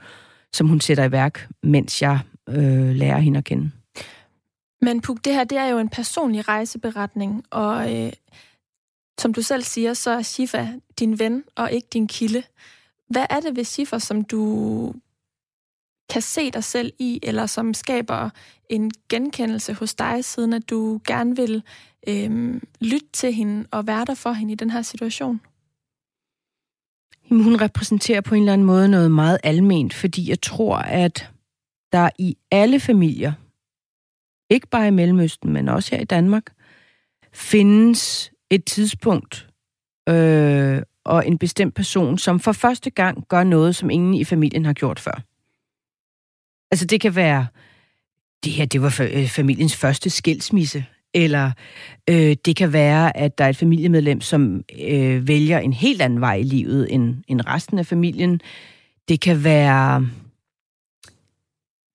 som 0.53 0.68
hun 0.68 0.80
sætter 0.80 1.03
i 1.03 1.11
værk, 1.11 1.47
mens 1.63 2.01
jeg 2.01 2.20
øh, 2.49 2.89
lærer 2.95 3.20
hende 3.20 3.38
at 3.38 3.43
kende. 3.43 3.72
Men 4.82 5.02
Puk, 5.02 5.26
det 5.26 5.34
her 5.34 5.44
det 5.44 5.58
er 5.58 5.66
jo 5.66 5.78
en 5.78 5.90
personlig 5.90 6.48
rejseberetning, 6.48 7.46
og 7.50 7.96
øh, 7.96 8.14
som 9.20 9.34
du 9.34 9.42
selv 9.42 9.64
siger, 9.64 9.94
så 9.94 10.12
er 10.12 10.22
Shifa 10.22 10.68
din 11.00 11.20
ven 11.20 11.44
og 11.56 11.72
ikke 11.72 11.88
din 11.94 12.08
kilde. 12.08 12.44
Hvad 13.10 13.26
er 13.30 13.40
det 13.40 13.56
ved 13.56 13.64
Shifa, 13.64 14.00
som 14.00 14.24
du 14.24 14.94
kan 16.10 16.22
se 16.22 16.52
dig 16.52 16.64
selv 16.64 16.94
i, 17.00 17.20
eller 17.24 17.46
som 17.46 17.74
skaber 17.74 18.30
en 18.70 18.92
genkendelse 19.10 19.74
hos 19.74 19.96
dig, 19.96 20.26
siden 20.26 20.54
at 20.54 20.70
du 20.70 21.00
gerne 21.08 21.36
vil 21.36 21.64
øh, 22.08 22.62
lytte 22.82 23.08
til 23.14 23.34
hende 23.34 23.68
og 23.72 23.88
være 23.88 24.06
der 24.06 24.16
for 24.16 24.32
hende 24.32 24.54
i 24.54 24.56
den 24.56 24.70
her 24.70 24.82
situation? 24.82 25.42
Jamen, 27.30 27.44
hun 27.44 27.62
repræsenterer 27.62 28.22
på 28.22 28.36
en 28.36 28.42
eller 28.42 28.54
anden 28.54 28.68
måde 28.68 28.88
noget 28.88 29.12
meget 29.12 29.38
alment, 29.44 29.94
fordi 29.94 30.30
jeg 30.30 30.42
tror, 30.42 30.78
at 30.78 31.30
der 31.92 32.10
i 32.20 32.38
alle 32.52 32.80
familier, 32.80 33.34
ikke 34.50 34.68
bare 34.68 34.88
i 34.88 34.91
Mellemøsten, 34.91 35.54
men 35.54 35.70
også 35.70 35.96
her 35.96 36.02
i 36.02 36.06
Danmark, 36.06 36.43
findes 37.34 38.32
et 38.50 38.66
tidspunkt 38.66 39.48
øh, 40.10 40.82
og 41.04 41.28
en 41.28 41.38
bestemt 41.38 41.76
person, 41.76 42.18
som 42.18 42.39
for 42.39 42.52
første 42.52 42.89
gang 42.89 43.28
gør 43.28 43.43
noget, 43.43 43.76
som 43.76 43.89
ingen 43.89 44.14
i 44.14 44.24
familien 44.24 44.66
har 44.66 44.74
gjort 44.74 45.00
før. 45.00 45.22
Altså 46.72 46.86
det 46.86 47.02
kan 47.02 47.16
være, 47.16 47.48
det 48.43 48.52
her 48.52 48.66
det 48.66 48.82
var 48.82 49.02
øh, 49.14 49.28
familiens 49.28 49.76
første 49.76 50.10
skilsmisse, 50.10 50.86
eller 51.14 51.52
øh, 52.10 52.36
det 52.46 52.56
kan 52.56 52.74
være, 52.74 53.18
at 53.18 53.38
der 53.38 53.46
er 53.46 53.50
et 53.50 53.58
familiemedlem, 53.58 54.22
som 54.22 54.64
øh, 54.82 55.28
vælger 55.28 55.60
en 55.60 55.74
helt 55.74 56.02
anden 56.02 56.22
vej 56.22 56.36
i 56.36 56.43
livet 56.43 56.93
end, 56.93 57.16
end 57.28 57.41
resten 57.48 57.80
af 57.80 57.86
familien. 57.86 58.41
Det 59.08 59.22
kan 59.22 59.43
være... 59.43 60.08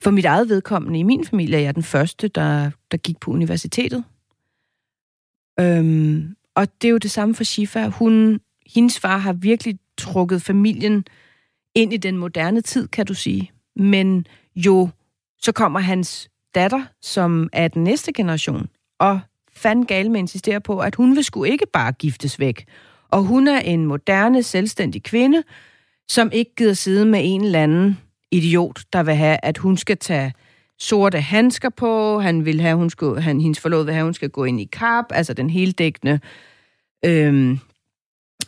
For 0.03 0.11
mit 0.11 0.25
eget 0.25 0.49
vedkommende 0.49 0.99
i 0.99 1.03
min 1.03 1.25
familie 1.25 1.57
er 1.57 1.63
jeg 1.63 1.75
den 1.75 1.83
første, 1.83 2.29
der, 2.29 2.71
der 2.91 2.97
gik 2.97 3.21
på 3.21 3.31
universitetet. 3.31 4.05
Øhm, 5.61 6.37
og 6.55 6.83
det 6.83 6.89
er 6.89 6.93
jo 6.93 6.99
det 6.99 7.11
samme 7.11 7.35
for 7.35 7.45
Shifa. 7.45 7.87
Hun, 7.87 8.41
hendes 8.67 8.99
far 8.99 9.19
har 9.19 9.33
virkelig 9.33 9.79
trukket 9.99 10.43
familien 10.43 11.05
ind 11.75 11.93
i 11.93 11.97
den 11.97 12.17
moderne 12.17 12.61
tid, 12.61 12.89
kan 12.89 13.07
du 13.07 13.15
sige. 13.15 13.51
Men 13.77 14.27
jo, 14.57 14.89
så 15.43 15.53
kommer 15.53 15.81
hans 15.81 16.31
datter, 16.55 16.85
som 17.03 17.49
er 17.53 17.69
den 17.69 17.85
næste 17.85 18.13
generation, 18.13 18.69
og 18.99 19.21
fanden 19.53 19.87
gale 19.87 20.09
med 20.09 20.21
insisterer 20.21 20.59
på, 20.59 20.79
at 20.79 20.95
hun 20.95 21.17
vil 21.17 21.25
sgu 21.25 21.45
ikke 21.45 21.67
bare 21.73 21.93
giftes 21.93 22.39
væk. 22.39 22.65
Og 23.09 23.23
hun 23.23 23.49
er 23.49 23.61
en 23.61 23.87
moderne, 23.87 24.43
selvstændig 24.43 25.03
kvinde, 25.03 25.43
som 26.09 26.31
ikke 26.33 26.55
gider 26.57 26.75
sidde 26.75 27.07
med 27.07 27.21
en 27.25 27.45
eller 27.45 27.63
anden 27.63 27.99
idiot, 28.33 28.81
der 28.93 29.03
vil 29.03 29.15
have, 29.15 29.37
at 29.43 29.59
hun 29.59 29.77
skal 29.77 29.97
tage 29.97 30.33
sorte 30.79 31.21
handsker 31.21 31.69
på, 31.69 32.21
han 32.21 32.45
vil 32.45 32.61
have, 32.61 32.77
hun 32.77 32.91
skal, 32.91 33.21
han, 33.21 33.41
hendes 33.41 33.61
forlovede 33.61 33.87
vil 33.87 33.95
have, 33.95 34.05
hun 34.05 34.15
skal 34.15 34.31
gå 34.31 34.45
ind 34.45 34.61
i 34.61 34.69
kap, 34.73 35.05
altså 35.11 35.35
den 35.35 35.51
heldækkende 35.51 36.21
øh, 37.05 37.59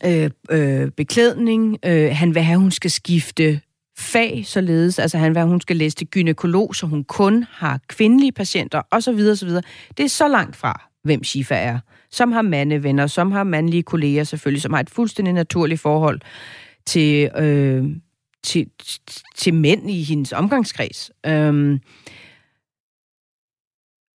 øh, 0.04 0.30
øh, 0.50 0.90
beklædning. 0.90 1.78
Øh, 1.84 2.10
han 2.12 2.34
vil 2.34 2.42
have, 2.42 2.58
hun 2.58 2.70
skal 2.70 2.90
skifte 2.90 3.60
fag 3.98 4.42
således, 4.46 4.98
altså 4.98 5.18
han 5.18 5.30
vil, 5.30 5.38
have, 5.38 5.48
hun 5.48 5.60
skal 5.60 5.76
læse 5.76 5.96
til 5.96 6.06
gynekolog, 6.06 6.74
så 6.74 6.86
hun 6.86 7.04
kun 7.04 7.44
har 7.50 7.80
kvindelige 7.88 8.32
patienter, 8.32 8.82
osv. 8.90 9.20
osv. 9.30 9.48
Det 9.96 10.04
er 10.04 10.08
så 10.08 10.28
langt 10.28 10.56
fra, 10.56 10.82
hvem 11.04 11.24
Shifa 11.24 11.54
er. 11.54 11.78
Som 12.10 12.32
har 12.32 12.42
mandevenner, 12.42 13.06
som 13.06 13.32
har 13.32 13.44
mandlige 13.44 13.82
kolleger 13.82 14.24
selvfølgelig, 14.24 14.62
som 14.62 14.72
har 14.72 14.80
et 14.80 14.90
fuldstændig 14.90 15.34
naturligt 15.34 15.80
forhold 15.80 16.20
til, 16.86 17.30
øh, 17.38 17.84
til, 18.42 18.70
til 19.36 19.54
mænd 19.54 19.90
i 19.90 20.02
hendes 20.02 20.32
omgangskreds. 20.32 21.10
Øhm, 21.26 21.80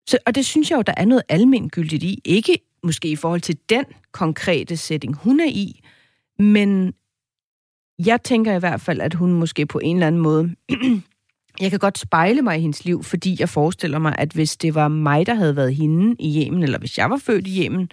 så, 0.09 0.19
og 0.27 0.35
det 0.35 0.47
synes 0.47 0.71
jeg 0.71 0.77
jo, 0.77 0.83
der 0.83 0.95
er 0.97 1.05
noget 1.05 1.23
almengyldigt 1.29 2.03
i. 2.03 2.21
Ikke 2.25 2.59
måske 2.83 3.09
i 3.09 3.17
forhold 3.17 3.41
til 3.41 3.59
den 3.69 3.85
konkrete 4.13 4.77
setting, 4.77 5.17
hun 5.17 5.41
er 5.41 5.49
i, 5.49 5.81
men 6.39 6.95
jeg 8.07 8.23
tænker 8.23 8.57
i 8.57 8.59
hvert 8.59 8.81
fald, 8.81 9.01
at 9.01 9.15
hun 9.15 9.33
måske 9.33 9.67
på 9.67 9.79
en 9.79 9.97
eller 9.97 10.07
anden 10.07 10.21
måde... 10.21 10.55
jeg 11.61 11.71
kan 11.71 11.79
godt 11.79 11.99
spejle 11.99 12.43
mig 12.43 12.59
i 12.59 12.61
hendes 12.61 12.85
liv, 12.85 13.03
fordi 13.03 13.37
jeg 13.41 13.49
forestiller 13.49 13.99
mig, 13.99 14.15
at 14.19 14.33
hvis 14.33 14.57
det 14.57 14.75
var 14.75 14.89
mig, 14.89 15.27
der 15.27 15.35
havde 15.35 15.57
været 15.57 15.75
hende 15.75 16.17
i 16.19 16.45
Yemen, 16.45 16.63
eller 16.63 16.79
hvis 16.79 16.99
jeg 16.99 17.11
var 17.11 17.17
født 17.17 17.47
i 17.47 17.65
Yemen, 17.65 17.91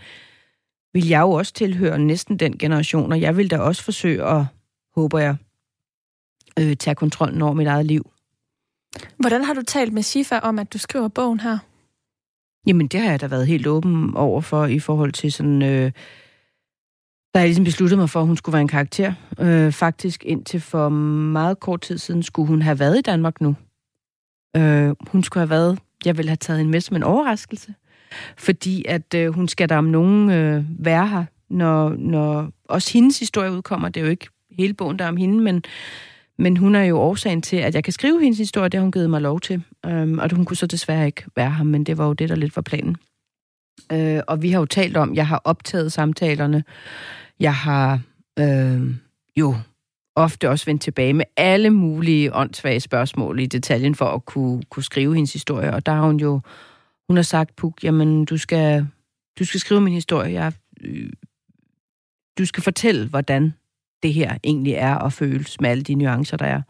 ville 0.94 1.10
jeg 1.10 1.22
jo 1.22 1.32
også 1.32 1.54
tilhøre 1.54 2.00
næsten 2.00 2.38
den 2.38 2.58
generation, 2.58 3.12
og 3.12 3.22
jeg 3.22 3.38
ville 3.38 3.50
da 3.50 3.58
også 3.58 3.84
forsøge 3.84 4.24
at, 4.24 4.46
håber 4.96 5.20
jeg, 5.20 5.36
øh, 6.60 6.76
tage 6.76 6.96
kontrollen 6.96 7.42
over 7.42 7.54
mit 7.54 7.68
eget 7.68 7.86
liv. 7.86 8.12
Hvordan 9.18 9.44
har 9.44 9.54
du 9.54 9.62
talt 9.62 9.94
med 9.94 10.04
Shifa 10.04 10.40
om, 10.40 10.60
at 10.60 10.74
du 10.74 10.78
skriver 10.78 11.08
bogen 11.08 11.40
her? 11.40 11.58
Jamen, 12.68 12.88
det 12.88 13.00
har 13.00 13.10
jeg 13.10 13.22
da 13.22 13.28
været 13.28 13.48
helt 13.48 13.68
åben 13.68 14.16
over 14.16 14.42
for 14.42 14.66
i 14.66 14.80
forhold 14.80 15.12
til 15.12 15.32
sådan... 15.32 15.62
Øh, 15.62 15.92
der 17.34 17.40
har 17.40 17.44
jeg 17.44 17.50
ligesom 17.50 17.66
besluttet 17.66 18.00
mig 18.00 18.10
for, 18.10 18.20
at 18.20 18.28
hun 18.28 18.38
skulle 18.38 18.54
være 18.54 18.62
en 18.62 18.68
karakter. 18.68 19.14
Øh, 19.40 19.72
faktisk 19.72 20.24
indtil 20.26 20.62
for 20.62 20.90
meget 20.90 21.60
kort 21.60 21.82
tid 21.82 21.98
siden 21.98 22.24
skulle 22.24 22.48
hun 22.48 22.62
have 22.62 22.80
været 22.80 22.98
i 22.98 23.02
Danmark 23.02 23.42
nu. 23.42 23.56
Øh, 24.58 24.96
hun 25.08 25.24
skulle 25.24 25.42
have 25.42 25.50
været... 25.50 25.80
Jeg 26.06 26.18
ville 26.18 26.30
have 26.30 26.38
taget 26.38 26.58
hende 26.58 26.72
med 26.72 26.82
som 26.82 26.96
en 26.96 27.04
overraskelse. 27.04 27.74
Fordi 28.38 28.86
at 28.88 29.14
øh, 29.14 29.34
hun 29.34 29.48
skal 29.48 29.70
der 29.70 29.78
om 29.78 29.84
nogen 29.84 30.30
øh, 30.30 30.64
være 30.80 31.08
her, 31.08 31.26
når, 31.50 31.90
når 31.90 32.52
også 32.70 32.94
hendes 32.94 33.20
historie 33.20 33.52
udkommer. 33.52 33.90
Det 33.90 34.00
er 34.00 34.06
jo 34.06 34.12
ikke 34.12 34.28
hele 34.52 34.74
bogen, 34.74 35.00
der 35.00 35.06
er 35.06 35.10
om 35.10 35.18
hende, 35.18 35.40
men, 35.40 35.64
men 36.38 36.58
hun 36.58 36.76
er 36.76 36.84
jo 36.84 37.00
årsagen 37.00 37.42
til, 37.42 37.58
at 37.58 37.76
jeg 37.76 37.84
kan 37.84 37.94
skrive 37.94 38.22
hendes 38.22 38.38
historie. 38.38 38.70
Det 38.70 38.78
har 38.78 38.82
hun 38.82 38.92
givet 38.92 39.10
mig 39.10 39.22
lov 39.22 39.40
til. 39.40 39.64
Øhm, 39.86 40.20
og 40.20 40.30
hun 40.36 40.46
kunne 40.46 40.58
så 40.58 40.68
desværre 40.68 41.06
ikke 41.06 41.24
være 41.36 41.52
her, 41.52 41.64
men 41.64 41.84
det 41.84 41.98
var 41.98 42.08
jo 42.08 42.14
det, 42.14 42.30
der 42.30 42.36
lidt 42.36 42.56
var 42.56 42.62
planen. 42.62 42.98
Øh, 43.92 44.22
og 44.28 44.42
vi 44.42 44.52
har 44.52 44.60
jo 44.60 44.66
talt 44.66 44.98
om, 44.98 45.16
jeg 45.16 45.28
har 45.28 45.42
optaget 45.44 45.92
samtalerne. 45.92 46.64
Jeg 47.40 47.56
har 47.56 48.00
øh, 48.40 48.96
jo 49.38 49.56
ofte 50.16 50.50
også 50.50 50.66
vendt 50.66 50.82
tilbage 50.82 51.14
med 51.14 51.26
alle 51.38 51.70
mulige 51.70 52.36
åndssvage 52.36 52.80
spørgsmål 52.80 53.40
i 53.40 53.46
detaljen 53.46 53.96
for 53.96 54.06
at 54.06 54.26
kunne, 54.26 54.64
kunne 54.70 54.84
skrive 54.84 55.16
hendes 55.16 55.34
historie. 55.34 55.74
Og 55.74 55.86
der 55.86 55.92
har 55.92 56.06
hun 56.06 56.20
jo, 56.20 56.42
hun 57.10 57.18
har 57.18 57.24
sagt, 57.24 57.56
Puk, 57.56 57.84
jamen 57.84 58.26
du 58.26 58.38
skal, 58.38 58.88
du 59.40 59.46
skal 59.46 59.60
skrive 59.60 59.82
min 59.82 59.94
historie. 59.94 60.34
Jeg, 60.34 60.54
øh, 60.82 61.10
du 62.38 62.46
skal 62.46 62.64
fortælle, 62.64 63.08
hvordan 63.10 63.54
det 64.04 64.14
her 64.14 64.38
egentlig 64.44 64.74
er 64.74 64.96
at 64.96 65.14
føles 65.14 65.62
med 65.62 65.70
alle 65.70 65.84
de 65.84 65.96
nuancer, 65.96 66.38
der 66.38 66.46
er. 66.46 66.62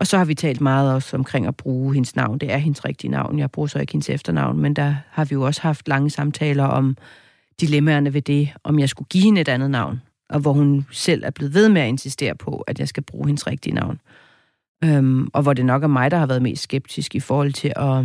Og 0.00 0.06
så 0.06 0.18
har 0.18 0.24
vi 0.24 0.34
talt 0.34 0.60
meget 0.60 0.94
også 0.94 1.16
omkring 1.16 1.46
at 1.46 1.56
bruge 1.56 1.94
hendes 1.94 2.16
navn. 2.16 2.38
Det 2.38 2.52
er 2.52 2.56
hendes 2.56 2.84
rigtige 2.84 3.10
navn. 3.10 3.38
Jeg 3.38 3.50
bruger 3.50 3.66
så 3.66 3.78
ikke 3.78 3.92
hendes 3.92 4.10
efternavn, 4.10 4.60
men 4.60 4.74
der 4.74 4.94
har 5.10 5.24
vi 5.24 5.32
jo 5.32 5.42
også 5.42 5.62
haft 5.62 5.88
lange 5.88 6.10
samtaler 6.10 6.64
om 6.64 6.96
dilemmaerne 7.60 8.14
ved 8.14 8.22
det, 8.22 8.52
om 8.64 8.78
jeg 8.78 8.88
skulle 8.88 9.08
give 9.08 9.24
hende 9.24 9.40
et 9.40 9.48
andet 9.48 9.70
navn, 9.70 10.02
og 10.28 10.40
hvor 10.40 10.52
hun 10.52 10.86
selv 10.90 11.24
er 11.24 11.30
blevet 11.30 11.54
ved 11.54 11.68
med 11.68 11.82
at 11.82 11.88
insistere 11.88 12.34
på, 12.34 12.56
at 12.66 12.78
jeg 12.78 12.88
skal 12.88 13.02
bruge 13.02 13.26
hendes 13.26 13.46
rigtige 13.46 13.74
navn. 13.74 14.00
Øhm, 14.84 15.28
og 15.32 15.42
hvor 15.42 15.52
det 15.52 15.66
nok 15.66 15.82
er 15.82 15.86
mig, 15.86 16.10
der 16.10 16.16
har 16.16 16.26
været 16.26 16.42
mest 16.42 16.62
skeptisk 16.62 17.14
i 17.14 17.20
forhold 17.20 17.52
til 17.52 17.72
at, 17.76 18.04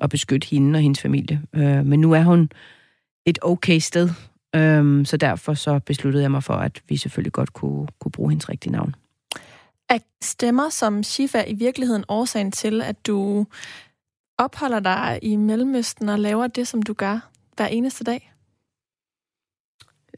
at 0.00 0.10
beskytte 0.10 0.48
hende 0.50 0.76
og 0.76 0.82
hendes 0.82 1.00
familie. 1.00 1.42
Øh, 1.54 1.86
men 1.86 2.00
nu 2.00 2.12
er 2.12 2.22
hun 2.22 2.50
et 3.26 3.38
okay 3.42 3.78
sted, 3.78 4.10
øhm, 4.56 5.04
så 5.04 5.16
derfor 5.16 5.54
så 5.54 5.78
besluttede 5.78 6.22
jeg 6.22 6.30
mig 6.30 6.44
for, 6.44 6.54
at 6.54 6.82
vi 6.88 6.96
selvfølgelig 6.96 7.32
godt 7.32 7.52
kunne, 7.52 7.88
kunne 8.00 8.12
bruge 8.12 8.30
hendes 8.30 8.48
rigtige 8.48 8.72
navn. 8.72 8.94
Er 9.88 9.98
stemmer 10.22 10.68
som 10.68 11.02
Shifa 11.02 11.44
i 11.46 11.54
virkeligheden 11.54 12.04
årsagen 12.08 12.52
til, 12.52 12.82
at 12.82 13.06
du 13.06 13.46
opholder 14.38 14.80
dig 14.80 15.18
i 15.22 15.36
Mellemøsten 15.36 16.08
og 16.08 16.18
laver 16.18 16.46
det, 16.46 16.68
som 16.68 16.82
du 16.82 16.92
gør 16.92 17.30
hver 17.56 17.66
eneste 17.66 18.04
dag? 18.04 18.32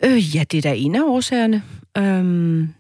Øh, 0.05 0.37
ja, 0.37 0.45
det 0.45 0.59
er 0.59 0.63
da 0.63 0.75
en 0.77 0.95
af 0.95 1.03
årsagerne. 1.03 1.63
Øhm, 1.99 2.75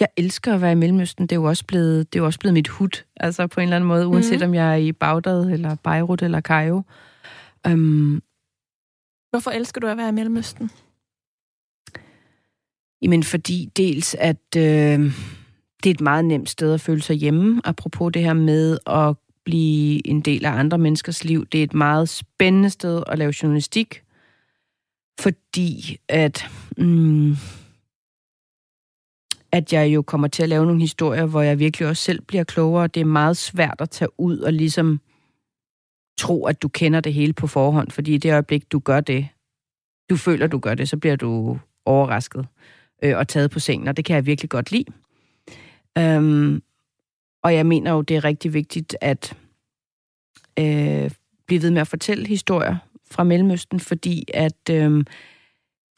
jeg 0.00 0.08
elsker 0.16 0.54
at 0.54 0.60
være 0.60 0.72
i 0.72 0.74
Mellemøsten. 0.74 1.26
Det 1.26 1.32
er 1.32 1.40
jo 1.40 1.44
også 1.44 1.64
blevet, 1.64 2.12
det 2.12 2.18
er 2.18 2.22
jo 2.22 2.26
også 2.26 2.38
blevet 2.38 2.54
mit 2.54 2.68
hud, 2.68 3.02
altså 3.16 3.46
på 3.46 3.60
en 3.60 3.64
eller 3.64 3.76
anden 3.76 3.88
måde, 3.88 4.06
uanset 4.06 4.38
mm. 4.38 4.44
om 4.44 4.54
jeg 4.54 4.72
er 4.72 4.76
i 4.76 4.92
Bagdad, 4.92 5.50
eller 5.50 5.76
Beirut, 5.84 6.22
eller 6.22 6.40
Cairo. 6.40 6.82
Øhm, 7.66 8.22
Hvorfor 9.32 9.50
elsker 9.50 9.80
du 9.80 9.86
at 9.86 9.96
være 9.96 10.08
i 10.08 10.12
Mellemøsten? 10.12 10.70
Jamen, 13.02 13.22
fordi 13.22 13.70
dels, 13.76 14.14
at 14.14 14.56
øh, 14.56 15.00
det 15.82 15.90
er 15.90 15.94
et 15.94 16.00
meget 16.00 16.24
nemt 16.24 16.50
sted 16.50 16.74
at 16.74 16.80
føle 16.80 17.02
sig 17.02 17.16
hjemme, 17.16 17.60
apropos 17.64 18.12
det 18.12 18.22
her 18.22 18.32
med 18.32 18.78
at 18.86 19.16
blive 19.44 20.06
en 20.06 20.20
del 20.20 20.44
af 20.44 20.50
andre 20.50 20.78
menneskers 20.78 21.24
liv. 21.24 21.46
Det 21.46 21.60
er 21.60 21.64
et 21.64 21.74
meget 21.74 22.08
spændende 22.08 22.70
sted 22.70 23.02
at 23.06 23.18
lave 23.18 23.34
journalistik. 23.42 24.02
fordi 25.20 25.98
at, 26.08 26.46
mm, 26.78 27.36
at 29.52 29.72
jeg 29.72 29.94
jo 29.94 30.02
kommer 30.02 30.28
til 30.28 30.42
at 30.42 30.48
lave 30.48 30.66
nogle 30.66 30.80
historier, 30.80 31.26
hvor 31.26 31.42
jeg 31.42 31.58
virkelig 31.58 31.88
også 31.88 32.02
selv 32.02 32.22
bliver 32.22 32.44
klogere. 32.44 32.86
Det 32.86 33.00
er 33.00 33.04
meget 33.04 33.36
svært 33.36 33.76
at 33.80 33.90
tage 33.90 34.20
ud 34.20 34.38
og 34.38 34.52
ligesom 34.52 35.00
tro, 36.18 36.46
at 36.46 36.62
du 36.62 36.68
kender 36.68 37.00
det 37.00 37.14
hele 37.14 37.32
på 37.32 37.46
forhånd, 37.46 37.90
fordi 37.90 38.14
i 38.14 38.18
det 38.18 38.32
øjeblik, 38.32 38.72
du 38.72 38.78
gør 38.78 39.00
det, 39.00 39.28
du 40.10 40.16
føler, 40.16 40.46
du 40.46 40.58
gør 40.58 40.74
det, 40.74 40.88
så 40.88 40.96
bliver 40.96 41.16
du 41.16 41.58
overrasket 41.84 42.46
øh, 43.02 43.16
og 43.16 43.28
taget 43.28 43.50
på 43.50 43.58
sengen, 43.58 43.88
og 43.88 43.96
det 43.96 44.04
kan 44.04 44.16
jeg 44.16 44.26
virkelig 44.26 44.50
godt 44.50 44.72
lide. 44.72 44.92
Øhm, 45.98 46.62
og 47.42 47.54
jeg 47.54 47.66
mener 47.66 47.92
jo, 47.92 48.02
det 48.02 48.16
er 48.16 48.24
rigtig 48.24 48.54
vigtigt 48.54 48.96
at 49.00 49.36
øh, 50.58 51.10
blive 51.46 51.62
ved 51.62 51.70
med 51.70 51.80
at 51.80 51.88
fortælle 51.88 52.26
historier 52.26 52.76
fra 53.10 53.24
Mellemøsten, 53.24 53.80
fordi 53.80 54.24
at 54.34 54.70
øh, 54.70 55.04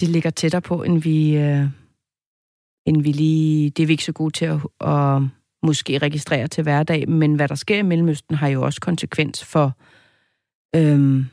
det 0.01 0.09
ligger 0.09 0.31
tættere 0.31 0.63
på, 0.63 0.83
end 0.83 1.03
vi, 1.03 1.37
øh, 1.37 1.67
end 2.87 3.03
vi 3.03 3.13
lige... 3.13 3.71
Det 3.71 3.83
er 3.83 3.87
vi 3.87 3.93
ikke 3.93 4.05
så 4.05 4.13
gode 4.13 4.33
til 4.33 4.45
at, 4.45 4.61
at 4.89 5.23
måske 5.63 5.99
registrere 5.99 6.49
til 6.49 6.63
hverdag, 6.63 7.09
men 7.09 7.35
hvad 7.35 7.49
der 7.49 7.55
sker 7.55 7.79
i 7.79 7.83
Mellemøsten 7.83 8.37
har 8.37 8.49
jo 8.49 8.63
også 8.63 8.81
konsekvens 8.81 9.45
for, 9.45 9.65
øh, 9.65 9.94
øhm, 10.77 11.27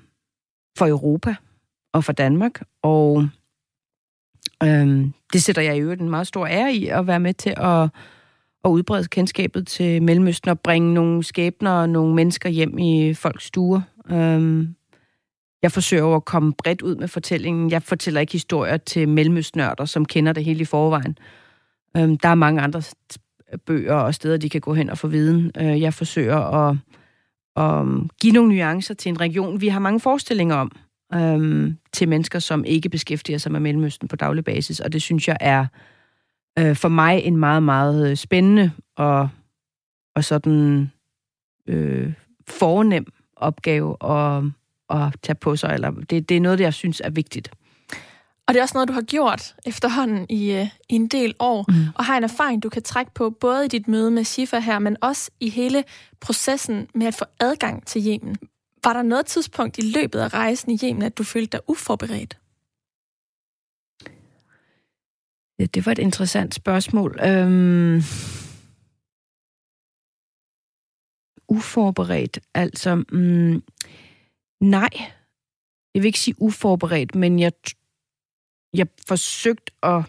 for 0.77 0.87
Europa 0.87 1.35
og 1.93 2.03
for 2.03 2.11
Danmark, 2.13 2.61
og 2.81 3.27
øhm, 4.63 5.13
det 5.33 5.43
sætter 5.43 5.61
jeg 5.61 5.77
i 5.77 5.79
øvrigt 5.79 6.01
en 6.01 6.09
meget 6.09 6.27
stor 6.27 6.47
ære 6.47 6.73
i 6.73 6.87
at 6.87 7.07
være 7.07 7.19
med 7.19 7.33
til 7.33 7.53
at 7.57 7.89
at 8.65 8.69
udbrede 8.69 9.07
kendskabet 9.07 9.67
til 9.67 10.03
Mellemøsten 10.03 10.49
og 10.49 10.59
bringe 10.59 10.93
nogle 10.93 11.23
skæbner 11.23 11.71
og 11.71 11.89
nogle 11.89 12.15
mennesker 12.15 12.49
hjem 12.49 12.77
i 12.77 13.13
folks 13.13 13.45
stuer. 13.45 13.81
Øhm, 14.11 14.75
jeg 15.61 15.71
forsøger 15.71 16.15
at 16.15 16.25
komme 16.25 16.53
bredt 16.53 16.81
ud 16.81 16.95
med 16.95 17.07
fortællingen. 17.07 17.71
Jeg 17.71 17.83
fortæller 17.83 18.21
ikke 18.21 18.33
historier 18.33 18.77
til 18.77 19.09
mellemøstnørder, 19.09 19.85
som 19.85 20.05
kender 20.05 20.33
det 20.33 20.45
hele 20.45 20.61
i 20.61 20.65
forvejen. 20.65 21.17
Øhm, 21.97 22.17
der 22.17 22.29
er 22.29 22.35
mange 22.35 22.61
andre 22.61 22.81
bøger 23.65 23.95
og 23.95 24.15
steder, 24.15 24.37
de 24.37 24.49
kan 24.49 24.61
gå 24.61 24.73
hen 24.73 24.89
og 24.89 24.97
få 24.97 25.07
viden. 25.07 25.51
Øh, 25.57 25.81
jeg 25.81 25.93
forsøger 25.93 26.37
at, 26.37 26.77
at 27.55 27.85
give 28.21 28.33
nogle 28.33 28.55
nuancer 28.55 28.93
til 28.93 29.09
en 29.09 29.21
region, 29.21 29.61
vi 29.61 29.67
har 29.67 29.79
mange 29.79 29.99
forestillinger 29.99 30.55
om, 30.55 30.71
øhm, 31.13 31.77
til 31.93 32.09
mennesker, 32.09 32.39
som 32.39 32.65
ikke 32.65 32.89
beskæftiger 32.89 33.37
sig 33.37 33.51
med 33.51 33.59
Mellemøsten 33.59 34.07
på 34.07 34.15
daglig 34.15 34.43
basis, 34.43 34.79
og 34.79 34.93
det 34.93 35.01
synes 35.01 35.27
jeg 35.27 35.37
er 35.39 35.65
øh, 36.59 36.75
for 36.75 36.89
mig 36.89 37.19
en 37.19 37.37
meget, 37.37 37.63
meget 37.63 38.11
øh, 38.11 38.17
spændende 38.17 38.71
og, 38.97 39.29
og 40.15 40.23
sådan 40.23 40.91
øh, 41.67 42.13
fornem 42.47 43.05
opgave 43.35 43.95
at, 44.03 44.43
at 44.89 45.15
tage 45.21 45.35
på 45.35 45.55
sig. 45.55 45.73
Eller 45.73 45.91
det, 45.91 46.29
det 46.29 46.37
er 46.37 46.41
noget, 46.41 46.59
jeg 46.59 46.73
synes 46.73 47.01
er 47.05 47.09
vigtigt. 47.09 47.51
Og 48.51 48.55
det 48.55 48.59
er 48.59 48.63
også 48.63 48.75
noget, 48.75 48.89
du 48.89 48.93
har 48.93 49.01
gjort 49.01 49.55
efterhånden 49.65 50.25
i, 50.29 50.51
øh, 50.51 50.67
i 50.89 50.95
en 50.95 51.07
del 51.07 51.35
år, 51.39 51.65
mm. 51.67 51.87
og 51.95 52.05
har 52.05 52.17
en 52.17 52.23
erfaring, 52.23 52.63
du 52.63 52.69
kan 52.69 52.83
trække 52.83 53.13
på, 53.13 53.29
både 53.29 53.65
i 53.65 53.67
dit 53.67 53.87
møde 53.87 54.11
med 54.11 54.23
Shifa 54.23 54.59
her, 54.59 54.79
men 54.79 54.97
også 55.01 55.31
i 55.39 55.49
hele 55.49 55.83
processen 56.21 56.87
med 56.95 57.07
at 57.07 57.15
få 57.15 57.25
adgang 57.39 57.87
til 57.87 58.07
Yemen. 58.07 58.37
Var 58.83 58.93
der 58.93 59.01
noget 59.01 59.25
tidspunkt 59.25 59.77
i 59.77 59.81
løbet 59.81 60.19
af 60.19 60.33
rejsen 60.33 60.71
i 60.71 60.79
Yemen, 60.83 61.01
at 61.01 61.17
du 61.17 61.23
følte 61.23 61.51
dig 61.51 61.59
uforberedt? 61.67 62.37
Ja, 65.59 65.65
det 65.65 65.85
var 65.85 65.91
et 65.91 65.99
interessant 65.99 66.55
spørgsmål. 66.55 67.19
Øhm... 67.23 68.01
Uforberedt, 71.47 72.39
altså... 72.53 72.95
Mm, 72.95 73.63
nej, 74.61 74.89
jeg 75.93 76.03
vil 76.03 76.05
ikke 76.05 76.19
sige 76.19 76.41
uforberedt, 76.41 77.15
men 77.15 77.39
jeg, 77.39 77.51
jeg 78.73 78.87
forsøgt 79.07 79.71
at 79.83 80.03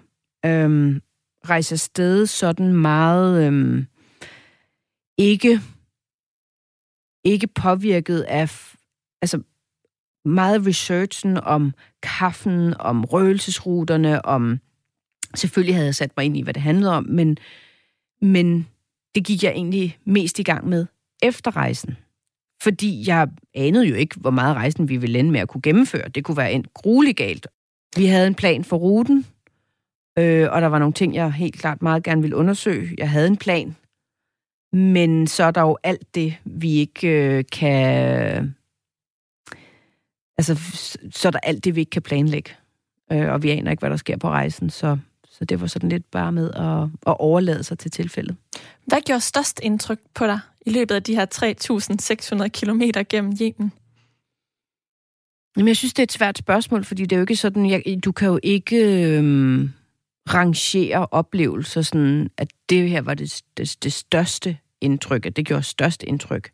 øhm, 0.46 1.02
rejse 1.48 1.74
afsted 1.74 2.26
sådan 2.26 2.72
meget 2.72 3.46
øhm, 3.46 3.86
ikke 5.18 5.60
ikke 7.24 7.46
påvirket 7.46 8.20
af 8.20 8.74
altså 9.22 9.42
meget 10.24 10.66
researchen 10.66 11.36
om 11.36 11.74
kaffen, 12.02 12.74
om 12.80 13.04
røgelsesruterne, 13.04 14.24
om 14.24 14.60
Selvfølgelig 15.34 15.74
havde 15.74 15.86
jeg 15.86 15.94
sat 15.94 16.16
mig 16.16 16.26
ind 16.26 16.36
i, 16.36 16.42
hvad 16.42 16.54
det 16.54 16.62
handlede 16.62 16.96
om, 16.96 17.06
men, 17.08 17.38
men 18.20 18.68
det 19.14 19.24
gik 19.24 19.42
jeg 19.42 19.52
egentlig 19.52 19.98
mest 20.04 20.38
i 20.38 20.42
gang 20.42 20.68
med 20.68 20.86
efter 21.22 21.56
rejsen. 21.56 21.96
Fordi 22.62 23.04
jeg 23.06 23.28
anede 23.54 23.84
jo 23.84 23.94
ikke, 23.94 24.20
hvor 24.20 24.30
meget 24.30 24.56
rejsen 24.56 24.88
vi 24.88 24.96
ville 24.96 25.18
ende 25.18 25.30
med 25.30 25.40
at 25.40 25.48
kunne 25.48 25.62
gennemføre. 25.62 26.08
Det 26.08 26.24
kunne 26.24 26.36
være 26.36 26.52
en 26.52 26.64
grueligt 26.74 27.16
galt. 27.16 27.46
Vi 27.96 28.06
havde 28.06 28.26
en 28.26 28.34
plan 28.34 28.64
for 28.64 28.76
ruten, 28.76 29.26
øh, 30.18 30.48
og 30.52 30.62
der 30.62 30.66
var 30.66 30.78
nogle 30.78 30.92
ting, 30.92 31.14
jeg 31.14 31.32
helt 31.32 31.54
klart 31.54 31.82
meget 31.82 32.02
gerne 32.02 32.20
ville 32.22 32.36
undersøge. 32.36 32.94
Jeg 32.98 33.10
havde 33.10 33.26
en 33.26 33.36
plan, 33.36 33.76
men 34.72 35.26
så 35.26 35.44
er 35.44 35.50
der 35.50 35.60
jo 35.60 35.78
alt 35.82 36.14
det, 36.14 36.34
vi 36.44 36.72
ikke 36.72 37.08
øh, 37.08 37.44
kan... 37.52 38.54
Altså, 40.38 40.54
så 41.10 41.28
er 41.28 41.32
der 41.32 41.38
alt 41.42 41.64
det, 41.64 41.74
vi 41.74 41.80
ikke 41.80 41.90
kan 41.90 42.02
planlægge. 42.02 42.50
Øh, 43.12 43.32
og 43.32 43.42
vi 43.42 43.50
aner 43.50 43.70
ikke, 43.70 43.80
hvad 43.80 43.90
der 43.90 43.96
sker 43.96 44.16
på 44.16 44.28
rejsen, 44.28 44.70
så 44.70 44.98
så 45.32 45.44
det 45.44 45.60
var 45.60 45.66
sådan 45.66 45.88
lidt 45.88 46.10
bare 46.10 46.32
med 46.32 46.50
at, 46.50 46.88
at 47.06 47.16
overlade 47.20 47.64
sig 47.64 47.78
til 47.78 47.90
tilfældet. 47.90 48.36
Hvad 48.86 49.00
gjorde 49.00 49.20
størst 49.20 49.60
indtryk 49.62 49.98
på 50.14 50.26
dig 50.26 50.40
i 50.66 50.70
løbet 50.70 50.94
af 50.94 51.02
de 51.02 51.14
her 51.14 51.26
3.600 52.42 52.48
kilometer 52.48 53.02
gennem 53.02 53.32
Yemen? 53.40 53.72
Jamen, 55.56 55.68
jeg 55.68 55.76
synes, 55.76 55.94
det 55.94 55.98
er 55.98 56.04
et 56.04 56.12
svært 56.12 56.38
spørgsmål, 56.38 56.84
fordi 56.84 57.02
det 57.02 57.12
er 57.12 57.16
jo 57.16 57.22
ikke 57.22 57.36
sådan, 57.36 57.70
jeg, 57.70 57.82
du 58.04 58.12
kan 58.12 58.28
jo 58.28 58.38
ikke 58.42 58.76
øhm, 59.16 59.70
rangere 60.28 61.06
oplevelser 61.10 61.82
sådan, 61.82 62.30
at 62.36 62.48
det 62.68 62.90
her 62.90 63.02
var 63.02 63.14
det, 63.14 63.42
det, 63.56 63.76
det 63.82 63.92
største 63.92 64.58
indtryk, 64.80 65.26
at 65.26 65.36
det 65.36 65.46
gjorde 65.46 65.62
størst 65.62 66.02
indtryk. 66.02 66.50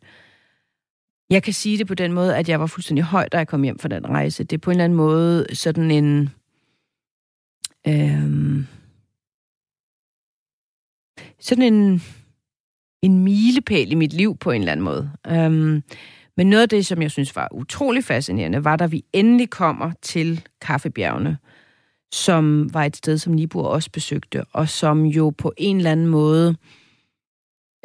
Jeg 1.29 1.43
kan 1.43 1.53
sige 1.53 1.77
det 1.77 1.87
på 1.87 1.95
den 1.95 2.13
måde, 2.13 2.37
at 2.37 2.49
jeg 2.49 2.59
var 2.59 2.65
fuldstændig 2.65 3.03
høj, 3.03 3.27
da 3.27 3.37
jeg 3.37 3.47
kom 3.47 3.63
hjem 3.63 3.79
fra 3.79 3.89
den 3.89 4.07
rejse. 4.07 4.43
Det 4.43 4.57
er 4.57 4.59
på 4.59 4.71
en 4.71 4.75
eller 4.75 4.83
anden 4.83 4.97
måde 4.97 5.55
sådan 5.55 5.91
en... 5.91 6.29
Øhm, 7.87 8.67
sådan 11.39 11.73
en, 11.73 12.01
en 13.01 13.23
milepæl 13.23 13.91
i 13.91 13.95
mit 13.95 14.13
liv 14.13 14.37
på 14.37 14.51
en 14.51 14.61
eller 14.61 14.71
anden 14.71 14.83
måde. 14.83 15.11
Øhm, 15.27 15.83
men 16.39 16.47
noget 16.47 16.61
af 16.61 16.69
det, 16.69 16.85
som 16.85 17.01
jeg 17.01 17.11
synes 17.11 17.35
var 17.35 17.47
utrolig 17.51 18.03
fascinerende, 18.03 18.63
var, 18.63 18.75
da 18.75 18.85
vi 18.85 19.03
endelig 19.13 19.49
kommer 19.49 19.91
til 20.01 20.45
Kaffebjergene, 20.61 21.37
som 22.11 22.73
var 22.73 22.83
et 22.83 22.97
sted, 22.97 23.17
som 23.17 23.33
Nibur 23.33 23.67
også 23.67 23.91
besøgte, 23.91 24.43
og 24.53 24.69
som 24.69 25.05
jo 25.05 25.29
på 25.29 25.53
en 25.57 25.77
eller 25.77 25.91
anden 25.91 26.07
måde 26.07 26.55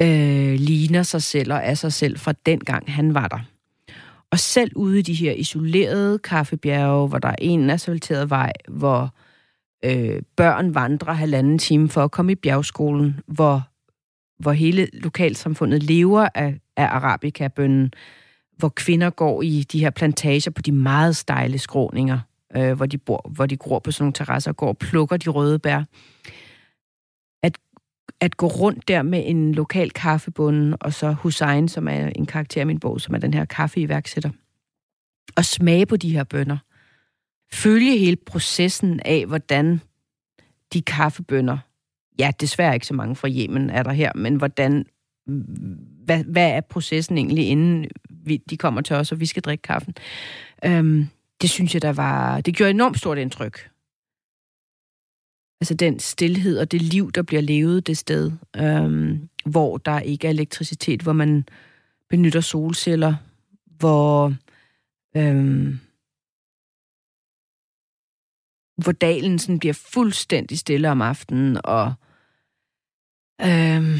øh, 0.01 0.53
ligner 0.59 1.03
sig 1.03 1.23
selv 1.23 1.53
og 1.53 1.59
er 1.63 1.73
sig 1.73 1.93
selv 1.93 2.17
fra 2.17 2.33
den 2.45 2.59
gang, 2.59 2.93
han 2.93 3.13
var 3.13 3.27
der. 3.27 3.39
Og 4.31 4.39
selv 4.39 4.71
ude 4.75 4.99
i 4.99 5.01
de 5.01 5.13
her 5.13 5.31
isolerede 5.31 6.19
kaffebjerge, 6.19 7.07
hvor 7.07 7.19
der 7.19 7.29
er 7.29 7.35
en 7.39 7.69
asfalteret 7.69 8.29
vej, 8.29 8.53
hvor 8.67 9.13
øh, 9.85 10.21
børn 10.35 10.75
vandrer 10.75 11.13
halvanden 11.13 11.57
time 11.57 11.89
for 11.89 12.03
at 12.03 12.11
komme 12.11 12.31
i 12.31 12.35
bjergskolen, 12.35 13.19
hvor, 13.27 13.67
hvor 14.39 14.51
hele 14.51 14.87
lokalsamfundet 14.93 15.83
lever 15.83 16.27
af, 16.35 16.59
af 16.77 16.85
arabikabønnen, 16.85 17.91
hvor 18.57 18.69
kvinder 18.69 19.09
går 19.09 19.41
i 19.41 19.63
de 19.71 19.79
her 19.79 19.89
plantager 19.89 20.51
på 20.51 20.61
de 20.61 20.71
meget 20.71 21.15
stejle 21.15 21.57
skråninger, 21.57 22.19
øh, 22.55 22.73
hvor, 22.73 22.85
de 22.85 22.97
bor, 22.97 23.29
hvor 23.29 23.45
de 23.45 23.57
gror 23.57 23.79
på 23.79 23.91
sådan 23.91 24.03
nogle 24.03 24.13
terrasser 24.13 24.51
og 24.51 24.57
går 24.57 24.67
og 24.67 24.77
plukker 24.77 25.17
de 25.17 25.29
røde 25.29 25.59
bær. 25.59 25.83
At, 27.43 27.57
at 28.21 28.37
gå 28.37 28.47
rundt 28.47 28.87
der 28.87 29.01
med 29.01 29.23
en 29.25 29.55
lokal 29.55 29.91
kaffebunde, 29.91 30.77
og 30.81 30.93
så 30.93 31.11
Hussein, 31.11 31.67
som 31.67 31.87
er 31.87 32.09
en 32.15 32.25
karakter 32.25 32.61
i 32.61 32.65
min 32.65 32.79
bog, 32.79 33.01
som 33.01 33.15
er 33.15 33.19
den 33.19 33.33
her 33.33 33.45
kaffeiværksætter, 33.45 34.29
og 35.35 35.45
smage 35.45 35.85
på 35.85 35.97
de 35.97 36.13
her 36.13 36.23
bønder– 36.23 36.57
følge 37.53 37.97
hele 37.97 38.15
processen 38.15 38.99
af, 39.05 39.25
hvordan 39.25 39.81
de 40.73 40.81
kaffebønder, 40.81 41.57
ja, 42.19 42.31
desværre 42.39 42.73
ikke 42.73 42.87
så 42.87 42.93
mange 42.93 43.15
fra 43.15 43.29
Yemen 43.29 43.69
er 43.69 43.83
der 43.83 43.91
her, 43.91 44.11
men 44.15 44.35
hvordan, 44.35 44.85
hvad, 46.05 46.23
hvad 46.23 46.51
er 46.51 46.61
processen 46.61 47.17
egentlig, 47.17 47.47
inden 47.47 47.85
vi, 48.25 48.37
de 48.37 48.57
kommer 48.57 48.81
til 48.81 48.95
os, 48.95 49.11
og 49.11 49.19
vi 49.19 49.25
skal 49.25 49.43
drikke 49.43 49.61
kaffen? 49.61 49.95
Øhm, 50.65 51.07
det 51.41 51.49
synes 51.49 51.73
jeg, 51.73 51.81
der 51.81 51.93
var, 51.93 52.41
det 52.41 52.55
gjorde 52.55 52.69
enormt 52.69 52.97
stort 52.97 53.17
indtryk. 53.17 53.69
Altså 55.61 55.73
den 55.73 55.99
stillhed 55.99 56.59
og 56.59 56.71
det 56.71 56.81
liv, 56.81 57.11
der 57.11 57.21
bliver 57.21 57.41
levet 57.41 57.87
det 57.87 57.97
sted, 57.97 58.31
øhm, 58.57 59.29
hvor 59.45 59.77
der 59.77 59.99
ikke 59.99 60.27
er 60.27 60.31
elektricitet, 60.31 61.01
hvor 61.01 61.13
man 61.13 61.45
benytter 62.09 62.41
solceller, 62.41 63.15
hvor 63.65 64.33
øhm, 65.17 65.79
hvor 68.83 68.91
dalen 68.91 69.39
sådan 69.39 69.59
bliver 69.59 69.73
fuldstændig 69.73 70.59
stille 70.59 70.91
om 70.91 71.01
aftenen, 71.01 71.57
og 71.63 71.93
øhm, 73.41 73.95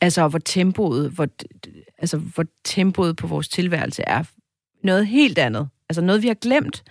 altså 0.00 0.28
hvor 0.28 0.38
tempoet, 0.38 1.10
hvor, 1.10 1.28
altså 1.98 2.18
hvor 2.18 2.44
tempoet 2.64 3.16
på 3.16 3.26
vores 3.26 3.48
tilværelse 3.48 4.02
er 4.06 4.24
noget 4.82 5.06
helt 5.06 5.38
andet. 5.38 5.68
Altså 5.88 6.00
noget, 6.00 6.22
vi 6.22 6.28
har 6.28 6.34
glemt. 6.34 6.84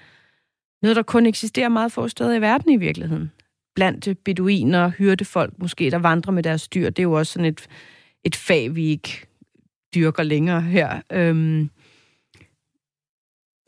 noget, 0.81 0.95
der 0.95 1.03
kun 1.03 1.25
eksisterer 1.25 1.69
meget 1.69 1.91
få 1.91 2.07
steder 2.07 2.33
i 2.33 2.41
verden 2.41 2.71
i 2.71 2.77
virkeligheden. 2.77 3.31
Blandt 3.75 4.23
beduiner, 4.23 4.89
hyrdefolk 4.89 5.53
måske, 5.59 5.91
der 5.91 5.97
vandrer 5.97 6.33
med 6.33 6.43
deres 6.43 6.67
dyr. 6.67 6.89
Det 6.89 6.99
er 6.99 7.03
jo 7.03 7.13
også 7.13 7.33
sådan 7.33 7.45
et, 7.45 7.67
et 8.23 8.35
fag, 8.35 8.75
vi 8.75 8.85
ikke 8.85 9.27
dyrker 9.95 10.23
længere 10.23 10.61
her. 10.61 11.01
Øhm, 11.11 11.69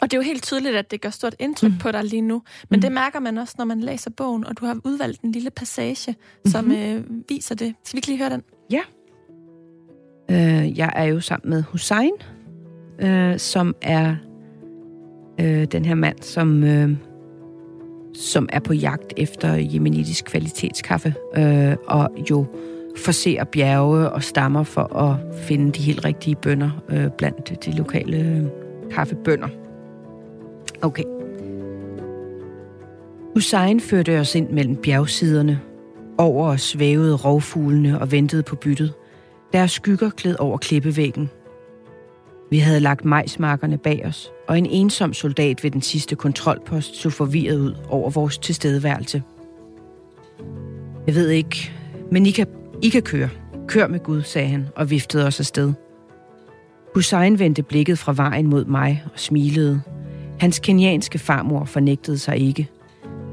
og 0.02 0.12
det 0.12 0.18
er 0.18 0.22
jo 0.22 0.26
helt 0.26 0.44
tydeligt, 0.44 0.76
at 0.76 0.92
det 0.92 1.02
gør 1.02 1.10
stort 1.10 1.36
indtryk 1.40 1.72
mm. 1.72 1.78
på 1.78 1.92
dig 1.92 2.04
lige 2.04 2.22
nu. 2.22 2.44
Men 2.70 2.78
mm. 2.78 2.82
det 2.82 2.92
mærker 2.92 3.20
man 3.20 3.38
også, 3.38 3.56
når 3.58 3.66
man 3.66 3.80
læser 3.80 4.10
bogen, 4.10 4.46
og 4.46 4.60
du 4.60 4.66
har 4.66 4.80
udvalgt 4.84 5.22
en 5.22 5.32
lille 5.32 5.50
passage, 5.50 6.12
mm-hmm. 6.12 6.52
som 6.52 6.72
øh, 6.72 7.04
viser 7.30 7.56
det. 7.56 7.76
Skal 7.84 7.96
vi 7.96 7.98
ikke 7.98 8.08
lige 8.08 8.18
høre 8.18 8.30
den? 8.30 8.44
Ja. 8.72 8.82
Øh, 10.32 10.80
jeg 10.80 10.94
er 10.96 11.04
jo 11.04 11.20
sammen 11.20 11.50
med 11.50 11.64
Hussein, 11.64 12.12
øh, 13.00 13.40
som 13.40 13.76
er 13.82 14.16
øh, 15.40 15.66
den 15.66 15.86
her 15.86 15.96
mand, 15.96 16.18
som, 16.22 16.64
øh, 16.64 16.90
som 18.14 18.50
er 18.52 18.60
på 18.60 18.74
jagt 18.74 19.14
efter 19.18 19.54
jemenitisk 19.54 20.26
kvalitetskaffe, 20.26 21.14
øh, 21.38 21.76
og 21.88 22.10
jo 22.30 22.46
forser 22.98 23.44
bjerge 23.44 24.10
og 24.10 24.24
stammer 24.24 24.64
for 24.64 24.96
at 24.96 25.36
finde 25.36 25.72
de 25.72 25.82
helt 25.82 26.06
rigtige 26.06 26.36
bønder 26.36 26.70
øh, 26.90 27.08
blandt 27.18 27.66
de 27.66 27.78
lokale 27.78 28.18
øh, 28.18 28.44
kaffebønder. 28.92 29.48
Okay. 30.82 31.04
Hussein 33.34 33.80
førte 33.80 34.20
os 34.20 34.36
ind 34.36 34.50
mellem 34.50 34.76
bjergsiderne. 34.76 35.60
Over 36.18 36.48
os 36.48 36.62
svævede 36.62 37.16
rovfuglene 37.16 38.00
og 38.02 38.12
ventede 38.12 38.44
på 38.44 38.56
byttet. 38.56 38.94
Deres 39.54 39.72
skygger 39.72 40.10
gled 40.18 40.36
over 40.40 40.58
klippevæggen. 40.58 41.30
Vi 42.52 42.58
havde 42.60 42.80
lagt 42.80 43.06
majsmarkerne 43.06 43.78
bag 43.78 44.06
os, 44.06 44.32
og 44.48 44.58
en 44.58 44.66
ensom 44.66 45.14
soldat 45.14 45.64
ved 45.64 45.72
den 45.72 45.82
sidste 45.82 46.16
kontrolpost 46.16 46.96
så 46.96 47.10
forvirret 47.10 47.60
ud 47.60 47.76
over 47.90 48.10
vores 48.10 48.38
tilstedeværelse. 48.38 49.24
Jeg 51.08 51.16
ved 51.16 51.30
ikke, 51.30 51.72
men 52.12 52.26
I 52.26 52.32
kan, 52.32 52.48
I 52.82 52.90
kan 52.90 53.02
køre. 53.02 53.30
Kør 53.68 53.88
med 53.88 54.00
Gud, 54.00 54.22
sagde 54.22 54.48
han 54.48 54.68
og 54.76 54.90
viftede 54.90 55.28
os 55.28 55.40
afsted. 55.40 55.74
Hussein 56.94 57.40
vendte 57.40 57.64
blikket 57.64 58.00
fra 58.00 58.14
vejen 58.16 58.48
mod 58.48 58.66
mig 58.66 59.04
og 59.14 59.20
smilede. 59.20 59.82
Hans 60.40 60.60
kenianske 60.60 61.20
farmor 61.20 61.66
fornægtede 61.66 62.18
sig 62.18 62.38
ikke. 62.38 62.70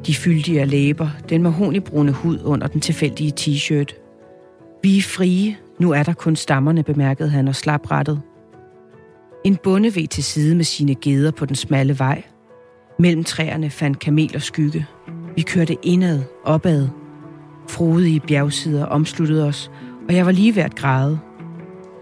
De 0.06 0.14
fyldige 0.14 0.64
læber, 0.64 1.08
den 1.28 1.42
mahonibrune 1.42 2.12
hud 2.12 2.38
under 2.44 2.66
den 2.66 2.80
tilfældige 2.80 3.32
t-shirt. 3.40 3.94
Vi 4.82 4.98
er 4.98 5.02
frie, 5.02 5.56
nu 5.80 5.92
er 5.92 6.02
der 6.02 6.12
kun 6.12 6.36
stammerne, 6.36 6.82
bemærkede 6.82 7.28
han 7.28 7.48
og 7.48 7.54
slap 7.54 7.90
rettet. 7.90 8.20
En 9.44 9.56
bonde 9.56 9.94
ved 9.94 10.06
til 10.06 10.24
side 10.24 10.54
med 10.54 10.64
sine 10.64 10.94
geder 10.94 11.30
på 11.30 11.46
den 11.46 11.56
smalle 11.56 11.98
vej. 11.98 12.22
Mellem 12.98 13.24
træerne 13.24 13.70
fandt 13.70 13.98
kamel 13.98 14.32
og 14.34 14.42
skygge. 14.42 14.86
Vi 15.36 15.42
kørte 15.42 15.76
indad, 15.82 16.22
opad. 16.44 16.88
Frodige 17.68 18.20
bjergsider 18.20 18.84
omsluttede 18.84 19.46
os, 19.46 19.70
og 20.08 20.14
jeg 20.14 20.26
var 20.26 20.32
lige 20.32 20.56
ved 20.56 20.62
at 20.62 20.74
græde. 20.74 21.18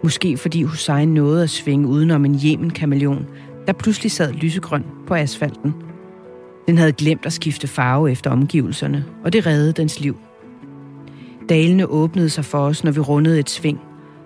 Måske 0.02 0.36
fordi 0.36 0.62
Hussein 0.62 1.14
nåede 1.14 1.42
at 1.42 1.50
svinge 1.50 1.88
udenom 1.88 2.24
en 2.24 2.40
Yemen-kameleon, 2.44 3.26
der 3.66 3.72
pludselig 3.72 4.12
sad 4.12 4.32
lysegrøn 4.32 4.84
på 5.06 5.14
asfalten. 5.14 5.74
Den 6.66 6.78
havde 6.78 6.92
glemt 6.92 7.26
at 7.26 7.32
skifte 7.32 7.66
farve 7.66 8.10
efter 8.10 8.30
omgivelserne, 8.30 9.04
og 9.24 9.32
det 9.32 9.46
reddede 9.46 9.72
dens 9.72 10.00
liv. 10.00 10.18
Dalene 11.48 11.86
åbnede 11.86 12.30
sig 12.30 12.44
for 12.44 12.58
os, 12.58 12.84
når 12.84 12.92
vi 12.92 13.00
rundede 13.00 13.38
et 13.38 13.50
sving, 13.50 13.80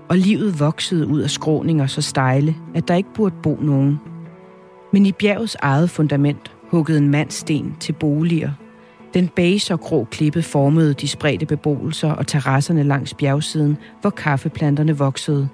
og 0.09 0.19
livet 0.19 0.61
voksede 0.61 1.07
ud 1.07 1.21
af 1.21 1.31
skråninger 1.31 1.87
så 1.87 2.03
stejle, 2.03 2.57
at 2.75 2.89
der 2.89 2.95
ikke 2.95 3.15
burde 3.15 3.35
bo 3.43 3.59
nogen. 3.63 4.01
Men 4.93 5.07
i 5.07 5.13
bjergets 5.13 5.57
eget 5.63 5.91
fundament 5.91 6.53
huggede 6.71 6.99
en 6.99 7.09
mand 7.09 7.31
sten 7.31 7.77
til 7.81 7.93
boliger. 7.93 8.51
Den 9.15 9.29
base 9.29 9.75
og 9.75 9.81
grå 9.81 10.05
klippe 10.05 10.43
formede 10.43 10.95
de 10.95 11.09
spredte 11.09 11.47
beboelser 11.47 12.13
og 12.13 12.27
terrasserne 12.27 12.83
langs 12.83 13.15
bjergsiden, 13.15 13.77
hvor 14.01 14.11
kaffeplanterne 14.11 14.99
voksede. 14.99 15.49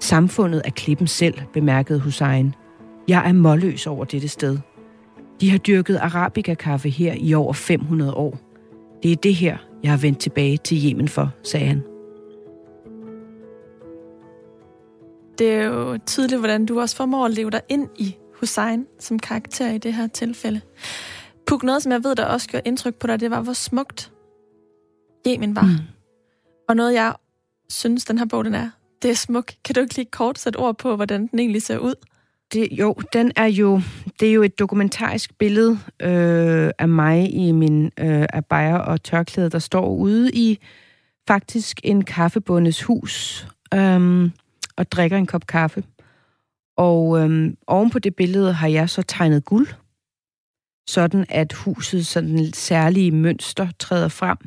Samfundet 0.00 0.62
er 0.64 0.70
klippen 0.70 1.06
selv, 1.06 1.34
bemærkede 1.52 2.00
Hussein. 2.00 2.54
Jeg 3.08 3.28
er 3.28 3.32
målløs 3.32 3.86
over 3.86 4.04
dette 4.04 4.28
sted. 4.28 4.58
De 5.40 5.50
har 5.50 5.58
dyrket 5.58 5.96
arabica-kaffe 5.96 6.88
her 6.88 7.14
i 7.18 7.34
over 7.34 7.52
500 7.52 8.14
år. 8.14 8.38
Det 9.02 9.12
er 9.12 9.16
det 9.16 9.34
her, 9.34 9.56
jeg 9.82 9.90
har 9.90 9.98
vendt 9.98 10.18
tilbage 10.18 10.56
til 10.56 10.90
Yemen 10.90 11.08
for, 11.08 11.30
sagde 11.42 11.66
han. 11.66 11.82
Det 15.38 15.54
er 15.54 15.62
jo 15.62 15.98
tydeligt, 16.06 16.40
hvordan 16.40 16.66
du 16.66 16.80
også 16.80 16.96
formår 16.96 17.24
at 17.24 17.30
leve 17.30 17.50
dig 17.50 17.60
ind 17.68 17.88
i 17.98 18.16
Hussein 18.40 18.86
som 18.98 19.18
karakter 19.18 19.70
i 19.70 19.78
det 19.78 19.94
her 19.94 20.06
tilfælde. 20.06 20.60
Puk, 21.46 21.62
noget, 21.62 21.82
som 21.82 21.92
jeg 21.92 22.04
ved, 22.04 22.14
der 22.14 22.24
også 22.24 22.48
gjorde 22.48 22.68
indtryk 22.68 22.94
på 22.94 23.06
dig, 23.06 23.20
det 23.20 23.30
var, 23.30 23.40
hvor 23.40 23.52
smukt 23.52 24.12
Yemen 25.26 25.56
var. 25.56 25.62
Mm. 25.62 25.76
Og 26.68 26.76
noget, 26.76 26.94
jeg 26.94 27.14
synes, 27.70 28.04
den 28.04 28.18
her 28.18 28.26
bog, 28.26 28.44
den 28.44 28.54
er, 28.54 28.70
det 29.02 29.10
er 29.10 29.14
smuk. 29.14 29.52
Kan 29.64 29.74
du 29.74 29.80
ikke 29.80 29.96
lige 29.96 30.08
kort 30.12 30.38
sætte 30.38 30.56
ord 30.56 30.78
på, 30.78 30.96
hvordan 30.96 31.26
den 31.26 31.38
egentlig 31.38 31.62
ser 31.62 31.78
ud? 31.78 31.94
Det, 32.52 32.68
jo, 32.72 32.94
den 33.12 33.32
er 33.36 33.46
jo, 33.46 33.80
det 34.20 34.28
er 34.28 34.32
jo 34.32 34.42
et 34.42 34.58
dokumentarisk 34.58 35.38
billede 35.38 35.78
øh, 36.02 36.70
af 36.78 36.88
mig 36.88 37.34
i 37.34 37.52
min 37.52 37.84
øh, 37.84 38.26
abaya 38.32 38.76
og 38.76 39.02
tørklæde, 39.02 39.50
der 39.50 39.58
står 39.58 39.88
ude 39.88 40.30
i 40.32 40.58
faktisk 41.28 41.80
en 41.84 42.04
kaffebundes 42.04 42.82
hus 42.82 43.46
øh, 43.74 44.30
og 44.76 44.92
drikker 44.92 45.16
en 45.16 45.26
kop 45.26 45.46
kaffe. 45.46 45.84
Og 46.76 47.18
øh, 47.20 47.52
oven 47.66 47.90
på 47.90 47.98
det 47.98 48.16
billede 48.16 48.52
har 48.52 48.68
jeg 48.68 48.90
så 48.90 49.02
tegnet 49.02 49.44
guld, 49.44 49.68
sådan 50.88 51.26
at 51.28 51.52
huset 51.52 52.06
sådan 52.06 52.52
særlige 52.52 53.10
mønster 53.10 53.68
træder 53.78 54.08
frem. 54.08 54.38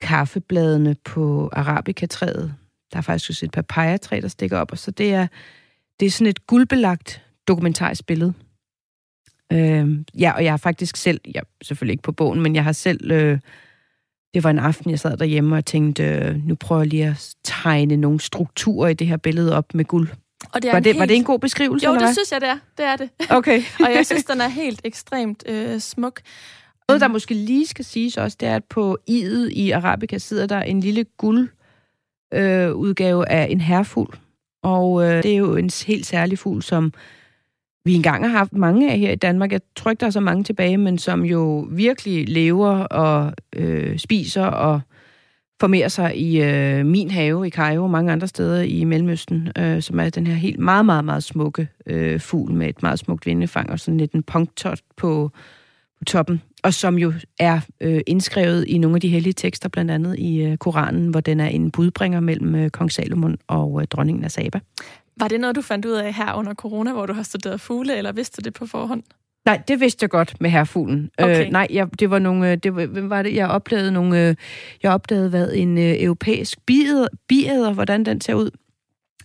Kaffebladene 0.00 0.96
på 1.04 1.50
arabikatræet. 1.52 2.54
Der 2.92 2.98
er 2.98 3.02
faktisk 3.02 3.30
også 3.30 3.44
et 3.44 3.50
papaya-træ, 3.50 4.20
der 4.20 4.28
stikker 4.28 4.58
op, 4.58 4.72
og 4.72 4.78
så 4.78 4.90
det 4.90 5.14
er 5.14 5.26
det 6.00 6.06
er 6.06 6.10
sådan 6.10 6.26
et 6.26 6.46
guldbelagt 6.46 7.22
dokumentarisk 7.48 8.06
billede. 8.06 8.32
Øh, 9.52 10.04
ja, 10.18 10.32
og 10.32 10.44
jeg 10.44 10.52
har 10.52 10.56
faktisk 10.56 10.96
selv, 10.96 11.20
jeg 11.34 11.42
selvfølgelig 11.62 11.92
ikke 11.92 12.02
på 12.02 12.12
bogen, 12.12 12.42
men 12.42 12.54
jeg 12.54 12.64
har 12.64 12.72
selv, 12.72 13.10
øh, 13.10 13.38
det 14.34 14.44
var 14.44 14.50
en 14.50 14.58
aften, 14.58 14.90
jeg 14.90 15.00
sad 15.00 15.16
derhjemme 15.16 15.56
og 15.56 15.64
tænkte, 15.64 16.04
øh, 16.04 16.46
nu 16.46 16.54
prøver 16.54 16.82
jeg 16.82 16.88
lige 16.88 17.06
at 17.06 17.34
tegne 17.44 17.96
nogle 17.96 18.20
strukturer 18.20 18.88
i 18.88 18.94
det 18.94 19.06
her 19.06 19.16
billede 19.16 19.56
op 19.56 19.74
med 19.74 19.84
guld. 19.84 20.08
Og 20.52 20.62
det 20.62 20.68
er 20.68 20.72
var, 20.72 20.80
det, 20.80 20.86
helt... 20.86 20.98
var 20.98 21.06
det 21.06 21.16
en 21.16 21.24
god 21.24 21.38
beskrivelse? 21.38 21.86
Jo, 21.86 21.92
eller 21.92 22.00
det 22.00 22.06
hvad? 22.06 22.14
synes 22.14 22.32
jeg, 22.32 22.40
det 22.40 22.48
er. 22.48 22.58
Det 22.76 22.84
er 22.84 22.96
det. 22.96 23.10
Okay. 23.30 23.62
og 23.84 23.92
jeg 23.94 24.06
synes, 24.06 24.24
den 24.24 24.40
er 24.40 24.48
helt 24.48 24.80
ekstremt 24.84 25.42
øh, 25.48 25.80
smuk. 25.80 26.20
Noget, 26.88 27.00
der 27.00 27.08
måske 27.08 27.34
lige 27.34 27.66
skal 27.66 27.84
siges 27.84 28.16
også, 28.16 28.36
det 28.40 28.48
er, 28.48 28.56
at 28.56 28.64
på 28.64 28.98
i'et 29.10 29.48
i 29.50 29.70
Arabica 29.70 30.18
sidder 30.18 30.46
der 30.46 30.60
en 30.60 30.80
lille 30.80 31.04
guld 31.04 31.48
øh, 32.34 32.72
udgave 32.72 33.28
af 33.28 33.46
en 33.50 33.60
herfugl. 33.60 34.18
Og 34.66 35.04
øh, 35.04 35.22
det 35.22 35.32
er 35.32 35.36
jo 35.36 35.56
en 35.56 35.70
helt 35.86 36.06
særlig 36.06 36.38
fugl, 36.38 36.62
som 36.62 36.92
vi 37.84 37.94
engang 37.94 38.24
har 38.24 38.38
haft 38.38 38.52
mange 38.52 38.92
af 38.92 38.98
her 38.98 39.12
i 39.12 39.16
Danmark. 39.16 39.52
Jeg 39.52 39.60
tror 39.76 39.90
ikke, 39.90 40.00
der 40.00 40.06
er 40.06 40.10
så 40.10 40.20
mange 40.20 40.44
tilbage, 40.44 40.76
men 40.78 40.98
som 40.98 41.24
jo 41.24 41.68
virkelig 41.70 42.28
lever 42.28 42.70
og 42.78 43.32
øh, 43.56 43.98
spiser 43.98 44.44
og 44.44 44.80
formerer 45.60 45.88
sig 45.88 46.16
i 46.16 46.42
øh, 46.42 46.86
min 46.86 47.10
have 47.10 47.46
i 47.46 47.50
Cairo 47.50 47.82
og 47.82 47.90
mange 47.90 48.12
andre 48.12 48.26
steder 48.26 48.62
i 48.62 48.84
Mellemøsten, 48.84 49.48
øh, 49.58 49.82
som 49.82 50.00
er 50.00 50.10
den 50.10 50.26
her 50.26 50.34
helt 50.34 50.58
meget, 50.58 50.86
meget, 50.86 51.04
meget 51.04 51.24
smukke 51.24 51.68
øh, 51.86 52.20
fugl 52.20 52.52
med 52.52 52.68
et 52.68 52.82
meget 52.82 52.98
smukt 52.98 53.26
vindefang 53.26 53.70
og 53.70 53.80
sådan 53.80 53.98
lidt 53.98 54.12
en 54.12 54.22
punktot 54.22 54.80
på, 54.96 55.30
på 55.98 56.04
toppen, 56.04 56.42
og 56.62 56.74
som 56.74 56.98
jo 56.98 57.12
er 57.38 57.60
øh, 57.80 58.00
indskrevet 58.06 58.64
i 58.68 58.78
nogle 58.78 58.96
af 58.96 59.00
de 59.00 59.08
hellige 59.08 59.32
tekster, 59.32 59.68
blandt 59.68 59.90
andet 59.90 60.18
i 60.18 60.42
øh, 60.42 60.56
Koranen, 60.56 61.08
hvor 61.08 61.20
den 61.20 61.40
er 61.40 61.48
en 61.48 61.70
budbringer 61.70 62.20
mellem 62.20 62.54
øh, 62.54 62.70
kong 62.70 62.92
Salomon 62.92 63.36
og 63.46 63.80
øh, 63.80 63.86
dronningen 63.86 64.24
af 64.24 64.30
Saba. 64.30 64.60
Var 65.20 65.28
det 65.28 65.40
noget, 65.40 65.56
du 65.56 65.62
fandt 65.62 65.84
ud 65.84 65.92
af 65.92 66.14
her 66.14 66.34
under 66.34 66.54
corona, 66.54 66.92
hvor 66.92 67.06
du 67.06 67.12
har 67.12 67.22
studeret 67.22 67.60
fugle, 67.60 67.96
eller 67.96 68.12
vidste 68.12 68.42
du 68.42 68.44
det 68.44 68.54
på 68.54 68.66
forhånd? 68.66 69.02
Nej, 69.44 69.62
det 69.68 69.80
vidste 69.80 70.04
jeg 70.04 70.10
godt 70.10 70.40
med 70.40 70.50
herfuglen. 70.50 71.10
Øh, 71.20 71.26
okay. 71.26 71.46
Øh, 71.46 71.52
nej, 71.52 71.66
jeg, 71.70 72.00
det 72.00 72.10
var 72.10 72.18
nogle, 72.18 72.50
øh, 72.52 72.56
det 72.56 72.76
var, 72.76 72.86
hvem 72.86 73.10
var 73.10 73.22
det, 73.22 73.34
jeg 73.34 73.48
opdagede 73.48 73.92
nogle, 73.92 74.28
øh, 74.28 74.34
jeg 74.82 74.90
opdagede 74.90 75.28
hvad 75.28 75.52
en 75.52 75.78
øh, 75.78 76.02
europæisk 76.02 76.58
biæder, 76.66 77.08
biæder, 77.28 77.72
hvordan 77.72 78.04
den 78.04 78.20
ser 78.20 78.34
ud. 78.34 78.50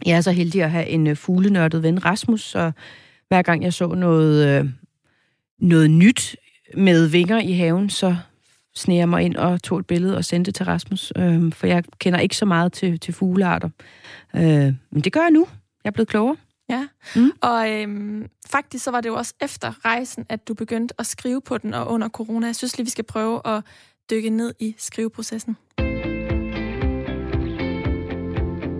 Jeg 0.05 0.17
er 0.17 0.21
så 0.21 0.31
heldig 0.31 0.63
at 0.63 0.71
have 0.71 0.87
en 0.87 1.07
øh, 1.07 1.15
fuglenørdet 1.15 1.83
ven, 1.83 2.05
Rasmus, 2.05 2.41
så 2.41 2.71
hver 3.27 3.41
gang 3.41 3.63
jeg 3.63 3.73
så 3.73 3.87
noget, 3.87 4.47
øh, 4.47 4.69
noget 5.59 5.91
nyt 5.91 6.35
med 6.77 7.07
vinger 7.07 7.39
i 7.39 7.51
haven, 7.51 7.89
så 7.89 8.15
sneg 8.75 8.97
jeg 8.97 9.09
mig 9.09 9.23
ind 9.23 9.35
og 9.35 9.63
tog 9.63 9.79
et 9.79 9.87
billede 9.87 10.17
og 10.17 10.25
sendte 10.25 10.51
til 10.51 10.65
Rasmus, 10.65 11.13
øh, 11.17 11.53
for 11.53 11.67
jeg 11.67 11.83
kender 11.99 12.19
ikke 12.19 12.37
så 12.37 12.45
meget 12.45 12.73
til, 12.73 12.99
til 12.99 13.13
fuglearter. 13.13 13.69
Øh, 14.35 14.73
men 14.91 15.01
det 15.03 15.13
gør 15.13 15.21
jeg 15.21 15.31
nu. 15.31 15.47
Jeg 15.83 15.89
er 15.89 15.93
blevet 15.93 16.07
klogere. 16.07 16.37
Ja, 16.69 16.87
mm. 17.15 17.31
og 17.41 17.71
øhm, 17.71 18.27
faktisk 18.47 18.83
så 18.83 18.91
var 18.91 19.01
det 19.01 19.09
jo 19.09 19.15
også 19.15 19.33
efter 19.41 19.85
rejsen, 19.85 20.25
at 20.29 20.47
du 20.47 20.53
begyndte 20.53 20.95
at 20.99 21.05
skrive 21.05 21.41
på 21.41 21.57
den, 21.57 21.73
og 21.73 21.87
under 21.87 22.09
corona. 22.09 22.47
Jeg 22.47 22.55
synes 22.55 22.77
lige, 22.77 22.85
vi 22.85 22.91
skal 22.91 23.03
prøve 23.03 23.41
at 23.45 23.63
dykke 24.11 24.29
ned 24.29 24.53
i 24.59 24.75
skriveprocessen. 24.77 25.57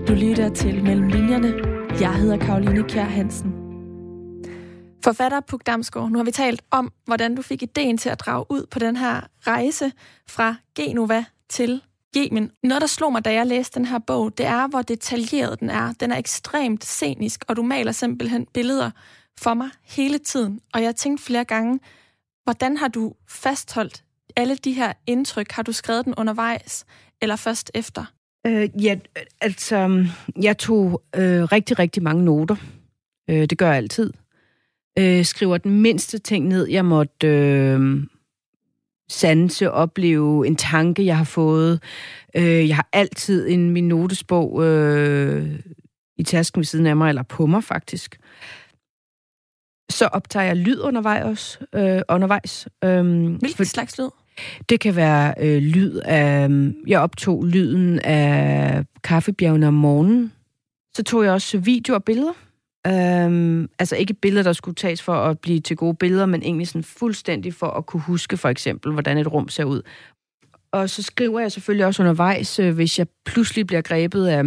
Du 0.08 0.14
lytter 0.14 0.52
til 0.56 0.84
Mellem 0.84 1.08
Linjerne. 1.08 1.54
Jeg 2.02 2.16
hedder 2.16 2.38
Karoline 2.38 2.84
Kjær 2.84 3.04
Hansen. 3.04 3.61
Forfatter 5.04 5.40
Puk 5.40 5.66
Damsgaard, 5.66 6.12
nu 6.12 6.18
har 6.18 6.24
vi 6.24 6.32
talt 6.32 6.62
om, 6.72 6.92
hvordan 7.06 7.36
du 7.36 7.42
fik 7.42 7.64
ideen 7.64 7.98
til 7.98 8.10
at 8.10 8.20
drage 8.20 8.46
ud 8.50 8.66
på 8.72 8.80
den 8.80 8.96
her 8.96 9.22
rejse 9.48 9.92
fra 10.28 10.56
Genova 10.76 11.26
til 11.50 11.82
Yemen. 12.18 12.52
Noget, 12.64 12.82
der 12.82 12.88
slog 12.88 13.12
mig, 13.12 13.26
da 13.26 13.34
jeg 13.34 13.48
læste 13.48 13.80
den 13.80 13.86
her 13.86 14.00
bog, 14.00 14.38
det 14.38 14.46
er, 14.46 14.68
hvor 14.68 14.82
detaljeret 14.82 15.60
den 15.60 15.70
er. 15.70 15.94
Den 16.00 16.12
er 16.12 16.18
ekstremt 16.18 16.86
scenisk, 16.86 17.44
og 17.48 17.56
du 17.56 17.64
maler 17.64 17.92
simpelthen 17.92 18.48
billeder 18.54 18.92
for 19.40 19.54
mig 19.54 19.70
hele 19.84 20.18
tiden. 20.18 20.60
Og 20.74 20.84
jeg 20.84 20.96
tænkte 20.96 21.24
flere 21.24 21.46
gange, 21.46 21.80
hvordan 22.44 22.78
har 22.78 22.88
du 22.88 23.14
fastholdt 23.28 24.04
alle 24.36 24.56
de 24.56 24.74
her 24.74 24.94
indtryk? 25.08 25.52
Har 25.52 25.64
du 25.64 25.72
skrevet 25.72 26.06
den 26.06 26.16
undervejs, 26.18 26.86
eller 27.22 27.36
først 27.36 27.72
efter? 27.74 28.06
Øh, 28.48 28.84
ja, 28.84 28.96
altså, 29.42 30.06
jeg 30.42 30.58
tog 30.58 31.02
øh, 31.16 31.44
rigtig, 31.44 31.80
rigtig 31.80 32.04
mange 32.04 32.26
noter. 32.26 32.56
Øh, 33.30 33.46
det 33.50 33.58
gør 33.58 33.68
jeg 33.68 33.78
altid. 33.78 34.14
Øh, 35.00 35.26
skriver 35.26 35.58
den 35.58 35.82
mindste 35.82 36.18
ting 36.18 36.48
ned, 36.48 36.68
jeg 36.68 36.86
måtte 36.86 37.28
øh, 37.28 38.04
sanse, 39.10 39.72
opleve, 39.72 40.48
en 40.48 40.56
tanke, 40.56 41.06
jeg 41.06 41.18
har 41.18 41.24
fået. 41.24 41.84
Øh, 42.36 42.68
jeg 42.68 42.76
har 42.76 42.90
altid 42.94 43.50
en 43.50 43.70
min 43.70 43.88
notesbog 43.88 44.64
øh, 44.66 45.60
i 46.18 46.24
tasken 46.24 46.60
ved 46.60 46.66
siden 46.66 46.88
af 46.88 46.96
mig, 46.96 47.10
eller 47.10 47.24
på 47.24 47.46
mig 47.46 47.64
faktisk. 47.64 48.20
Så 49.90 50.06
optager 50.06 50.46
jeg 50.46 50.58
lyd 50.58 50.80
undervejs. 50.80 51.60
Øh, 51.76 52.02
undervejs 52.10 52.68
øh, 52.84 53.06
Hvilken 53.06 53.50
for, 53.58 53.64
slags 53.64 53.98
lyd? 53.98 54.10
Det 54.70 54.80
kan 54.80 54.96
være 54.96 55.34
øh, 55.40 55.62
lyd 55.62 55.96
af... 56.06 56.50
Jeg 56.88 57.00
optog 57.00 57.46
lyden 57.46 58.00
af 58.00 58.86
kaffebjergene 59.04 59.68
om 59.68 59.74
morgenen. 59.74 60.34
Så 60.96 61.04
tog 61.04 61.24
jeg 61.24 61.32
også 61.32 61.58
video 61.58 61.94
og 61.96 62.04
billeder. 62.04 62.34
Øhm, 62.88 63.70
altså 63.80 63.96
ikke 63.96 64.14
billeder, 64.14 64.44
der 64.44 64.54
skulle 64.54 64.76
tages 64.76 65.02
for 65.02 65.14
at 65.14 65.40
blive 65.40 65.60
til 65.60 65.78
gode 65.78 65.96
billeder, 65.96 66.26
men 66.26 66.44
egentlig 66.44 66.68
sådan 66.68 66.84
fuldstændig 66.84 67.54
for 67.54 67.68
at 67.68 67.86
kunne 67.86 68.02
huske 68.02 68.38
for 68.38 68.50
eksempel, 68.50 68.92
hvordan 68.92 69.18
et 69.18 69.32
rum 69.32 69.50
ser 69.50 69.64
ud. 69.64 69.82
Og 70.72 70.90
så 70.90 71.04
skriver 71.04 71.40
jeg 71.40 71.52
selvfølgelig 71.52 71.86
også 71.86 72.04
undervejs, 72.04 72.60
øh, 72.60 72.76
hvis 72.76 73.00
jeg 73.00 73.08
pludselig 73.26 73.68
bliver 73.68 73.82
grebet 73.82 74.28
af, 74.28 74.44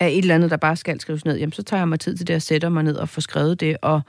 af 0.00 0.08
et 0.08 0.18
eller 0.18 0.34
andet, 0.34 0.50
der 0.50 0.56
bare 0.56 0.76
skal 0.76 1.00
skrives 1.00 1.24
ned, 1.24 1.38
jamen 1.38 1.52
så 1.52 1.62
tager 1.62 1.80
jeg 1.80 1.88
mig 1.88 2.00
tid 2.00 2.16
til 2.16 2.26
det 2.26 2.36
og 2.36 2.42
sætter 2.42 2.68
mig 2.68 2.82
ned 2.82 2.96
og 2.96 3.08
får 3.08 3.20
skrevet 3.20 3.60
det, 3.60 3.76
og 3.82 4.00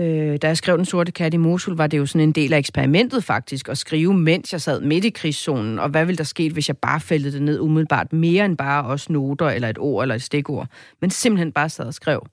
Øh, 0.00 0.38
da 0.42 0.46
jeg 0.46 0.56
skrev 0.56 0.76
Den 0.76 0.84
Sorte 0.84 1.12
Kat 1.12 1.34
i 1.34 1.36
Mosul, 1.36 1.76
var 1.76 1.86
det 1.86 1.98
jo 1.98 2.06
sådan 2.06 2.20
en 2.20 2.32
del 2.32 2.52
af 2.52 2.58
eksperimentet 2.58 3.24
faktisk, 3.24 3.68
at 3.68 3.78
skrive, 3.78 4.14
mens 4.14 4.52
jeg 4.52 4.60
sad 4.60 4.80
midt 4.80 5.04
i 5.04 5.10
krigszonen, 5.10 5.78
og 5.78 5.88
hvad 5.88 6.04
ville 6.04 6.18
der 6.18 6.24
ske, 6.24 6.50
hvis 6.50 6.68
jeg 6.68 6.78
bare 6.78 7.00
fældede 7.00 7.32
det 7.32 7.42
ned 7.42 7.60
umiddelbart, 7.60 8.12
mere 8.12 8.44
end 8.44 8.56
bare 8.56 8.84
også 8.84 9.12
noter, 9.12 9.46
eller 9.46 9.68
et 9.68 9.78
ord, 9.78 10.04
eller 10.04 10.14
et 10.14 10.22
stikord, 10.22 10.66
men 11.00 11.10
simpelthen 11.10 11.52
bare 11.52 11.68
sad 11.68 11.84
og 11.84 11.94
skrev. 11.94 12.26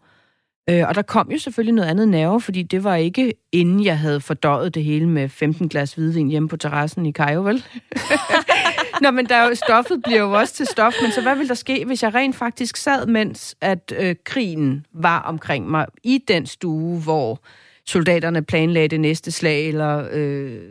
Øh, 0.69 0.87
og 0.87 0.95
der 0.95 1.01
kom 1.01 1.31
jo 1.31 1.37
selvfølgelig 1.37 1.73
noget 1.73 1.89
andet 1.89 2.07
nerve, 2.07 2.41
fordi 2.41 2.63
det 2.63 2.83
var 2.83 2.95
ikke 2.95 3.33
inden 3.51 3.85
jeg 3.85 3.99
havde 3.99 4.21
fordøjet 4.21 4.75
det 4.75 4.83
hele 4.83 5.09
med 5.09 5.29
15 5.29 5.67
glas 5.67 5.93
hvidvin 5.93 6.27
hjemme 6.27 6.49
på 6.49 6.57
terrassen 6.57 7.05
i 7.05 7.11
Cairo, 7.11 7.41
vel? 7.41 7.63
Nå, 9.01 9.11
men 9.11 9.25
der 9.25 9.35
er 9.35 9.47
jo, 9.47 9.55
stoffet 9.55 10.01
bliver 10.03 10.19
jo 10.19 10.31
også 10.31 10.53
til 10.53 10.65
stof, 10.65 10.93
men 11.01 11.11
så 11.11 11.21
hvad 11.21 11.35
vil 11.35 11.47
der 11.47 11.53
ske, 11.53 11.85
hvis 11.85 12.03
jeg 12.03 12.13
rent 12.13 12.35
faktisk 12.35 12.77
sad, 12.77 13.05
mens 13.05 13.55
at 13.61 13.93
øh, 13.99 14.15
krigen 14.23 14.85
var 14.93 15.21
omkring 15.21 15.69
mig 15.69 15.85
i 16.03 16.23
den 16.27 16.45
stue, 16.45 17.01
hvor 17.01 17.39
soldaterne 17.85 18.43
planlagde 18.43 18.87
det 18.87 18.99
næste 18.99 19.31
slag, 19.31 19.67
eller 19.67 20.09
øh, 20.11 20.61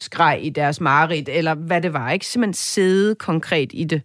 skreg 0.00 0.38
i 0.42 0.50
deres 0.50 0.80
mareridt, 0.80 1.28
eller 1.28 1.54
hvad 1.54 1.82
det 1.82 1.92
var, 1.92 2.10
ikke? 2.10 2.26
Simpelthen 2.26 2.54
sidde 2.54 3.14
konkret 3.14 3.70
i 3.72 3.84
det. 3.84 4.02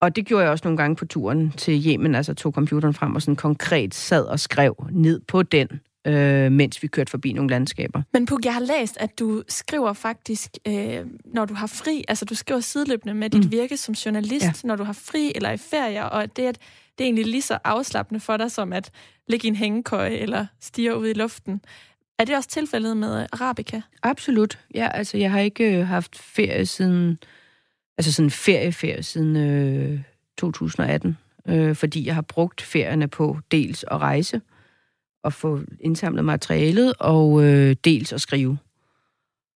Og 0.00 0.16
det 0.16 0.26
gjorde 0.26 0.44
jeg 0.44 0.52
også 0.52 0.62
nogle 0.64 0.76
gange 0.76 0.96
på 0.96 1.06
turen 1.06 1.52
til 1.56 1.86
Yemen, 1.86 2.14
altså 2.14 2.34
tog 2.34 2.52
computeren 2.52 2.94
frem 2.94 3.14
og 3.14 3.22
sådan 3.22 3.36
konkret 3.36 3.94
sad 3.94 4.24
og 4.24 4.40
skrev 4.40 4.86
ned 4.90 5.20
på 5.28 5.42
den, 5.42 5.68
øh, 6.06 6.52
mens 6.52 6.82
vi 6.82 6.88
kørte 6.88 7.10
forbi 7.10 7.32
nogle 7.32 7.50
landskaber. 7.50 8.02
Men 8.12 8.26
Puk, 8.26 8.44
jeg 8.44 8.54
har 8.54 8.60
læst, 8.60 8.96
at 9.00 9.18
du 9.18 9.42
skriver 9.48 9.92
faktisk, 9.92 10.50
øh, 10.68 11.06
når 11.24 11.44
du 11.44 11.54
har 11.54 11.66
fri, 11.66 12.04
altså 12.08 12.24
du 12.24 12.34
skriver 12.34 12.60
sideløbende 12.60 13.14
med 13.14 13.30
dit 13.30 13.44
mm. 13.44 13.50
virke 13.50 13.76
som 13.76 13.94
journalist, 13.94 14.44
ja. 14.44 14.52
når 14.64 14.76
du 14.76 14.84
har 14.84 14.92
fri 14.92 15.32
eller 15.34 15.50
i 15.50 15.56
ferie, 15.56 16.10
og 16.10 16.36
det, 16.36 16.42
at 16.42 16.58
det 16.98 17.04
er 17.04 17.06
egentlig 17.06 17.26
lige 17.26 17.42
så 17.42 17.58
afslappende 17.64 18.20
for 18.20 18.36
dig, 18.36 18.50
som 18.50 18.72
at 18.72 18.90
ligge 19.28 19.46
i 19.46 19.48
en 19.48 19.56
hængekøje 19.56 20.16
eller 20.16 20.46
stige 20.60 20.96
ud 20.96 21.08
i 21.08 21.12
luften. 21.12 21.60
Er 22.18 22.24
det 22.24 22.36
også 22.36 22.48
tilfældet 22.48 22.96
med 22.96 23.26
Arabica? 23.32 23.82
Absolut. 24.02 24.58
Ja, 24.74 24.88
altså 24.88 25.16
jeg 25.16 25.30
har 25.30 25.40
ikke 25.40 25.78
øh, 25.78 25.86
haft 25.86 26.18
ferie 26.18 26.66
siden 26.66 27.18
altså 27.98 28.12
sådan 28.12 28.30
ferieferie 28.30 29.02
siden 29.02 29.36
øh, 29.36 30.00
2018, 30.38 31.16
øh, 31.48 31.74
fordi 31.74 32.06
jeg 32.06 32.14
har 32.14 32.22
brugt 32.22 32.62
ferierne 32.62 33.08
på 33.08 33.38
dels 33.50 33.84
at 33.90 34.00
rejse 34.00 34.40
at 35.26 35.32
få 35.32 35.60
indsamlet 35.80 36.24
materialet, 36.24 36.92
og 36.98 37.44
øh, 37.44 37.76
dels 37.84 38.12
at 38.12 38.20
skrive. 38.20 38.58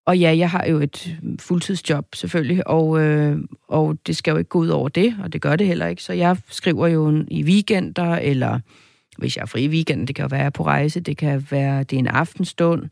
Og 0.05 0.17
ja, 0.17 0.37
jeg 0.37 0.49
har 0.49 0.65
jo 0.65 0.79
et 0.79 1.17
fuldtidsjob 1.39 2.15
selvfølgelig, 2.15 2.67
og, 2.67 3.01
øh, 3.01 3.37
og 3.67 3.97
det 4.07 4.17
skal 4.17 4.31
jo 4.31 4.37
ikke 4.37 4.49
gå 4.49 4.59
ud 4.59 4.67
over 4.67 4.89
det, 4.89 5.15
og 5.23 5.33
det 5.33 5.41
gør 5.41 5.55
det 5.55 5.67
heller 5.67 5.87
ikke. 5.87 6.03
Så 6.03 6.13
jeg 6.13 6.37
skriver 6.49 6.87
jo 6.87 7.25
i 7.27 7.43
weekender, 7.43 8.15
eller 8.15 8.59
hvis 9.17 9.35
jeg 9.35 9.41
er 9.41 9.45
fri 9.45 9.63
i 9.63 9.67
weekenden, 9.67 10.07
det 10.07 10.15
kan 10.15 10.23
jo 10.23 10.29
være 10.31 10.51
på 10.51 10.65
rejse, 10.65 10.99
det 10.99 11.17
kan 11.17 11.47
være, 11.51 11.83
det 11.83 11.95
er 11.95 11.99
en 11.99 12.07
aftenstund, 12.07 12.89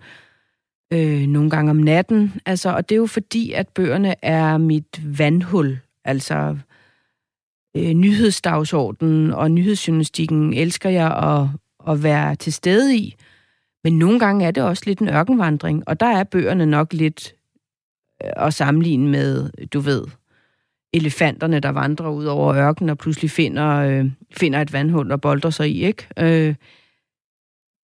øh, 0.93 1.21
nogle 1.21 1.49
gange 1.49 1.71
om 1.71 1.77
natten. 1.77 2.33
Altså, 2.45 2.69
og 2.69 2.89
det 2.89 2.95
er 2.95 2.99
jo 2.99 3.05
fordi, 3.05 3.51
at 3.51 3.67
bøgerne 3.67 4.15
er 4.21 4.57
mit 4.57 5.19
vandhul. 5.19 5.79
Altså, 6.05 6.57
øh, 7.77 7.89
nyhedsdagsordenen 7.89 9.31
og 9.31 9.51
nyhedsjournalistikken 9.51 10.53
elsker 10.53 10.89
jeg 10.89 11.07
at, 11.07 11.47
at 11.87 12.03
være 12.03 12.35
til 12.35 12.53
stede 12.53 12.97
i. 12.97 13.15
Men 13.83 13.99
nogle 13.99 14.19
gange 14.19 14.45
er 14.45 14.51
det 14.51 14.63
også 14.63 14.83
lidt 14.85 14.99
en 14.99 15.09
ørkenvandring, 15.09 15.83
og 15.87 15.99
der 15.99 16.05
er 16.05 16.23
bøgerne 16.23 16.65
nok 16.65 16.93
lidt 16.93 17.35
øh, 18.23 18.31
at 18.35 18.53
sammenligne 18.53 19.09
med, 19.09 19.49
du 19.73 19.79
ved, 19.79 20.05
elefanterne, 20.93 21.59
der 21.59 21.69
vandrer 21.69 22.09
ud 22.09 22.25
over 22.25 22.55
ørkenen 22.55 22.89
og 22.89 22.97
pludselig 22.97 23.31
finder, 23.31 23.67
øh, 23.67 24.11
finder 24.31 24.61
et 24.61 24.73
vandhul 24.73 25.11
og 25.11 25.21
bolder 25.21 25.49
sig 25.49 25.69
i, 25.69 25.85
ikke? 25.85 26.07
Øh, 26.19 26.55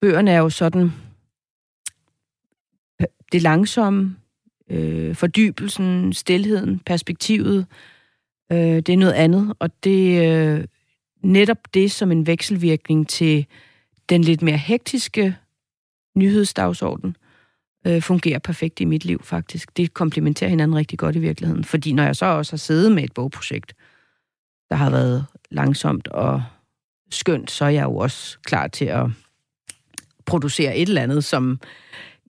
bøgerne 0.01 0.31
er 0.31 0.37
jo 0.37 0.49
sådan 0.49 0.91
det 3.31 3.41
langsomme, 3.41 4.15
øh, 4.69 5.15
fordybelsen, 5.15 6.13
stilheden, 6.13 6.79
perspektivet, 6.79 7.65
øh, 8.51 8.57
det 8.57 8.89
er 8.89 8.97
noget 8.97 9.13
andet, 9.13 9.53
og 9.59 9.83
det 9.83 10.31
øh, 10.31 10.65
netop 11.23 11.57
det 11.73 11.91
som 11.91 12.11
en 12.11 12.27
vekselvirkning 12.27 13.09
til 13.09 13.45
den 14.11 14.23
lidt 14.23 14.41
mere 14.41 14.57
hektiske 14.57 15.37
nyhedsdagsorden, 16.15 17.15
øh, 17.87 18.01
fungerer 18.01 18.39
perfekt 18.39 18.79
i 18.79 18.85
mit 18.85 19.05
liv 19.05 19.23
faktisk. 19.23 19.77
Det 19.77 19.93
komplementerer 19.93 20.49
hinanden 20.49 20.77
rigtig 20.77 20.99
godt 20.99 21.15
i 21.15 21.19
virkeligheden, 21.19 21.63
fordi 21.63 21.93
når 21.93 22.03
jeg 22.03 22.15
så 22.15 22.25
også 22.25 22.51
har 22.51 22.57
siddet 22.57 22.91
med 22.91 23.03
et 23.03 23.13
bogprojekt, 23.13 23.73
der 24.69 24.75
har 24.75 24.89
været 24.89 25.25
langsomt 25.51 26.07
og 26.07 26.43
skønt, 27.11 27.51
så 27.51 27.65
er 27.65 27.69
jeg 27.69 27.83
jo 27.83 27.97
også 27.97 28.39
klar 28.39 28.67
til 28.67 28.85
at 28.85 29.07
producere 30.25 30.77
et 30.77 30.89
eller 30.89 31.01
andet, 31.01 31.23
som 31.23 31.59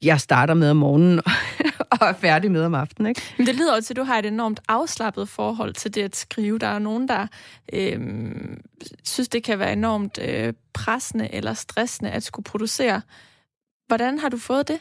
jeg 0.03 0.21
starter 0.21 0.55
med 0.55 0.71
om 0.71 0.77
morgenen 0.77 1.21
og 2.01 2.09
er 2.09 2.13
færdig 2.13 2.51
med 2.51 2.65
om 2.65 2.75
aftenen. 2.75 3.09
Ikke? 3.09 3.23
Men 3.39 3.47
det 3.47 3.55
lyder 3.55 3.75
også 3.75 3.87
til, 3.87 3.95
at 3.95 3.97
du 3.97 4.05
har 4.05 4.19
et 4.19 4.27
enormt 4.27 4.61
afslappet 4.69 5.29
forhold 5.29 5.75
til 5.75 5.95
det 5.95 6.03
at 6.03 6.17
skrive. 6.17 6.59
Der 6.59 6.67
er 6.67 6.79
nogen, 6.79 7.09
der 7.09 7.27
øh, 7.73 8.01
synes, 9.05 9.29
det 9.29 9.43
kan 9.43 9.59
være 9.59 9.73
enormt 9.73 10.19
øh, 10.23 10.53
pressende 10.73 11.35
eller 11.35 11.55
stressende 11.55 12.11
at 12.11 12.23
skulle 12.23 12.45
producere. 12.45 13.03
Hvordan 13.87 14.19
har 14.19 14.29
du 14.29 14.37
fået 14.37 14.69
det? 14.69 14.79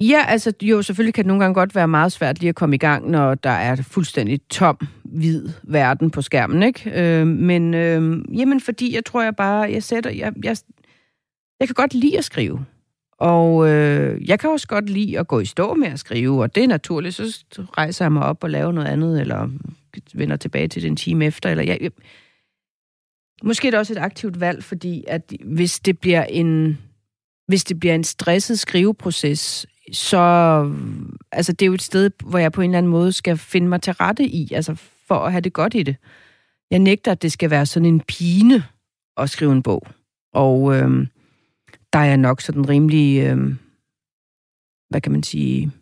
Ja, 0.00 0.24
altså 0.28 0.52
jo, 0.62 0.82
selvfølgelig 0.82 1.14
kan 1.14 1.24
det 1.24 1.28
nogle 1.28 1.42
gange 1.42 1.54
godt 1.54 1.74
være 1.74 1.88
meget 1.88 2.12
svært 2.12 2.40
lige 2.40 2.48
at 2.48 2.54
komme 2.54 2.76
i 2.76 2.78
gang, 2.78 3.10
når 3.10 3.34
der 3.34 3.50
er 3.50 3.76
fuldstændig 3.76 4.40
tom, 4.50 4.78
hvid 5.04 5.48
verden 5.62 6.10
på 6.10 6.22
skærmen, 6.22 6.62
ikke? 6.62 6.90
Øh, 6.94 7.26
men 7.26 7.74
øh, 7.74 8.18
jamen, 8.38 8.60
fordi 8.60 8.94
jeg 8.94 9.04
tror, 9.04 9.22
jeg 9.22 9.36
bare, 9.36 9.72
jeg 9.72 9.82
sætter, 9.82 10.10
jeg, 10.10 10.32
jeg, 10.44 10.56
jeg 11.60 11.68
kan 11.68 11.74
godt 11.74 11.94
lide 11.94 12.18
at 12.18 12.24
skrive. 12.24 12.64
Og 13.18 13.68
øh, 13.68 14.28
jeg 14.28 14.40
kan 14.40 14.50
også 14.50 14.68
godt 14.68 14.90
lide 14.90 15.18
at 15.18 15.28
gå 15.28 15.40
i 15.40 15.44
stå 15.44 15.74
med 15.74 15.88
at 15.88 15.98
skrive, 15.98 16.42
og 16.42 16.54
det 16.54 16.64
er 16.64 16.68
naturligt, 16.68 17.14
så 17.14 17.44
rejser 17.78 18.04
jeg 18.04 18.12
mig 18.12 18.22
op 18.22 18.44
og 18.44 18.50
laver 18.50 18.72
noget 18.72 18.88
andet, 18.88 19.20
eller 19.20 19.48
vender 20.14 20.36
tilbage 20.36 20.68
til 20.68 20.82
den 20.82 20.96
time 20.96 21.24
efter. 21.26 21.50
Eller 21.50 21.64
jeg, 21.64 21.78
jeg, 21.80 21.90
måske 23.42 23.66
er 23.66 23.70
det 23.70 23.80
også 23.80 23.92
et 23.92 23.98
aktivt 23.98 24.40
valg, 24.40 24.64
fordi 24.64 25.04
at 25.06 25.32
hvis 25.44 25.80
det 25.80 25.98
bliver 25.98 26.24
en, 26.24 26.78
hvis 27.46 27.64
det 27.64 27.80
bliver 27.80 27.94
en 27.94 28.04
stresset 28.04 28.58
skriveproces, 28.58 29.66
så 29.92 30.18
altså 31.32 31.52
det 31.52 31.62
er 31.62 31.66
jo 31.66 31.74
et 31.74 31.82
sted, 31.82 32.10
hvor 32.24 32.38
jeg 32.38 32.52
på 32.52 32.60
en 32.60 32.70
eller 32.70 32.78
anden 32.78 32.92
måde 32.92 33.12
skal 33.12 33.36
finde 33.36 33.68
mig 33.68 33.82
til 33.82 33.92
rette 33.92 34.24
i, 34.24 34.52
altså 34.52 34.74
for 35.06 35.14
at 35.14 35.32
have 35.32 35.40
det 35.40 35.52
godt 35.52 35.74
i 35.74 35.82
det. 35.82 35.96
Jeg 36.70 36.78
nægter, 36.78 37.12
at 37.12 37.22
det 37.22 37.32
skal 37.32 37.50
være 37.50 37.66
sådan 37.66 37.86
en 37.86 38.00
pine 38.00 38.64
at 39.16 39.30
skrive 39.30 39.52
en 39.52 39.62
bog. 39.62 39.86
Og 40.34 40.76
øh, 40.76 41.06
der 41.92 41.98
er 41.98 42.04
jeg 42.04 42.16
nok 42.16 42.40
sådan 42.40 42.68
rimelig, 42.68 43.26
øh, 43.26 43.54
hvad 44.90 45.00
kan 45.00 45.12
man 45.12 45.22
sige, 45.22 45.72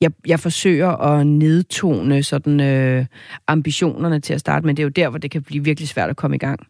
jeg, 0.00 0.10
jeg 0.26 0.40
forsøger 0.40 0.88
at 0.88 1.26
nedtone 1.26 2.22
sådan, 2.22 2.60
øh, 2.60 3.06
ambitionerne 3.46 4.20
til 4.20 4.34
at 4.34 4.40
starte, 4.40 4.66
men 4.66 4.76
det 4.76 4.82
er 4.82 4.84
jo 4.84 4.90
der, 4.90 5.08
hvor 5.08 5.18
det 5.18 5.30
kan 5.30 5.42
blive 5.42 5.64
virkelig 5.64 5.88
svært 5.88 6.10
at 6.10 6.16
komme 6.16 6.36
i 6.36 6.38
gang. 6.38 6.66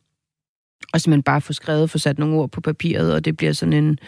Og 0.93 1.01
simpelthen 1.01 1.23
bare 1.23 1.41
få 1.41 1.53
skrevet, 1.53 1.91
få 1.91 1.99
sat 1.99 2.19
nogle 2.19 2.35
ord 2.35 2.51
på 2.51 2.61
papiret, 2.61 3.15
og 3.15 3.25
det 3.25 3.37
bliver 3.37 3.53
sådan 3.53 3.73
en, 3.73 3.99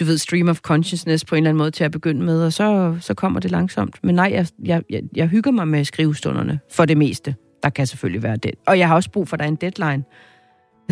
du 0.00 0.04
ved, 0.04 0.18
stream 0.18 0.48
of 0.48 0.60
consciousness 0.60 1.24
på 1.24 1.34
en 1.34 1.42
eller 1.42 1.50
anden 1.50 1.58
måde 1.58 1.70
til 1.70 1.84
at 1.84 1.90
begynde 1.90 2.22
med, 2.22 2.44
og 2.44 2.52
så, 2.52 2.96
så 3.00 3.14
kommer 3.14 3.40
det 3.40 3.50
langsomt. 3.50 4.04
Men 4.04 4.14
nej, 4.14 4.30
jeg, 4.32 4.46
jeg, 4.64 4.82
jeg, 4.90 5.02
jeg 5.16 5.28
hygger 5.28 5.50
mig 5.50 5.68
med 5.68 5.84
skrivestunderne 5.84 6.60
for 6.70 6.84
det 6.84 6.96
meste. 6.96 7.34
Der 7.62 7.70
kan 7.70 7.86
selvfølgelig 7.86 8.22
være 8.22 8.36
det. 8.36 8.50
Og 8.66 8.78
jeg 8.78 8.88
har 8.88 8.94
også 8.94 9.10
brug 9.10 9.28
for, 9.28 9.36
at 9.36 9.38
der 9.38 9.44
er 9.44 9.48
en 9.48 9.56
deadline. 9.56 10.04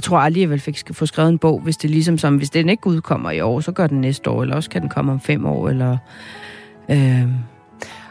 Jeg 0.01 0.05
tror 0.05 0.19
aldrig, 0.19 0.41
jeg 0.41 0.51
vil 0.51 0.61
fik 0.61 0.83
få 0.93 1.07
skrevet 1.07 1.31
en 1.31 1.39
bog, 1.39 1.61
hvis 1.61 1.77
det 1.77 1.91
ligesom 1.91 2.19
som, 2.19 2.37
hvis 2.37 2.51
den 2.51 2.69
ikke 2.69 2.87
udkommer 2.87 3.31
i 3.31 3.41
år, 3.41 3.61
så 3.61 3.73
gør 3.73 3.87
den 3.87 4.01
næste 4.01 4.31
år, 4.31 4.43
eller 4.43 4.57
også 4.57 4.71
kan 4.71 4.81
den 4.81 4.91
komme 4.91 5.13
om 5.13 5.21
fem 5.21 5.47
år, 5.47 5.69
eller... 5.69 5.97
Øh... 6.89 7.29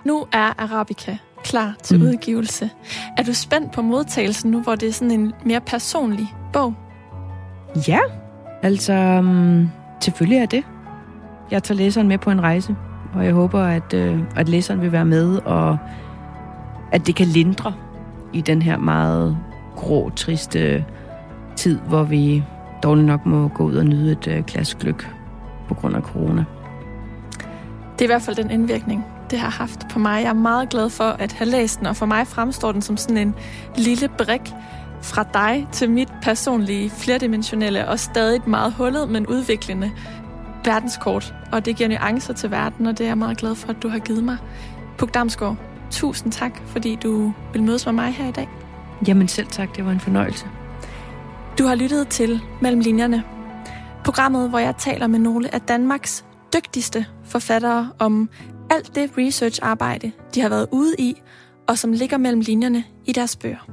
Nu 0.06 0.26
er 0.34 0.54
Arabica 0.58 1.18
klar 1.44 1.76
til 1.84 2.00
mm. 2.00 2.06
udgivelse. 2.06 2.70
Er 3.18 3.24
du 3.24 3.34
spændt 3.34 3.72
på 3.72 3.82
modtagelsen 3.82 4.52
nu, 4.52 4.62
hvor 4.62 4.76
det 4.76 4.90
er 4.90 4.94
sådan 4.94 5.12
en 5.12 5.34
mere 5.46 5.62
personlig 5.62 6.34
bog? 6.54 6.74
Ja, 7.88 8.00
altså 8.62 8.94
um, 8.94 9.70
selvfølgelig 10.02 10.38
er 10.38 10.46
det. 10.46 10.64
Jeg 11.52 11.64
tager 11.64 11.78
læseren 11.78 12.08
med 12.08 12.18
på 12.18 12.32
en 12.32 12.42
rejse, 12.42 12.76
og 13.14 13.26
jeg 13.26 13.34
håber, 13.34 13.62
at, 13.62 13.94
uh, 13.94 14.20
at 14.36 14.50
læseren 14.50 14.82
vil 14.82 14.92
være 14.92 15.06
med, 15.06 15.38
og 15.38 15.78
at 16.92 17.08
det 17.08 17.16
kan 17.16 17.28
lindre 17.28 17.74
i 18.34 18.42
den 18.42 18.62
her 18.62 18.78
meget 18.78 19.38
grå, 19.76 20.10
triste 20.10 20.86
tid, 21.60 21.80
hvor 21.80 22.04
vi 22.04 22.44
dårligt 22.84 23.08
nok 23.08 23.26
må 23.26 23.48
gå 23.48 23.64
ud 23.64 23.76
og 23.76 23.86
nyde 23.86 24.12
et 24.12 24.28
uh, 24.28 24.46
glas 24.46 24.76
gløk 24.76 25.08
på 25.68 25.74
grund 25.74 25.96
af 25.96 26.02
corona. 26.02 26.46
Det 27.94 28.02
er 28.02 28.04
i 28.04 28.08
hvert 28.08 28.22
fald 28.22 28.36
den 28.36 28.52
indvirkning, 28.52 29.06
det 29.32 29.40
har 29.40 29.50
haft 29.50 29.88
på 29.90 30.00
mig. 30.00 30.22
Jeg 30.22 30.30
er 30.30 30.34
meget 30.34 30.70
glad 30.70 30.90
for 30.90 31.04
at 31.04 31.32
have 31.32 31.50
læst 31.50 31.80
den, 31.80 31.88
og 31.88 31.96
for 31.96 32.06
mig 32.06 32.28
fremstår 32.28 32.72
den 32.72 32.82
som 32.82 32.98
sådan 32.98 33.18
en 33.18 33.36
lille 33.78 34.10
brik 34.18 34.42
fra 35.02 35.26
dig 35.34 35.68
til 35.72 35.90
mit 35.90 36.10
personlige, 36.22 36.90
flerdimensionelle 36.90 37.88
og 37.88 38.00
stadig 38.00 38.42
meget 38.48 38.74
hullet, 38.74 39.10
men 39.10 39.28
udviklende 39.28 39.92
verdenskort. 40.66 41.34
Og 41.52 41.66
det 41.66 41.76
giver 41.76 41.90
nuancer 41.90 42.34
til 42.34 42.52
verden, 42.52 42.86
og 42.86 42.98
det 42.98 43.04
er 43.04 43.10
jeg 43.10 43.18
meget 43.18 43.38
glad 43.38 43.56
for, 43.56 43.70
at 43.70 43.84
du 43.84 43.90
har 43.90 44.00
givet 44.00 44.24
mig. 44.24 44.38
Puk 44.98 45.14
Damsgaard, 45.14 45.56
tusind 45.92 46.32
tak, 46.32 46.62
fordi 46.66 46.96
du 46.96 47.34
vil 47.54 47.64
mødes 47.64 47.86
med 47.86 47.94
mig 47.94 48.14
her 48.14 48.28
i 48.28 48.32
dag. 48.32 48.50
Jamen 49.08 49.28
selv 49.28 49.48
tak, 49.48 49.76
det 49.76 49.86
var 49.86 49.92
en 49.92 50.00
fornøjelse. 50.00 50.46
Du 51.60 51.66
har 51.66 51.76
lyttet 51.76 52.08
til 52.08 52.42
Mellem 52.62 52.82
Linjerne. 52.82 53.24
Programmet, 54.06 54.50
hvor 54.50 54.60
jeg 54.60 54.76
taler 54.78 55.08
med 55.08 55.20
nogle 55.20 55.54
af 55.54 55.62
Danmarks 55.62 56.26
dygtigste 56.54 57.06
forfattere 57.26 57.92
om 58.00 58.30
alt 58.70 58.96
det 58.96 59.12
researcharbejde, 59.18 60.12
de 60.36 60.42
har 60.42 60.50
været 60.50 60.68
ude 60.72 60.96
i, 61.00 61.22
og 61.68 61.78
som 61.78 61.94
ligger 61.94 62.18
mellem 62.18 62.42
linjerne 62.42 62.84
i 63.06 63.12
deres 63.12 63.36
bøger. 63.36 63.70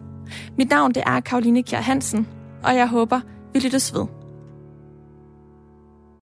Mit 0.58 0.70
navn 0.70 0.94
det 0.94 1.02
er 1.06 1.20
Karoline 1.20 1.62
Kjær 1.62 1.80
Hansen, 1.80 2.28
og 2.64 2.74
jeg 2.74 2.88
håber, 2.88 3.20
vi 3.52 3.58
lyttes 3.58 3.94
ved. 3.94 4.15